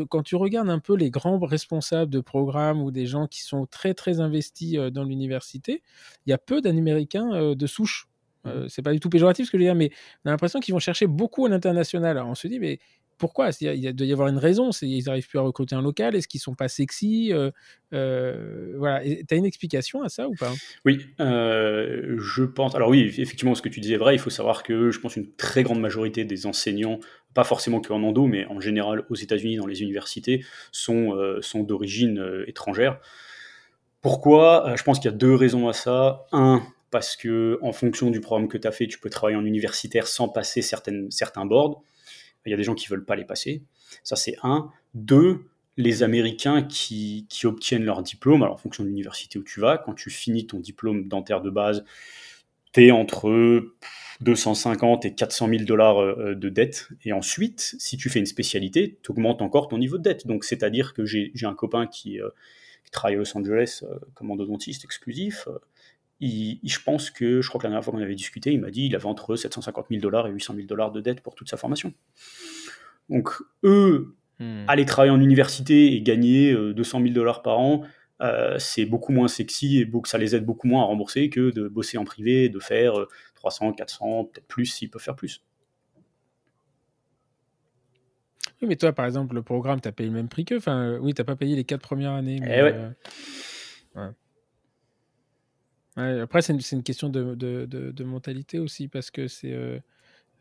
[0.09, 3.67] quand tu regardes un peu les grands responsables de programmes ou des gens qui sont
[3.67, 5.83] très très investis dans l'université,
[6.27, 8.09] il y a peu d'Américains de souche.
[8.47, 9.91] Euh, c'est pas du tout péjoratif ce que je veux dire, mais
[10.25, 12.17] on a l'impression qu'ils vont chercher beaucoup à l'international.
[12.19, 12.79] Alors on se dit, mais
[13.17, 13.51] pourquoi?
[13.61, 14.71] Il doit y avoir une raison?
[14.83, 16.17] Ils n'arrivent plus à recruter un local?
[16.17, 17.33] Est-ce qu'ils sont pas sexy?
[17.33, 17.53] Euh,
[17.93, 19.03] euh, Voilà.
[19.05, 20.53] Tu as une explication à ça ou pas?
[20.85, 22.75] Oui, je pense.
[22.75, 24.17] Alors oui, effectivement, ce que tu disais est vrai.
[24.17, 26.99] Il faut savoir que je pense une très grande majorité des enseignants,
[27.35, 32.43] pas forcément qu'en endo, mais en général aux États-Unis dans les universités, sont, sont d'origine
[32.49, 32.99] étrangère.
[34.03, 34.75] Pourquoi?
[34.77, 36.27] Je pense qu'il y a deux raisons à ça.
[36.33, 36.63] Un,
[36.95, 40.07] parce que en fonction du programme que tu as fait, tu peux travailler en universitaire
[40.07, 41.83] sans passer certaines, certains boards.
[42.47, 43.65] Il y a des gens qui veulent pas les passer.
[44.05, 44.71] Ça, c'est un.
[44.95, 45.41] Deux,
[45.77, 49.95] les Américains qui, obtiennent leur diplôme, alors en fonction de l'université où tu vas, quand
[49.95, 51.85] tu finis ton diplôme dentaire de base,
[52.73, 53.73] tu es entre
[54.21, 56.91] 250 et 400 000 dollars euh, de dette.
[57.05, 60.29] Et ensuite, si tu fais une spécialité, tu augmentes encore ton niveau de dette.
[60.29, 62.29] Donc, c'est-à-dire que j'ai un copain qui, euh,
[62.93, 65.49] travaille à Los Angeles euh, comme endodontiste exclusif
[66.21, 68.87] je pense que, je crois que la dernière fois qu'on avait discuté, il m'a dit
[68.87, 71.57] qu'il avait entre 750 000 dollars et 800 000 dollars de dette pour toute sa
[71.57, 71.93] formation.
[73.11, 73.31] Donc,
[73.65, 74.65] eux, hmm.
[74.69, 77.85] aller travailler en université et gagner 200 000 dollars par an,
[78.21, 81.69] euh, c'est beaucoup moins sexy et ça les aide beaucoup moins à rembourser que de
[81.69, 82.95] bosser en privé, de faire
[83.35, 85.43] 300, euh, 400, peut-être plus s'ils peuvent faire plus.
[88.63, 90.59] Oui, mais toi, par exemple, le programme, tu as payé le même prix qu'eux.
[90.59, 92.39] Enfin, oui, tu n'as pas payé les quatre premières années.
[92.41, 92.75] Mais, eh ouais.
[93.97, 94.11] Euh,
[95.97, 99.53] après, c'est une, question de, de, de, mentalité aussi, parce que c'est.
[99.53, 99.79] Euh,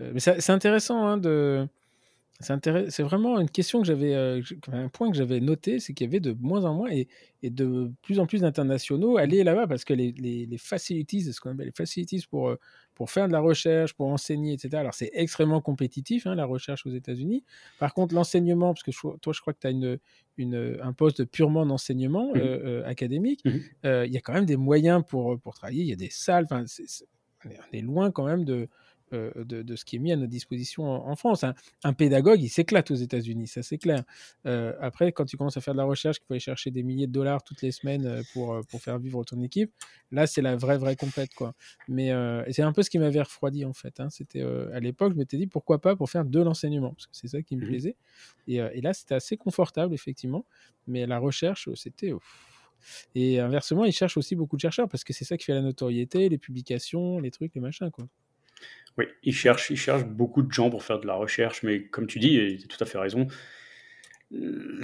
[0.01, 1.67] euh, mais c'est intéressant hein, de.
[2.39, 6.09] C'est vraiment une question que j'avais, euh, un point que j'avais noté, c'est qu'il y
[6.09, 7.07] avait de moins en moins et,
[7.41, 11.39] et de plus en plus d'internationaux aller là-bas parce que les, les, les facilities, ce
[11.39, 12.53] qu'on appelle les facilities pour,
[12.95, 14.77] pour faire de la recherche, pour enseigner, etc.
[14.77, 17.43] Alors c'est extrêmement compétitif, hein, la recherche aux États-Unis.
[17.79, 19.97] Par contre, l'enseignement, parce que toi, je crois que tu as une,
[20.37, 22.37] une, un poste purement d'enseignement mmh.
[22.37, 23.49] euh, académique, mmh.
[24.05, 26.47] Il y a quand même des moyens pour, pour travailler, il y a des salles,
[26.51, 26.63] on
[27.73, 28.69] est loin quand même de,
[29.13, 31.45] euh, de, ce qui est mis à notre disposition en, France.
[31.83, 34.03] Un, pédagogue, il s'éclate aux États-Unis, ça c'est clair.
[34.45, 36.83] Euh, après, quand tu commences à faire de la recherche, qu'il faut aller chercher des
[36.83, 39.71] milliers de dollars toutes les semaines euh, pour, pour faire vivre ton équipe,
[40.11, 41.33] là c'est la vraie, vraie complète.
[41.35, 41.53] Quoi.
[41.87, 42.11] Mais
[42.51, 43.99] c'est un peu ce qui m'avait refroidi en fait.
[43.99, 44.09] Hein.
[44.09, 47.27] C'était, à l'époque, je m'étais dit pourquoi pas pour faire de l'enseignement, parce que c'est
[47.27, 47.95] ça qui me mmh plaisait.
[48.47, 50.45] Et, et là, c'était assez confortable, effectivement.
[50.87, 52.13] Mais la recherche, c'était.
[53.15, 55.61] Et inversement, ils cherchent aussi beaucoup de chercheurs parce que c'est ça qui fait la
[55.61, 57.89] notoriété, les publications, les trucs, les machins.
[57.91, 58.07] Quoi.
[58.97, 62.07] Oui, ils cherchent, ils cherchent beaucoup de gens pour faire de la recherche, mais comme
[62.07, 63.27] tu dis, tu as tout à fait raison,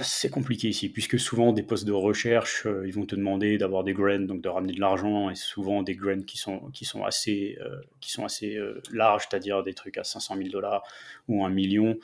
[0.00, 3.82] c'est compliqué ici, puisque souvent des postes de recherche, euh, ils vont te demander d'avoir
[3.82, 7.04] des grants, donc de ramener de l'argent, et souvent des grants qui sont, qui sont
[7.04, 10.84] assez, euh, qui sont assez euh, larges, c'est-à-dire des trucs à 500 000 dollars
[11.28, 11.98] ou un million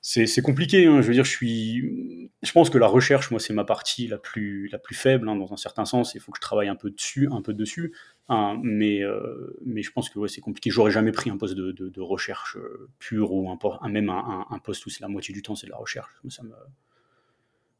[0.00, 0.86] c'est compliqué.
[0.86, 1.02] Hein.
[1.02, 4.18] Je veux dire, je suis, je pense que la recherche, moi, c'est ma partie la
[4.18, 6.14] plus, la plus faible hein, dans un certain sens.
[6.14, 7.92] Il faut que je travaille un peu dessus, un peu dessus.
[8.28, 8.60] Hein.
[8.62, 10.70] mais, euh, mais je pense que ouais, c'est compliqué.
[10.70, 14.58] J'aurais jamais pris un poste de, de, recherche euh, pure ou un, même un, un,
[14.58, 16.10] poste où c'est la moitié du temps c'est de la recherche.
[16.28, 16.54] Ça, me,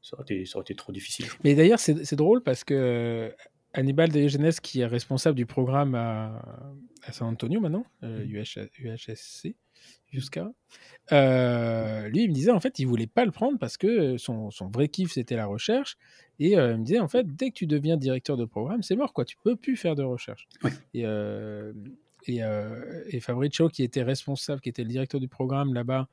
[0.03, 1.27] ça, aurait été, ça aurait été trop difficile.
[1.45, 3.31] Mais d'ailleurs, c'est drôle parce que euh,
[3.75, 6.43] Hannibal Diogenes, qui est responsable du programme à,
[7.05, 9.55] à San Antonio maintenant, UHSC,
[10.11, 10.51] jusqu'à.
[11.13, 14.51] Euh, lui, il me disait en fait, il voulait pas le prendre parce que son,
[14.51, 15.97] son vrai kiff c'était la recherche.
[16.39, 18.97] Et euh, il me disait en fait, dès que tu deviens directeur de programme, c'est
[18.97, 20.49] mort quoi, tu peux plus faire de recherche.
[20.95, 21.73] Et, euh,
[22.27, 22.41] et,
[23.09, 26.09] et, Fabricio, qui était responsable, qui était le directeur du programme là-bas,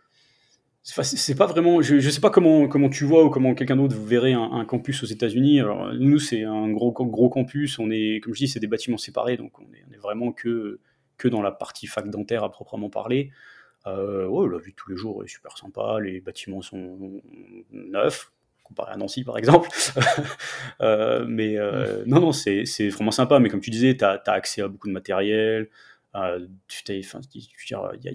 [0.82, 3.96] c'est pas vraiment, je, je sais pas comment comment tu vois ou comment quelqu'un d'autre
[3.96, 5.62] verrait un, un, campus aux États-Unis.
[6.00, 9.38] Nous c'est un gros gros campus, on est comme je dis c'est des bâtiments séparés
[9.38, 10.80] donc on est, vraiment que
[11.18, 13.32] que dans la partie fac dentaire à proprement parler.
[13.86, 17.22] Euh, la vie de tous les jours est super sympa, les bâtiments sont
[17.72, 18.32] neufs,
[18.68, 19.70] comparé à Nancy par exemple.
[20.82, 23.40] Euh, mais euh, non, non, c'est vraiment sympa.
[23.40, 25.70] Mais comme tu disais, tu as, accès à beaucoup de matériel.
[26.16, 26.46] Euh,
[26.88, 27.02] il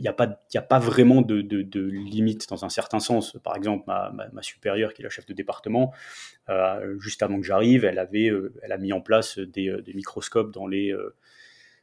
[0.00, 3.36] n'y a, a, pas, a pas vraiment de, de, limite dans un certain sens.
[3.42, 5.92] Par exemple, ma, ma, supérieure, qui est la chef de département,
[6.98, 8.30] juste avant que j'arrive, elle, avait,
[8.62, 10.94] elle a mis en place des, des microscopes dans les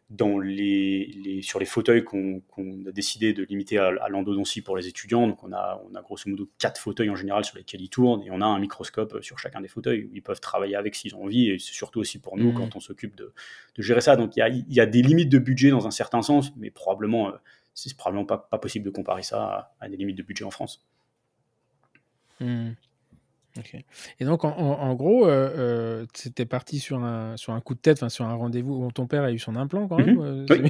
[0.10, 2.41] dans les, sur les fauteuils qu'on
[2.88, 5.27] a décidé de limiter à, l'endodontie pour les étudiants.
[5.27, 8.23] Donc on a, on a grosso modo quatre fauteuils en général sur lesquels ils tournent
[8.23, 11.14] et on a un microscope sur chacun des fauteuils où ils peuvent travailler avec s'ils
[11.15, 12.56] ont envie et c'est surtout aussi pour nous mmh.
[12.56, 13.34] quand on s'occupe de,
[13.76, 14.15] de, gérer ça.
[14.15, 16.72] Donc il y a, y a, des limites de budget dans un certain sens, mais
[16.72, 17.34] probablement, euh,
[17.76, 20.84] c'est probablement pas, pas, possible de comparer ça à, des limites de budget en France.
[22.40, 22.72] Mmh.
[24.19, 28.26] Et donc, en, gros, euh, euh, parti sur un, sur un coup de tête, sur
[28.26, 30.15] un rendez-vous où ton père a eu son implant quand même.
[30.15, 30.45] Mhm.
[30.49, 30.69] Euh,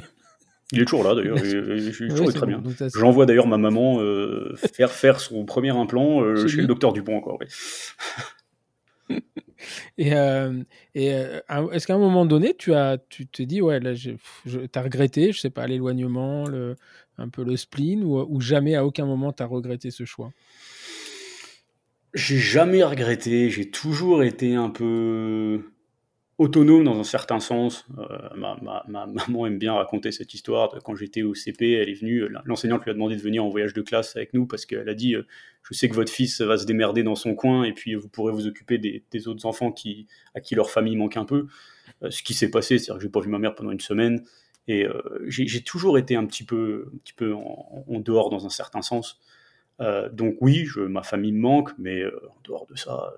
[0.72, 2.62] il est toujours là d'ailleurs, je suis toujours très bien.
[2.94, 3.98] J'envoie d'ailleurs ma maman
[4.74, 7.38] faire faire son premier implant chez le docteur Dupont encore.
[9.98, 10.12] et,
[10.94, 14.16] et est-ce qu'à un moment donné, tu as, tu te dis, ouais, là, tu
[14.72, 16.44] as regretté, je sais pas, l'éloignement,
[17.18, 20.32] un peu le spleen, ou, ou jamais à aucun moment tu as regretté ce choix?
[22.14, 25.62] J'ai jamais regretté, j'ai toujours été un peu
[26.40, 27.84] autonome dans un certain sens.
[27.98, 30.70] Euh, ma, ma, ma, maman aime bien raconter cette histoire.
[30.82, 33.74] quand j'étais au CP, elle est venue, l'enseignante lui a demandé de venir en voyage
[33.74, 35.26] de classe avec nous parce qu'elle a dit euh,
[35.62, 38.32] Je sais que votre fils va se démerder dans son coin et puis vous pourrez
[38.32, 41.46] vous occuper des, autres enfants qui, à qui leur famille manque un peu.
[42.02, 44.24] Euh, ce qui s'est passé, c'est-à-dire que j'ai pas vu ma mère pendant une semaine.
[44.68, 44.86] Et
[45.26, 49.18] j'ai toujours été un petit peu, un petit peu en, dehors dans un certain sens.
[49.80, 53.14] Euh, donc oui, je, ma famille me manque, mais euh, en dehors de ça,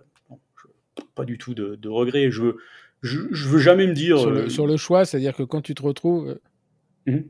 [1.14, 2.30] pas du tout de, regrets.
[2.30, 2.56] Je,
[3.02, 4.18] je, veux jamais me dire...
[4.18, 6.38] Sur le, euh, sur le choix, c'est-à-dire que quand tu te retrouves...
[7.06, 7.24] Mhm.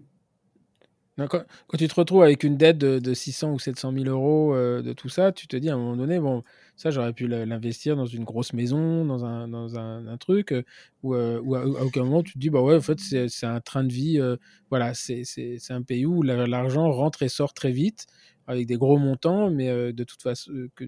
[1.17, 5.09] quand, tu te retrouves avec une dette de, 600 ou 700 000 euros de tout
[5.09, 6.43] ça, tu te dis à un moment donné, bon,
[6.77, 10.55] ça j'aurais pu l'investir dans une grosse maison, dans un, dans un, truc,
[11.03, 13.93] ou à, aucun moment tu te dis, bah ouais, en fait, c'est un train de
[13.93, 14.21] vie,
[14.69, 15.25] voilà, c'est
[15.71, 18.07] un pays où l'argent rentre et sort très vite
[18.47, 20.85] avec des gros montants, mais euh, de toute façon, euh, que,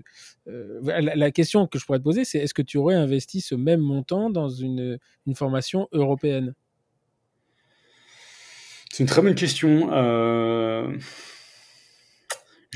[0.49, 0.81] euh,
[1.15, 3.81] la, question que je pourrais te poser, c'est est-ce que tu aurais investi ce même
[3.81, 6.55] montant dans une, une formation européenne?
[8.93, 9.89] C'est une très bonne question.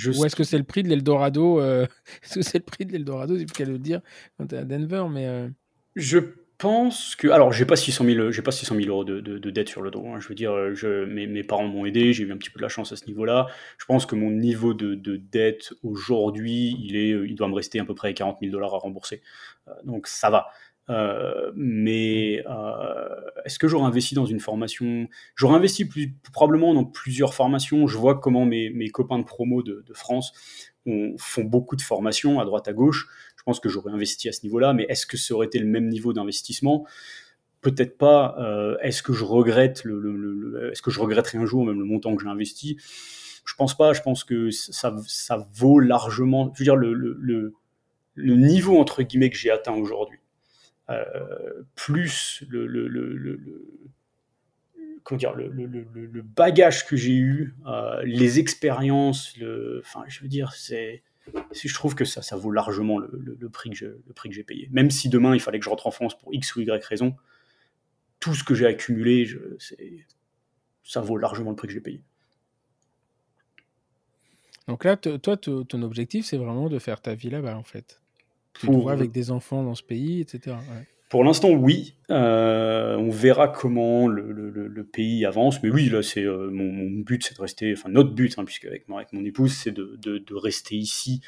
[0.06, 1.60] Ou est-ce que c'est le prix de l'Eldorado
[2.22, 4.00] Est-ce que c'est le prix de l'Eldorado C'est qu'elle le dire
[4.36, 5.50] quand tu es à Denver, mais.
[5.96, 6.18] Je
[6.58, 7.28] pense que.
[7.28, 9.90] Alors, j'ai pas 600 000, j'ai pas 600 000 euros de, de, dette sur le
[9.90, 10.06] dos.
[10.06, 10.20] Hein.
[10.20, 12.62] Je veux dire, je, mes, mes parents m'ont aidé, j'ai eu un petit peu de
[12.62, 13.46] la chance à ce niveau-là.
[13.78, 17.80] Je pense que mon niveau de, de dette aujourd'hui, il, est, il doit me rester
[17.80, 19.22] à peu près 40 000 dollars à rembourser.
[19.68, 20.48] Euh, donc, ça va.
[20.90, 23.08] Euh, mais euh,
[23.44, 25.06] est-ce que j'aurais investi dans une formation?
[25.36, 27.86] J'aurais investi plus, probablement dans plusieurs formations.
[27.86, 30.32] Je vois comment mes, mes copains de promo de, de France
[30.86, 33.08] ont, font beaucoup de formations à droite à gauche
[33.44, 35.88] pense que j'aurais investi à ce niveau-là, mais est-ce que ça aurait été le même
[35.88, 36.86] niveau d'investissement
[37.60, 38.36] Peut-être pas.
[38.38, 42.14] Euh, est-ce que je regrette le, est-ce que je regretterai un jour même le montant
[42.14, 42.76] que j'ai investi
[43.44, 43.92] Je pense pas.
[43.92, 46.52] Je pense que ça, ça vaut largement.
[46.54, 46.92] Je veux dire le,
[48.18, 50.18] le niveau entre guillemets que j'ai atteint aujourd'hui,
[50.90, 51.04] euh,
[51.76, 53.40] plus le, le, le,
[55.04, 60.52] comment dire, le, bagage que j'ai eu, euh, les expériences, le, enfin, je veux dire,
[60.52, 61.02] c'est,
[61.52, 64.44] je trouve que ça, ça vaut largement le, prix que je, le prix que j'ai
[64.44, 64.68] payé.
[64.70, 67.16] Même si demain il fallait que je rentre en France pour X ou Y raison,
[68.20, 69.38] tout ce que j'ai accumulé, je,
[70.84, 72.02] ça vaut largement le prix que j'ai payé.
[74.66, 78.02] Donc là, toi, ton objectif, c'est vraiment de faire ta vie là-bas, en fait.
[78.52, 78.90] Tu pour...
[78.90, 80.56] avec des enfants dans ce pays, etc.
[81.08, 81.94] Pour l'instant, oui.
[82.10, 85.62] Euh, on verra comment le, pays avance.
[85.62, 87.72] Mais oui, là, c'est euh, mon, but, c'est de rester.
[87.72, 91.20] Enfin, notre but, hein, puisque avec, mon épouse, c'est de, rester ici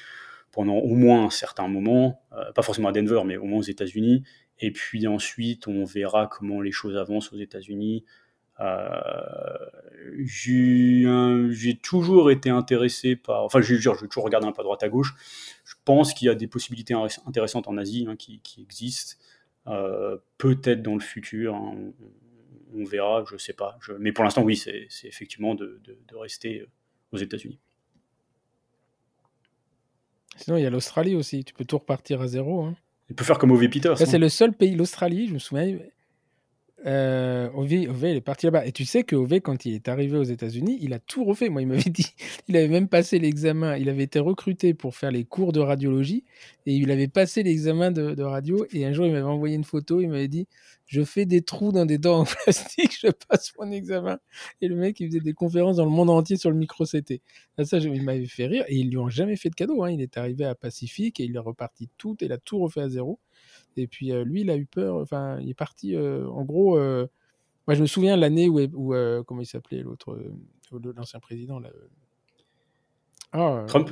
[0.53, 2.23] pendant au moins un certain moment.
[2.33, 4.23] Euh, pas forcément à Denver, mais au moins aux États-Unis.
[4.59, 8.05] Et puis ensuite, on verra comment les choses avancent aux États-Unis.
[10.25, 13.45] j'ai toujours été intéressé par.
[13.45, 15.15] Enfin, j'ai toujours regardé un peu à droite à gauche.
[15.65, 16.95] Je pense qu'il y a des possibilités
[17.27, 19.17] intéressantes en Asie hein, qui, existent.
[19.67, 21.75] Euh, peut-être dans le futur, hein,
[22.75, 23.79] on, verra, je sais pas.
[23.99, 25.81] mais pour l'instant, oui, c'est effectivement de,
[26.13, 26.69] rester euh,
[27.13, 27.59] aux États-Unis.
[30.37, 31.45] Sinon, il y a l'Australie aussi.
[31.45, 32.63] Tu peux tout repartir à zéro.
[32.63, 32.75] Hein.
[33.11, 33.99] Il peut faire comme Ove Peters.
[33.99, 35.79] c'est le seul pays, l'Australie, je me souviens.
[36.87, 38.67] Euh, Ove, il est parti là-bas.
[38.67, 41.49] Et tu sais que Ove, quand il est arrivé aux États-Unis, il a tout refait.
[41.49, 42.15] Moi, il m'avait dit,
[42.49, 43.77] il avait même passé l'examen.
[43.77, 46.25] Il avait été recruté pour faire les cours de radiologie
[46.67, 48.67] et il avait passé l'examen de, radio.
[48.73, 50.01] Et un jour, il m'avait envoyé une photo.
[50.01, 50.47] Il m'avait dit,
[50.87, 54.19] je fais des trous dans des dents en plastique, je passe mon examen.
[54.61, 57.21] Et le mec, il faisait des conférences dans le monde entier sur le micro-CT.
[57.65, 58.65] Ça, il m'avait fait rire.
[58.69, 59.83] Et ils lui ont jamais fait de cadeau.
[59.85, 59.91] Hein.
[59.91, 62.17] Il est arrivé à Pacifique et il est reparti tout.
[62.21, 63.19] Et il a tout refait à zéro.
[63.77, 64.97] Et puis euh, lui, il a eu peur.
[64.97, 65.95] Enfin, il est parti.
[65.95, 67.07] Euh, en gros, euh,
[67.67, 68.95] moi, je me souviens l'année où, où
[69.25, 70.19] comment il s'appelait l'autre,
[70.97, 71.71] l'ancien président là.
[73.33, 73.91] Ah, Trump.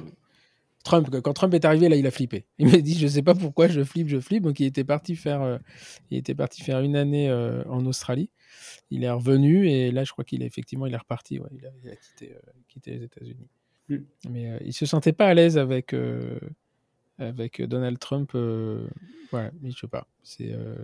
[0.85, 2.47] Trump, quand Trump est arrivé, là, il a flippé.
[2.59, 4.45] Il m'a dit, je sais pas pourquoi je flippe, je flippe.
[4.45, 5.61] Donc, il était parti faire,
[6.11, 7.31] il était parti faire une année
[7.69, 8.31] en Australie.
[8.91, 11.39] Il est revenu et là, je crois qu'il est effectivement, il est reparti.
[11.39, 12.35] Ouais, il, a, quitté,
[12.69, 13.49] quitté, les États-Unis.
[13.91, 13.97] Mm.
[14.31, 15.95] Mais il se sentait pas à l'aise avec
[17.19, 18.31] avec Donald Trump.
[18.35, 18.87] Euh,
[19.33, 20.07] ouais, mais je sais pas.
[20.23, 20.75] C'est euh,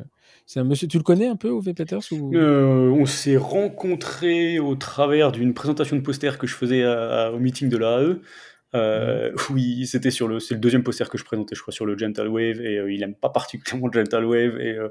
[0.57, 0.89] un monsieur.
[0.89, 2.35] Tu le connais un peu, Ove Peters ou...
[2.35, 7.69] Euh, on s'est rencontrés au travers d'une présentation de poster que je faisais au meeting
[7.69, 8.17] de l'AE.
[8.75, 11.87] Euh, oui, c'était sur le, c'est le deuxième poster que je présentais, je crois, sur
[11.87, 14.89] le Gentle Wave, et euh, il aime pas particulièrement le Gentle Wave, et, euh,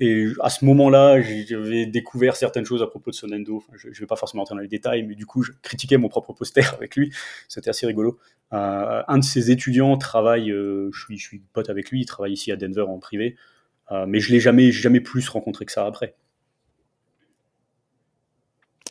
[0.00, 3.58] et à ce moment-là, j'avais découvert certaines choses à propos de Sonendo.
[3.58, 5.96] Enfin, je, je vais pas forcément entrer dans les détails, mais du coup, je critiquais
[5.96, 7.12] mon propre poster avec lui.
[7.48, 8.18] C'était assez rigolo.
[8.50, 12.50] un de ses étudiants travaille, je suis, je suis pote avec lui, il travaille ici
[12.50, 13.36] à Denver en privé,
[14.08, 16.14] mais je l'ai jamais, jamais plus rencontré que ça après.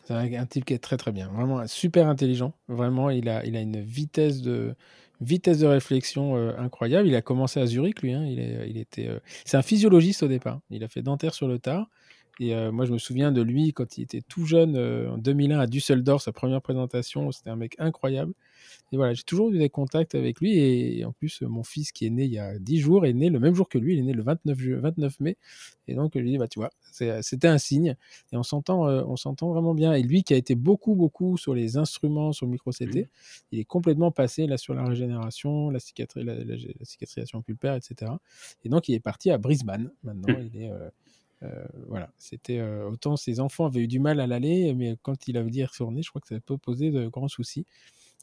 [0.10, 2.54] C'est un type qui est très très bien, vraiment super intelligent.
[2.68, 4.74] Vraiment, il a, une vitesse de,
[5.22, 7.08] vitesse de réflexion euh, incroyable.
[7.08, 8.14] Il a commencé à Zurich, lui.
[8.14, 8.26] Hein.
[8.26, 10.62] Il était, euh, c'est un physiologiste au départ.
[10.72, 11.92] Il a fait dentaire sur le tard.
[12.40, 15.60] Et euh, moi, je me souviens de lui quand il était tout jeune, en 2001
[15.60, 17.32] à Düsseldorf, sa première présentation.
[17.32, 18.34] C'était un mec incroyable.
[18.92, 20.58] Et voilà, j'ai toujours eu des contacts avec lui.
[20.58, 23.30] Et, en plus, mon fils qui est né il y a 10 jours est né
[23.30, 23.94] le même jour que lui.
[23.94, 25.38] Il est né le 29, 29 mai.
[25.88, 27.96] Et donc, je lui dis, bah, tu vois, c'était un signe.
[28.32, 29.94] Et on s'entend, euh, on s'entend vraiment bien.
[29.94, 33.10] Et lui qui a été beaucoup, beaucoup sur les instruments, sur le micro-CT,
[33.52, 38.12] il est complètement passé là sur la régénération, la, cicatrisation pulpaire, etc.
[38.64, 39.92] Et donc, il est parti à Brisbane.
[40.04, 40.50] Maintenant, mmh.
[40.54, 40.72] il est.
[41.44, 45.28] Euh, euh, voilà, c'était autant ses enfants avaient eu du mal à l'aller, mais quand
[45.28, 47.66] il avait dit retourner, je crois que ça peut poser de grands soucis.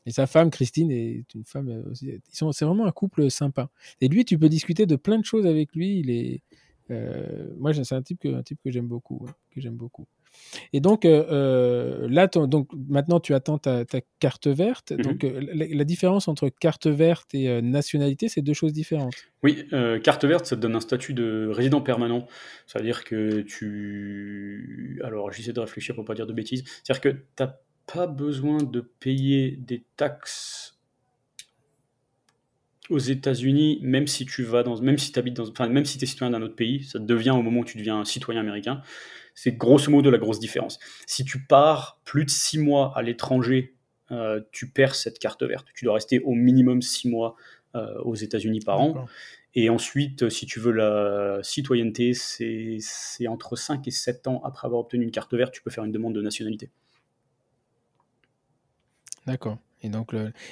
[0.07, 2.21] Et sa femme, Christine, est une femme euh, aussi.
[2.31, 3.69] C'est vraiment un couple sympa.
[4.01, 5.99] Et lui, tu peux discuter de plein de choses avec lui.
[5.99, 6.43] Il est,
[6.93, 10.07] euh, moi, c'est un type que, un type que j'aime beaucoup, que j'aime beaucoup.
[10.73, 13.85] Et donc euh, là, donc maintenant, tu attends ta,
[14.21, 14.93] carte verte.
[14.93, 15.03] Mhm.
[15.03, 19.15] Donc la, différence entre carte verte et nationalité, c'est deux choses différentes.
[19.43, 19.69] Oui,
[20.03, 22.27] carte verte, ça te donne un statut de résident permanent.
[22.67, 26.65] C'est-à-dire que tu, alors j'essaie de réfléchir pour pas dire de bêtises.
[26.83, 30.77] C'est-à-dire que tu as pas besoin de payer des taxes
[32.91, 36.07] aux États-Unis, même si tu vas dans, même si habites dans, enfin, même si es
[36.07, 38.83] citoyen d'un autre pays, ça devient au moment où tu deviens citoyen américain.
[39.37, 40.81] C'est grosso modo la grosse différence.
[41.07, 43.77] Si tu pars plus de six mois à l'étranger,
[44.11, 45.69] euh, tu perds cette carte verte.
[45.75, 47.37] Tu dois rester au minimum six mois
[47.75, 49.07] euh, aux États-Unis par an.
[49.55, 54.81] Et ensuite, si tu veux la citoyenneté, c'est entre 5 et 7 ans après avoir
[54.81, 56.71] obtenu une carte verte, tu peux faire une demande de nationalité.
[59.27, 59.59] D'accord.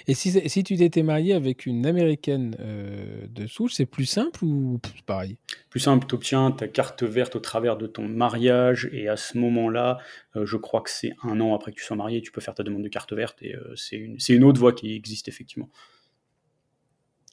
[0.06, 4.81] Et si, tu t'étais marié avec une américaine euh, de souche, c'est plus simple ou
[5.06, 5.36] pareil?
[5.70, 9.39] Plus simple, tu obtiens ta carte verte au travers de ton mariage, et à ce
[9.39, 9.98] moment-là,
[10.36, 12.55] euh, je crois que c'est un an après que tu sois marié, tu peux faire
[12.55, 15.69] ta demande de carte verte, et euh, c'est une, autre voie qui existe effectivement.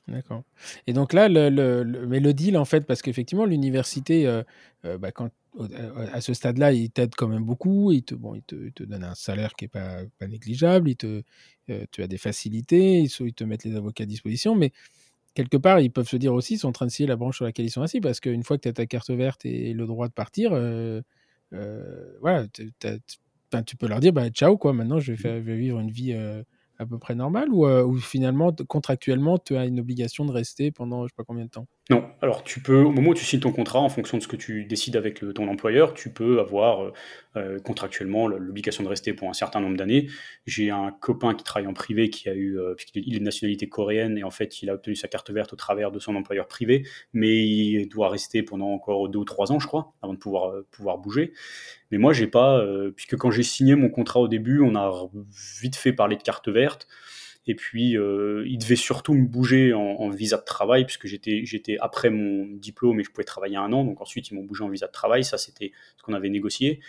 [0.08, 0.44] D'accord.
[0.88, 4.44] Et donc là, le, mais le deal, en fait, parce qu'effectivement, l'université, euh,
[4.86, 5.30] euh, bah, quand,
[6.12, 7.92] à ce stade-là, il t'aide quand même beaucoup.
[7.92, 8.42] Il te, bon,
[8.80, 10.90] donne un salaire qui n'est pas, négligeable.
[10.90, 11.24] Il te,
[11.70, 13.02] euh, tu as des facilités.
[13.02, 14.56] Ils, te mettent les avocats à disposition.
[14.56, 14.72] Mais
[15.36, 17.38] quelque part, ils peuvent se dire aussi, ils sont en train de scier la branche
[17.38, 18.02] sur laquelle ils sont assis.
[18.02, 20.52] Parce qu'une fois que tu as ta carte verte et le droit de partir,
[22.22, 22.48] voilà,
[23.66, 24.74] tu peux leur dire bah, ciao, quoi.
[24.74, 26.16] Maintenant, je vais vivre une vie
[26.82, 31.04] à peu près normal ou, euh, finalement, contractuellement, tu as une obligation de rester pendant
[31.04, 31.68] je sais pas combien de temps?
[31.90, 32.10] Non.
[32.22, 34.36] Alors, tu peux, au moment où tu signes ton contrat, en fonction de ce que
[34.36, 36.94] tu décides avec ton employeur, tu peux avoir euh,
[37.36, 40.08] euh, contractuellement l'obligation de rester pour un certain nombre d'années.
[40.46, 44.18] J'ai un copain qui travaille en privé qui a eu, puisqu'il est de nationalité coréenne
[44.18, 46.88] et en fait, il a obtenu sa carte verte au travers de son employeur privé,
[47.14, 50.54] mais il doit rester pendant encore deux ou trois ans, je crois, avant de pouvoir,
[50.72, 51.34] pouvoir bouger.
[51.90, 52.64] Mais moi, j'ai pas,
[52.96, 55.10] puisque quand j'ai signé mon contrat au début, on a
[55.62, 56.88] vite fait parler de carte verte.
[57.48, 61.78] Et puis, euh, il devait surtout me bouger en, visa de travail, puisque j'étais, j'étais
[61.80, 63.84] après mon diplôme et je pouvais travailler un an.
[63.84, 65.24] Donc ensuite, ils m'ont bougé en visa de travail.
[65.24, 66.80] Ça, c'était ce qu'on avait négocié.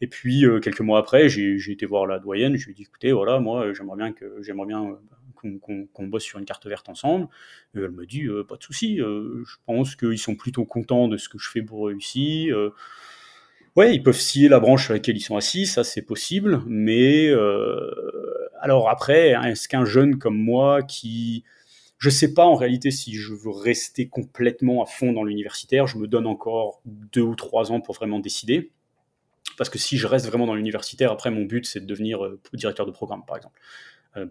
[0.00, 2.56] Et puis, euh, quelques mois après, j'ai, été voir la doyenne.
[2.56, 4.98] Je lui ai dit, écoutez, voilà, moi, j'aimerais bien, que, j'aimerais bien
[5.36, 7.28] qu'on, bosse sur une carte verte ensemble.
[7.76, 8.96] Et elle me dit, pas de souci.
[8.96, 12.50] je pense qu'ils sont plutôt contents de ce que je fais pour eux ici.
[13.80, 17.28] Ouais, ils peuvent scier la branche sur laquelle ils sont assis, ça c'est possible, mais
[17.28, 17.90] euh,
[18.60, 21.44] alors après, est-ce qu'un jeune comme moi qui,
[21.96, 25.96] je sais pas en réalité si je veux rester complètement à fond dans l'universitaire, je
[25.96, 28.70] me donne encore deux ou trois ans pour vraiment décider,
[29.56, 32.38] parce que si je reste vraiment dans l'universitaire, après mon but c'est de devenir euh,
[32.52, 33.58] directeur de programme par exemple,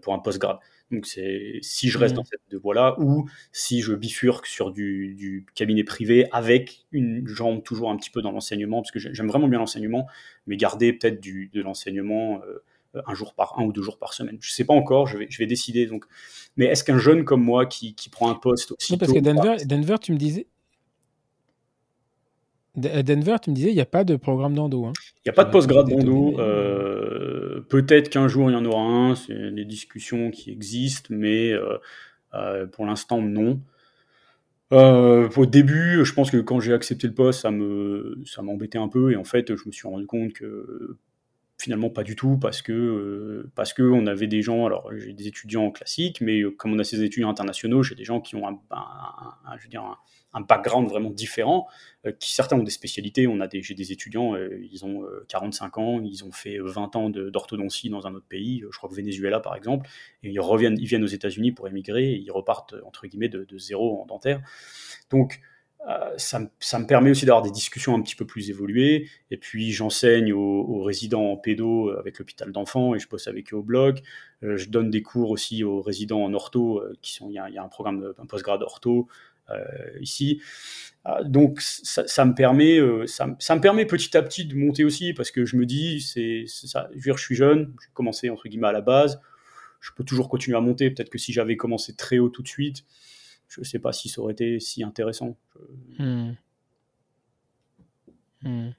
[0.02, 0.58] pour un postgrad.
[0.90, 2.16] Donc c'est si je reste mmh.
[2.16, 7.90] dans cette voie-là ou si je bifurque sur du, cabinet privé avec une jambe toujours
[7.90, 10.06] un petit peu dans l'enseignement, parce que j'aime vraiment bien l'enseignement,
[10.46, 12.62] mais garder peut-être de l'enseignement euh,
[13.06, 14.38] un jour par un ou deux jours par semaine.
[14.40, 15.86] Je sais pas encore, je vais, je vais décider.
[15.86, 16.06] Donc,
[16.56, 19.96] mais est-ce qu'un jeune comme moi qui, prend un poste aussi parce que Denver, Denver,
[20.00, 20.46] tu me disais.
[22.80, 24.86] Denver, tu me disais, il n'y a pas de programme d'endo.
[24.86, 24.92] Hein.
[25.16, 26.38] Il n'y a pas de postgrad d'endo.
[26.38, 29.14] Euh, peut-être qu'un jour il y en aura un.
[29.14, 33.60] C'est des discussions qui existent, mais euh, pour l'instant, non.
[34.70, 38.88] au début, je pense que quand j'ai accepté le poste, ça me ça m'embêtait un
[38.88, 40.96] peu et en fait, je me suis rendu compte que
[41.60, 45.12] finalement pas du tout parce que euh, parce que on avait des gens alors j'ai
[45.12, 48.34] des étudiants classiques mais euh, comme on a ces étudiants internationaux j'ai des gens qui
[48.34, 48.58] ont un,
[49.58, 49.98] je veux dire un,
[50.38, 51.66] background vraiment différent
[52.06, 55.78] euh, qui certains ont des spécialités on a des j'ai des étudiants ils ont 45
[55.78, 59.40] ans ils ont fait 20 ans d'orthodontie dans un autre pays je crois que Venezuela
[59.40, 59.88] par exemple
[60.22, 64.00] et ils reviennent ils viennent aux États-Unis pour émigrer ils repartent entre guillemets de, zéro
[64.00, 64.40] en dentaire
[65.10, 65.40] donc
[65.88, 69.08] euh, ça, me permet aussi d'avoir des discussions un petit peu plus évoluées.
[69.30, 73.56] Et puis, j'enseigne aux, résidents en pédo avec l'hôpital d'enfants et je bosse avec eux
[73.56, 74.02] au.
[74.42, 77.38] Euh, je donne des cours aussi aux résidents en ortho, euh, qui sont, il y,
[77.38, 79.08] a, un programme, un postgrad ortho
[80.00, 80.40] ici.
[81.24, 85.44] donc, ça, me permet, ça, me permet petit à petit de monter aussi parce que
[85.44, 86.88] je me dis, c'est ça.
[86.94, 89.20] Je, je suis jeune, j'ai commencé entre guillemets à la base.
[89.80, 90.90] Je peux toujours continuer à monter.
[90.90, 92.84] Peut-être que si j'avais commencé très haut tout de suite,
[93.48, 95.36] je ne sais pas si ça aurait été si intéressant.
[95.98, 96.32] Hmm.
[98.42, 98.70] Hmm.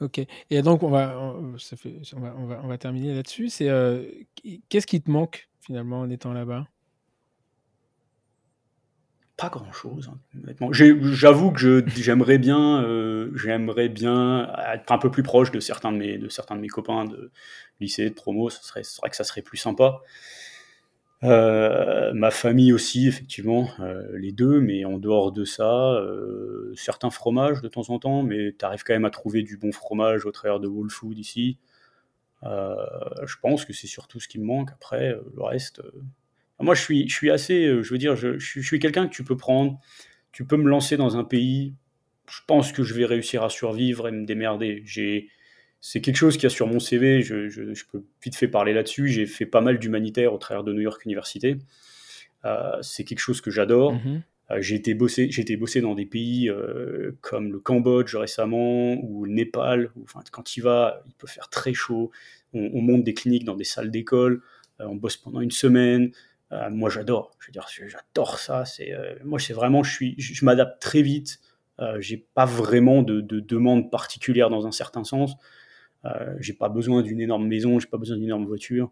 [0.00, 0.20] Ok.
[0.50, 1.18] Et donc, on va,
[1.58, 3.48] ça fait, on va, on va terminer là-dessus.
[3.48, 4.04] C'est euh,
[4.68, 6.68] qu'est-ce qui te manque finalement en étant là-bas?
[9.44, 10.10] Pas grand-chose.
[10.10, 15.92] Hein, j'avoue que j'aimerais bien, euh, j'aimerais bien être un peu plus proche de certains
[15.92, 17.30] de mes, de certains de mes copains de
[17.78, 18.48] lycée, de promo.
[18.48, 20.00] Ce serait, ce serait que ça serait plus sympa.
[21.24, 26.00] Euh, ma famille aussi, effectivement, euh, les deux, mais en dehors de ça,
[26.74, 29.72] certains fromages de temps en temps, mais tu arrives quand même à trouver du bon
[29.72, 31.58] fromage au travers de Whole Food ici.
[32.42, 34.70] je pense que c'est surtout ce qui me manque.
[34.72, 35.82] Après, le reste.
[36.60, 37.82] Moi, je suis, je suis assez.
[37.82, 39.78] je veux dire, je, je suis quelqu'un que tu peux prendre,
[40.32, 41.74] tu peux me lancer dans un pays.
[42.30, 44.82] Je pense que je vais réussir à survivre et me démerder.
[44.84, 45.28] J'ai
[45.86, 49.06] c'est quelque chose qui a sur mon CV, je, peux vite fait parler là-dessus.
[49.08, 51.58] J'ai fait pas mal d'humanitaire au travers de New York Université.
[52.46, 53.92] Euh, c'est quelque chose que j'adore.
[53.92, 54.22] Mhm.
[54.50, 58.94] Euh, j'ai été bossé, j'ai été bossé dans des pays euh, comme le Cambodge récemment
[58.94, 59.90] ou le Népal.
[59.94, 62.10] Où, enfin, quand il va, il peut faire très chaud.
[62.54, 64.40] On, monte des cliniques dans des salles d'école.
[64.78, 66.12] on bosse pendant une semaine.
[66.70, 67.32] Moi, j'adore.
[67.40, 68.64] Je veux dire, j'adore ça.
[68.64, 68.92] C'est
[69.24, 71.40] moi, c'est vraiment, je suis, je, m'adapte très vite.
[71.98, 75.36] j'ai pas vraiment de, de demande particulière dans un certain sens.
[76.06, 78.90] Euh, j'ai pas besoin d'une énorme maison, j'ai pas besoin d'une énorme voiture.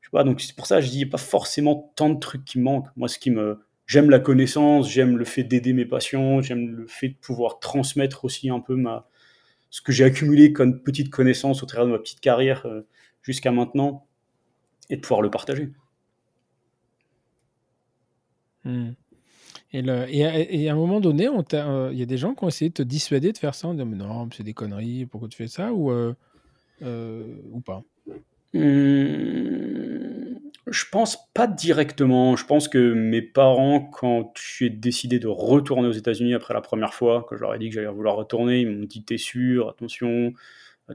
[0.00, 2.10] Je sais donc c'est pour ça que je dis, il n'y a pas forcément tant
[2.10, 2.88] de trucs qui me manquent.
[2.96, 6.86] Moi, ce qui me, j'aime la connaissance, j'aime le fait d'aider mes patients, j'aime le
[6.86, 9.08] fait de pouvoir transmettre aussi un peu ma,
[9.70, 12.86] ce que j'ai accumulé comme petite connaissance au travers de ma petite carrière euh,
[13.22, 14.06] jusqu'à maintenant
[14.90, 15.70] et de pouvoir le partager.
[18.64, 18.90] Hmm.
[19.72, 22.82] Et, à un moment donné, il y a des gens qui ont essayé de te
[22.82, 25.92] dissuader de faire ça en disant non, c'est des conneries, pourquoi tu fais ça ou,
[26.82, 27.82] ou pas?
[28.52, 32.34] Mmh, Je pense pas directement.
[32.36, 36.94] Je pense que mes parents, quand j'ai décidé de retourner aux États-Unis après la première
[36.94, 39.68] fois, quand je leur ai dit que j'allais vouloir retourner, ils m'ont dit T'es sûr,
[39.68, 40.32] attention,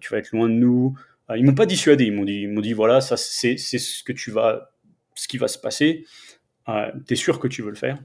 [0.02, 0.98] tu vas être loin de nous.
[1.36, 5.58] Ils m'ont pas dissuadé, ils m'ont dit, voilà, ça c'est ce ce qui va se
[5.58, 6.06] passer.
[6.70, 8.00] Euh, T'es sûr que tu veux le faire?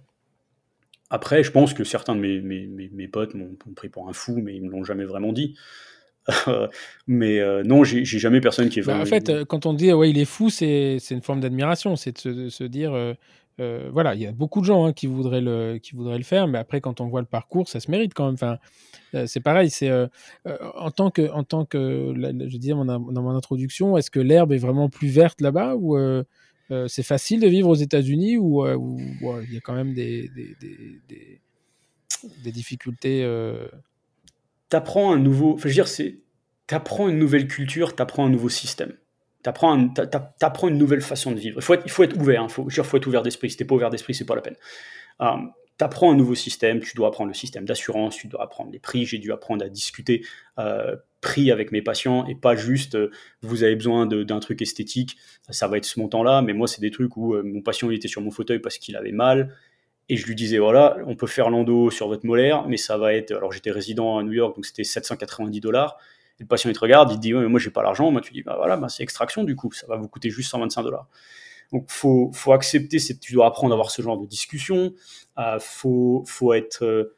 [1.11, 4.41] Après, je pense que certains de mes, mes, mes, potes m'ont pris pour un fou,
[4.41, 5.57] mais ils me l'ont jamais vraiment dit.
[7.07, 9.93] mais euh, non, j'ai jamais personne qui est bah, en fait, euh, quand on dit
[9.93, 11.97] ouais, il est fou, c'est une forme d'admiration.
[11.97, 15.41] C'est de se, dire euh, voilà, il y a beaucoup de gens hein, qui, voudraient
[15.41, 18.15] le, qui voudraient le faire, mais après, quand on voit le parcours, ça se mérite
[18.15, 18.35] quand même.
[18.35, 18.59] Enfin,
[19.27, 19.71] c'est pareil.
[19.71, 19.91] C'est
[20.45, 24.59] en tant que, en tant que, je disais dans mon introduction, est-ce que l'herbe est
[24.59, 25.97] vraiment plus verte là-bas ou
[26.87, 30.31] c'est facile de vivre aux États-Unis ou il y a quand même des,
[32.45, 33.25] difficultés
[34.71, 35.55] t'apprends un nouveau.
[35.55, 36.21] Enfin, je veux dire, c'est.
[36.67, 38.93] T'apprends une nouvelle culture, t'apprends un nouveau système.
[39.43, 39.93] T'apprends, un,
[40.41, 41.59] apprends une nouvelle façon de vivre.
[41.59, 42.43] Il faut être, ouvert.
[42.43, 42.49] Il hein.
[42.49, 43.51] faut, faut être ouvert d'esprit.
[43.51, 44.57] Si t'es pas ouvert d'esprit, c'est pas la peine.
[45.81, 46.81] Tu t'apprends un nouveau système.
[46.81, 48.15] Tu dois apprendre le système d'assurance.
[48.15, 49.07] Tu dois apprendre les prix.
[49.07, 50.27] J'ai dû apprendre à discuter
[50.59, 55.17] euh, prix avec mes patients et pas juste euh, vous avez besoin d'un truc esthétique.
[55.49, 56.43] Ça va être ce montant-là.
[56.43, 58.77] Mais moi, c'est des trucs où euh, mon patient il était sur mon fauteuil parce
[58.77, 59.57] qu'il avait mal
[60.11, 63.15] et je lui disais, voilà, on peut faire l'endo sur votre molaire, mais ça va
[63.15, 63.31] être.
[63.31, 65.97] Alors j'étais résident à New York, donc c'était 790 dollars.
[66.41, 68.11] Le patient, il te regarde, il te dit, ouais, mais moi, j'ai pas l'argent.
[68.11, 70.51] Moi, tu dis, bah voilà, bah, c'est extraction du coup, ça va vous coûter juste
[70.51, 71.09] 125 dollars.
[71.73, 74.93] Donc, faut, faut accepter, tu dois apprendre à avoir ce genre de discussion.
[75.39, 76.85] Euh, faut, faut être.
[76.85, 77.17] Euh,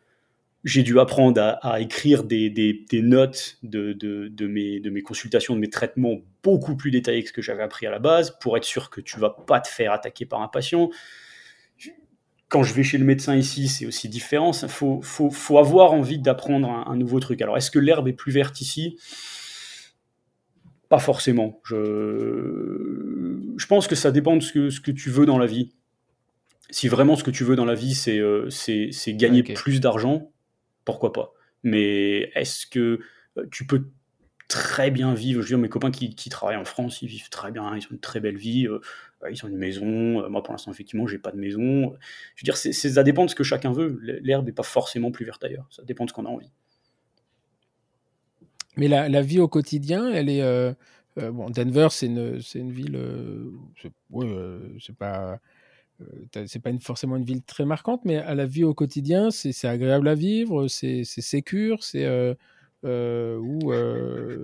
[0.65, 5.03] j'ai dû apprendre à, écrire des, des, des notes de, de, de, mes, de mes
[5.03, 8.39] consultations, de mes traitements beaucoup plus détaillés que ce que j'avais appris à la base,
[8.41, 10.91] pour être sûr que tu vas pas te faire attaquer par un patient
[12.53, 14.51] quand je vais chez le médecin ici, c'est aussi différent.
[14.63, 17.41] Il faut, faut, faut, avoir envie d'apprendre un, nouveau truc.
[17.41, 18.99] Alors, est-ce que l'herbe est plus verte ici?
[20.93, 21.59] Pas forcément.
[21.65, 25.47] Je, je pense que ça dépend de ce que, ce que tu veux dans la
[25.47, 25.73] vie.
[26.69, 30.31] Si vraiment ce que tu veux dans la vie, c'est euh, c'est gagner plus d'argent,
[30.85, 31.33] pourquoi pas
[31.63, 33.01] Mais est-ce que
[33.39, 33.87] euh, tu peux
[34.49, 35.41] très bien vivre.
[35.41, 37.87] Je veux dire, mes copains qui, qui, travaillent en France, ils vivent très bien, ils
[37.87, 38.81] ont une très belle vie, euh,
[39.31, 40.29] ils ont une maison.
[40.29, 41.97] Moi, pour l'instant, effectivement, j'ai pas de maison.
[42.35, 43.99] Je veux dire, c'est, ça dépend de ce que chacun veut.
[44.03, 45.67] L'herbe n'est pas forcément plus verte ailleurs.
[45.71, 46.53] Ça dépend de ce qu'on a envie.
[48.77, 50.43] Mais la, la, vie au quotidien, elle est.
[50.43, 50.73] Euh,
[51.17, 52.99] bon, Denver, c'est une, une ville.
[53.81, 53.93] c'est,
[54.81, 55.39] c'est pas.
[56.47, 59.69] c'est pas une, forcément une ville très marquante, mais à la vie au quotidien, c'est,
[59.69, 62.07] agréable à vivre, c'est, sécure, c'est
[62.85, 64.43] euh, ou euh,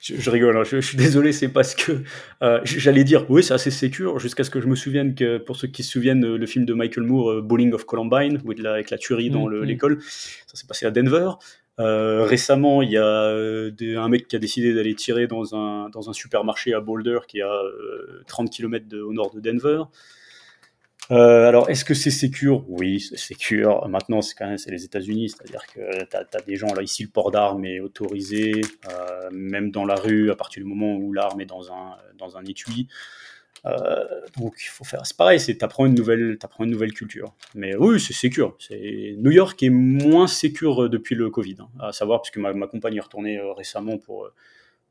[0.00, 2.02] je, rigole, hein, je, suis désolé, c'est parce que
[2.42, 5.56] euh, j'allais dire, oui, c'est assez sécure, jusqu'à ce que je me souvienne que, pour
[5.56, 9.30] ceux qui se souviennent, le film de Michael Moore, Bowling of Columbine, avec la tuerie
[9.30, 9.64] dans mm, mm.
[9.64, 11.30] l'école, ça s'est passé à Denver.
[11.78, 16.12] Récemment, il y a un mec qui a décidé d'aller tirer dans un, dans un
[16.12, 17.60] supermarché à Boulder, qui est à
[18.26, 19.82] 30 km au nord de Denver.
[21.10, 22.64] Euh, alors, est-ce que c'est sécure?
[22.68, 23.88] Oui, c'est sécure.
[23.88, 27.08] Maintenant, c'est quand même les États-Unis, c'est-à-dire que tu as, des gens là ici, le
[27.08, 28.52] port d'armes est autorisé,
[28.90, 32.36] euh, même dans la rue, à partir du moment où l'arme est dans un dans
[32.36, 32.88] un étui.
[33.66, 34.04] Euh,
[34.36, 35.04] donc, il faut faire.
[35.04, 37.34] C'est pareil, c'est t'apprends une nouvelle, apprends une nouvelle culture.
[37.54, 38.56] Mais oui, c'est sécure.
[38.58, 42.66] C'est New York est moins sécure depuis le Covid, hein, à savoir puisque ma, ma
[42.66, 44.30] compagne est retournée récemment pour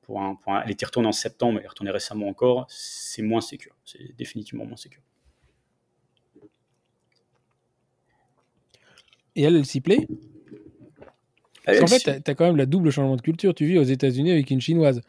[0.02, 2.66] pour un, pour elle était retournée en septembre, elle est retournée récemment encore.
[2.70, 3.76] C'est moins sécure.
[3.86, 5.02] C'est définitivement moins sécure.
[9.36, 10.08] Et elle, elle s'y plaît?
[11.68, 13.54] Parce en fait, tu as, quand même la double changement de culture.
[13.54, 15.02] Tu vis aux États-Unis avec une chinoise.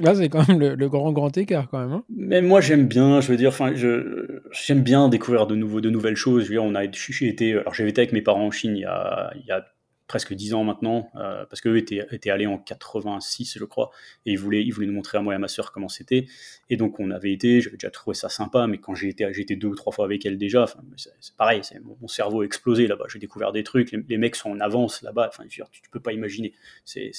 [0.00, 1.92] Là, c'est quand même le, grand, grand écart, quand même.
[1.92, 2.04] Hein.
[2.08, 6.16] Mais moi, j'aime bien, je veux dire, enfin, j'aime bien découvrir de, nouveaux, de nouvelles
[6.16, 6.44] choses.
[6.44, 8.80] Je veux dire, on a, été, alors j'avais été avec mes parents en Chine il
[8.80, 9.66] y a, il y a
[10.08, 13.90] presque 10 ans maintenant, euh, parce qu'eux étaient, allés en 86, je crois,
[14.26, 16.26] et ils voulaient, ils voulaient nous montrer à moi et à ma sœur comment c'était.
[16.70, 19.54] Et donc on avait été, j'avais déjà trouvé ça sympa, mais quand j'ai été, été
[19.54, 20.66] deux ou trois fois avec elle déjà,
[20.96, 21.60] c'est pareil,
[22.00, 25.28] mon, cerveau a explosé là-bas, j'ai découvert des trucs, les, mecs sont en avance là-bas,
[25.28, 26.54] enfin, tu, tu peux pas imaginer,
[26.84, 27.12] c'est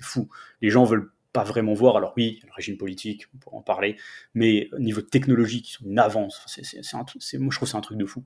[0.00, 0.30] fou.
[0.62, 1.96] Les gens veulent pas vraiment voir.
[1.96, 3.96] Alors oui, le régime politique, on pourra en parler,
[4.34, 6.42] mais au niveau technologique, ils sont en avance.
[6.46, 8.24] C'est, moi, je trouve c'est un truc de fou.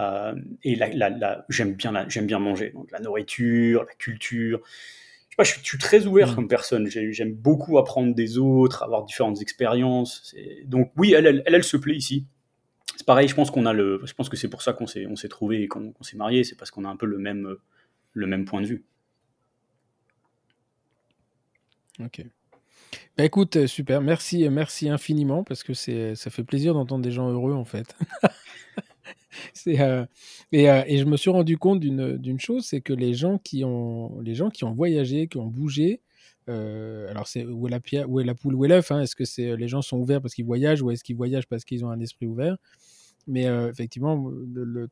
[0.00, 4.60] Euh, et la, j'aime bien, j'aime bien manger, donc la nourriture, la culture.
[4.64, 6.34] Je, sais pas, je, suis, très ouvert mm.
[6.34, 6.86] comme personne.
[6.88, 10.34] J'aime beaucoup apprendre des autres, avoir différentes expériences.
[10.64, 12.26] Donc oui, elle, elle, elle, se plaît ici.
[12.96, 15.06] C'est pareil, je pense qu'on a le, je pense que c'est pour ça qu'on s'est,
[15.06, 17.56] on s'est trouvé et qu'on, s'est marié, c'est parce qu'on a un peu le même,
[18.12, 18.84] le même point de vue.
[22.00, 22.24] Ok.
[23.16, 27.30] Bah écoute, super, merci, merci infiniment parce que c'est, ça fait plaisir d'entendre des gens
[27.30, 27.94] heureux en fait.
[29.54, 29.78] c'est,
[30.52, 34.20] et, et, je me suis rendu compte d'une chose, c'est que les gens qui ont
[34.20, 36.00] les gens qui ont voyagé, qui ont bougé,
[36.48, 39.16] alors c'est où est la pierre, où est la poule, où est l'œuf hein, Est-ce
[39.16, 41.84] que c'est les gens sont ouverts parce qu'ils voyagent ou est-ce qu'ils voyagent parce qu'ils
[41.84, 42.56] ont un esprit ouvert?
[43.28, 44.30] Mais effectivement,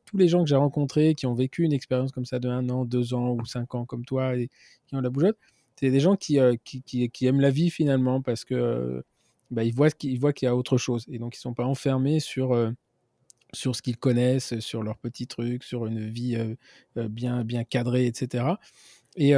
[0.05, 2.69] tous les gens que j'ai rencontrés qui ont vécu une expérience comme ça de un
[2.69, 4.49] an, deux ans ou cinq ans comme toi et
[4.87, 5.37] qui ont la bougeotte,
[5.75, 9.03] c'est des gens qui, qui, qui, aiment la vie finalement parce que
[9.49, 12.53] bah, ils voient qu'il y a autre chose et donc ils sont pas enfermés sur
[13.53, 16.37] sur ce qu'ils connaissent, sur leurs petits trucs, sur une vie
[16.95, 18.45] bien bien cadrée, etc.
[19.17, 19.31] Et,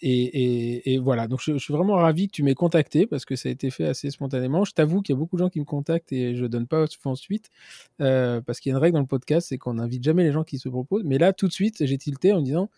[0.00, 3.48] et, et, voilà, donc je, suis vraiment ravi que tu m'aies contacté parce que ça
[3.48, 4.64] a été fait assez spontanément.
[4.64, 6.86] Je t'avoue qu'il y a beaucoup de gens qui me contactent et je donne pas
[6.86, 7.50] souvent suite
[7.98, 10.44] parce qu'il y a une règle dans le podcast, c'est qu'on n'invite jamais les gens
[10.44, 11.04] qui se proposent.
[11.04, 12.70] Mais là, tout de suite, j'ai tilté en disant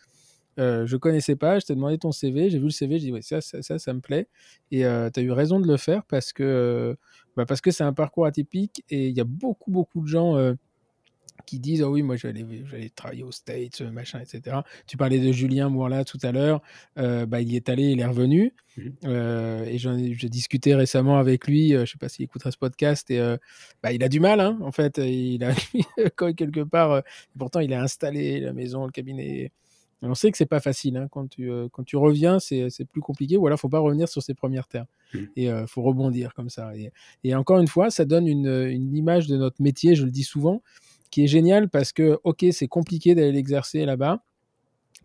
[0.58, 3.12] euh, je connaissais pas, je t'ai demandé ton CV, j'ai vu le CV, j'ai dit
[3.12, 4.28] ouais, ça, ça, ça, ça, me plaît.
[4.70, 4.86] Et tu
[5.20, 6.96] as eu raison de le faire parce que
[7.36, 10.54] bah parce que c'est un parcours atypique et il y a beaucoup, beaucoup de gens
[11.46, 15.18] qui disent ah oui moi je vais aller travailler aux States machin etc tu parlais
[15.18, 16.62] de Julien Mourla tout à l'heure
[16.98, 18.82] euh, bah, il y est allé il est revenu mmh.
[19.04, 23.10] euh, et j'ai discuté récemment avec lui euh, je sais pas s'il écoutera ce podcast
[23.10, 23.18] et
[23.82, 25.52] bah, il a du mal hein, en fait il a
[26.32, 27.02] quelque part
[27.38, 29.52] pourtant il a installé la maison le cabinet
[30.06, 33.36] on sait que c'est pas facile hein, quand tu quand tu reviens c'est plus compliqué
[33.36, 35.18] ou alors faut pas revenir sur ses premières terres mmh.
[35.36, 36.92] et il faut rebondir comme ça et,
[37.24, 40.24] et, encore une fois ça donne une, une image de notre métier je le dis
[40.24, 40.62] souvent
[41.14, 44.24] qui est génial parce que, ok, c'est compliqué d'aller l'exercer là-bas.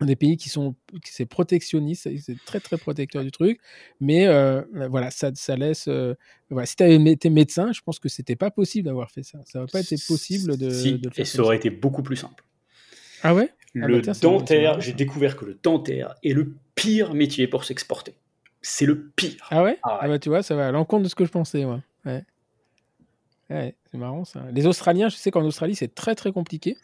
[0.00, 0.74] Des pays qui sont
[1.04, 3.60] c'est protectionniste, c'est très très protecteur du truc,
[4.00, 5.86] mais euh, voilà, ça, ça laisse.
[5.86, 6.14] Euh,
[6.48, 9.38] voilà, si tu avais été médecin, je pense que c'était pas possible d'avoir fait ça.
[9.44, 12.42] Ça n'aurait pas été possible de, si, Et ça aurait été beaucoup plus simple.
[13.22, 13.52] Ah ouais?
[13.74, 18.14] Le bah dentaire, j'ai découvert que le dentaire est le pire métier pour s'exporter.
[18.62, 19.46] C'est le pire.
[19.50, 21.30] Ah ouais, ah, ah bah tu vois, ça va à l'encontre de ce que je
[21.30, 21.78] pensais, ouais.
[22.04, 24.44] ouais c'est marrant ça.
[24.52, 26.76] Les Australiens, je sais qu'en Australie, c'est très très compliqué.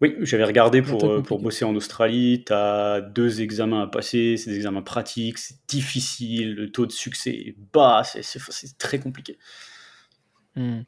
[0.00, 2.42] Oui, j'avais regardé pour, euh, pour bosser en Australie.
[2.46, 6.92] Tu as deux examens à passer, c'est des examens pratiques, c'est difficile, le taux de
[6.92, 9.38] succès est bas, c'est très compliqué.
[10.56, 10.80] Hmm.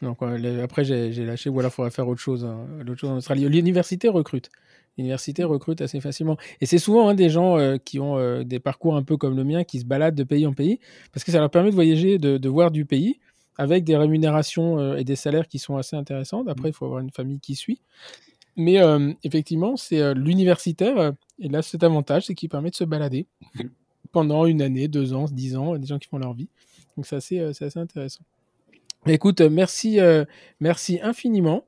[0.00, 0.18] Donc,
[0.62, 3.48] après, j'ai lâché, voilà, il faudrait faire autre chose, hein, autre chose en Australie.
[3.48, 4.50] L'université recrute.
[4.98, 6.36] L'université recrute assez facilement.
[6.60, 9.36] Et c'est souvent hein, des gens euh, qui ont euh, des parcours un peu comme
[9.36, 10.80] le mien, qui se baladent de pays en pays,
[11.12, 13.18] parce que ça leur permet de voyager, de, de voir du pays
[13.56, 16.48] avec des rémunérations euh, et des salaires qui sont assez intéressantes.
[16.48, 17.80] Après, il faut avoir une famille qui suit.
[18.54, 18.82] Mais
[19.24, 23.26] effectivement, c'est l'universitaire, et là, cet avantage, c'est qu'il permet de se balader
[24.12, 26.50] pendant une année, deux ans, dix ans, des gens qui font leur vie.
[26.94, 28.20] Donc, c'est assez, assez, intéressant.
[29.06, 30.00] Écoute, merci,
[30.60, 31.64] merci infiniment.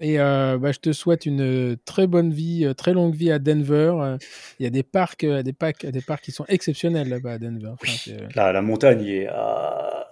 [0.00, 4.16] Et bah, je te souhaite une très bonne vie, très longue vie à Denver.
[4.58, 7.72] Il y a des parcs, des parcs, des parcs qui sont exceptionnels là-bas à Denver.
[8.34, 10.08] la, la montagne est à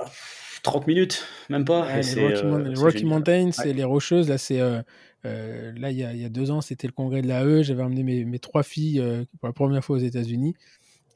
[0.65, 1.87] 30 minutes, même pas.
[2.01, 4.29] les Rocky, euh, Mountains, c'est les Rocheuses.
[4.29, 4.81] Là, c'est euh,
[5.27, 7.63] euh, là il y, a, il y, a, deux ans, c'était le congrès de l'AE.
[7.63, 9.01] J'avais emmené mes, mes, trois filles
[9.39, 10.55] pour la première fois aux États-Unis.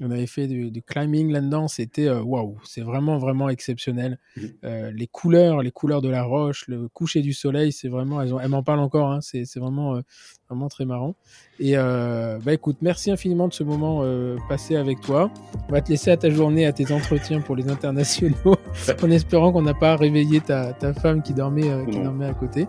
[0.00, 4.18] On avait fait du, climbing là-dedans, c'était waouh, c'est vraiment vraiment exceptionnel.
[4.36, 4.48] Mmh.
[4.94, 8.48] les couleurs, les couleurs de la roche, le coucher du soleil, c'est vraiment, elles, elles
[8.48, 10.00] m'en parlent encore, hein, c'est vraiment
[10.48, 11.16] vraiment très marrant.
[11.58, 14.04] Et bah écoute, merci infiniment de ce moment
[14.48, 15.30] passé avec toi.
[15.68, 18.56] On va te laisser à ta journée, à tes entretiens pour les internationaux,
[19.02, 22.66] en espérant qu'on n'a pas réveillé ta, ta, femme qui dormait qui dormait à côté.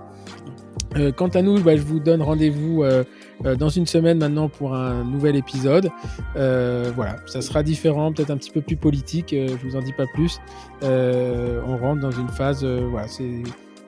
[0.95, 3.03] Euh, quant à nous, bah, je vous donne rendez-vous euh,
[3.45, 5.89] euh, dans une semaine maintenant pour un nouvel épisode.
[6.35, 10.07] voilà, ça sera différent, peut-être un petit peu plus politique, je vous en dis pas
[10.13, 10.39] plus.
[10.81, 13.43] on rentre dans une phase, voilà, c'est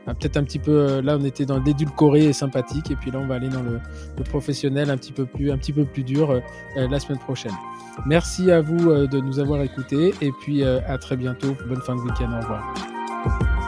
[0.05, 3.27] peut-être un petit peu, là on était dans l'édulcoré et sympathique, et puis là on
[3.27, 3.79] va aller dans le,
[4.17, 6.41] le, professionnel un petit peu plus, un petit peu plus dur
[6.75, 7.53] la semaine prochaine.
[8.05, 11.55] Merci à vous de nous avoir écoutés, et puis à très bientôt.
[11.67, 13.60] Bonne fin de week-end, au revoir.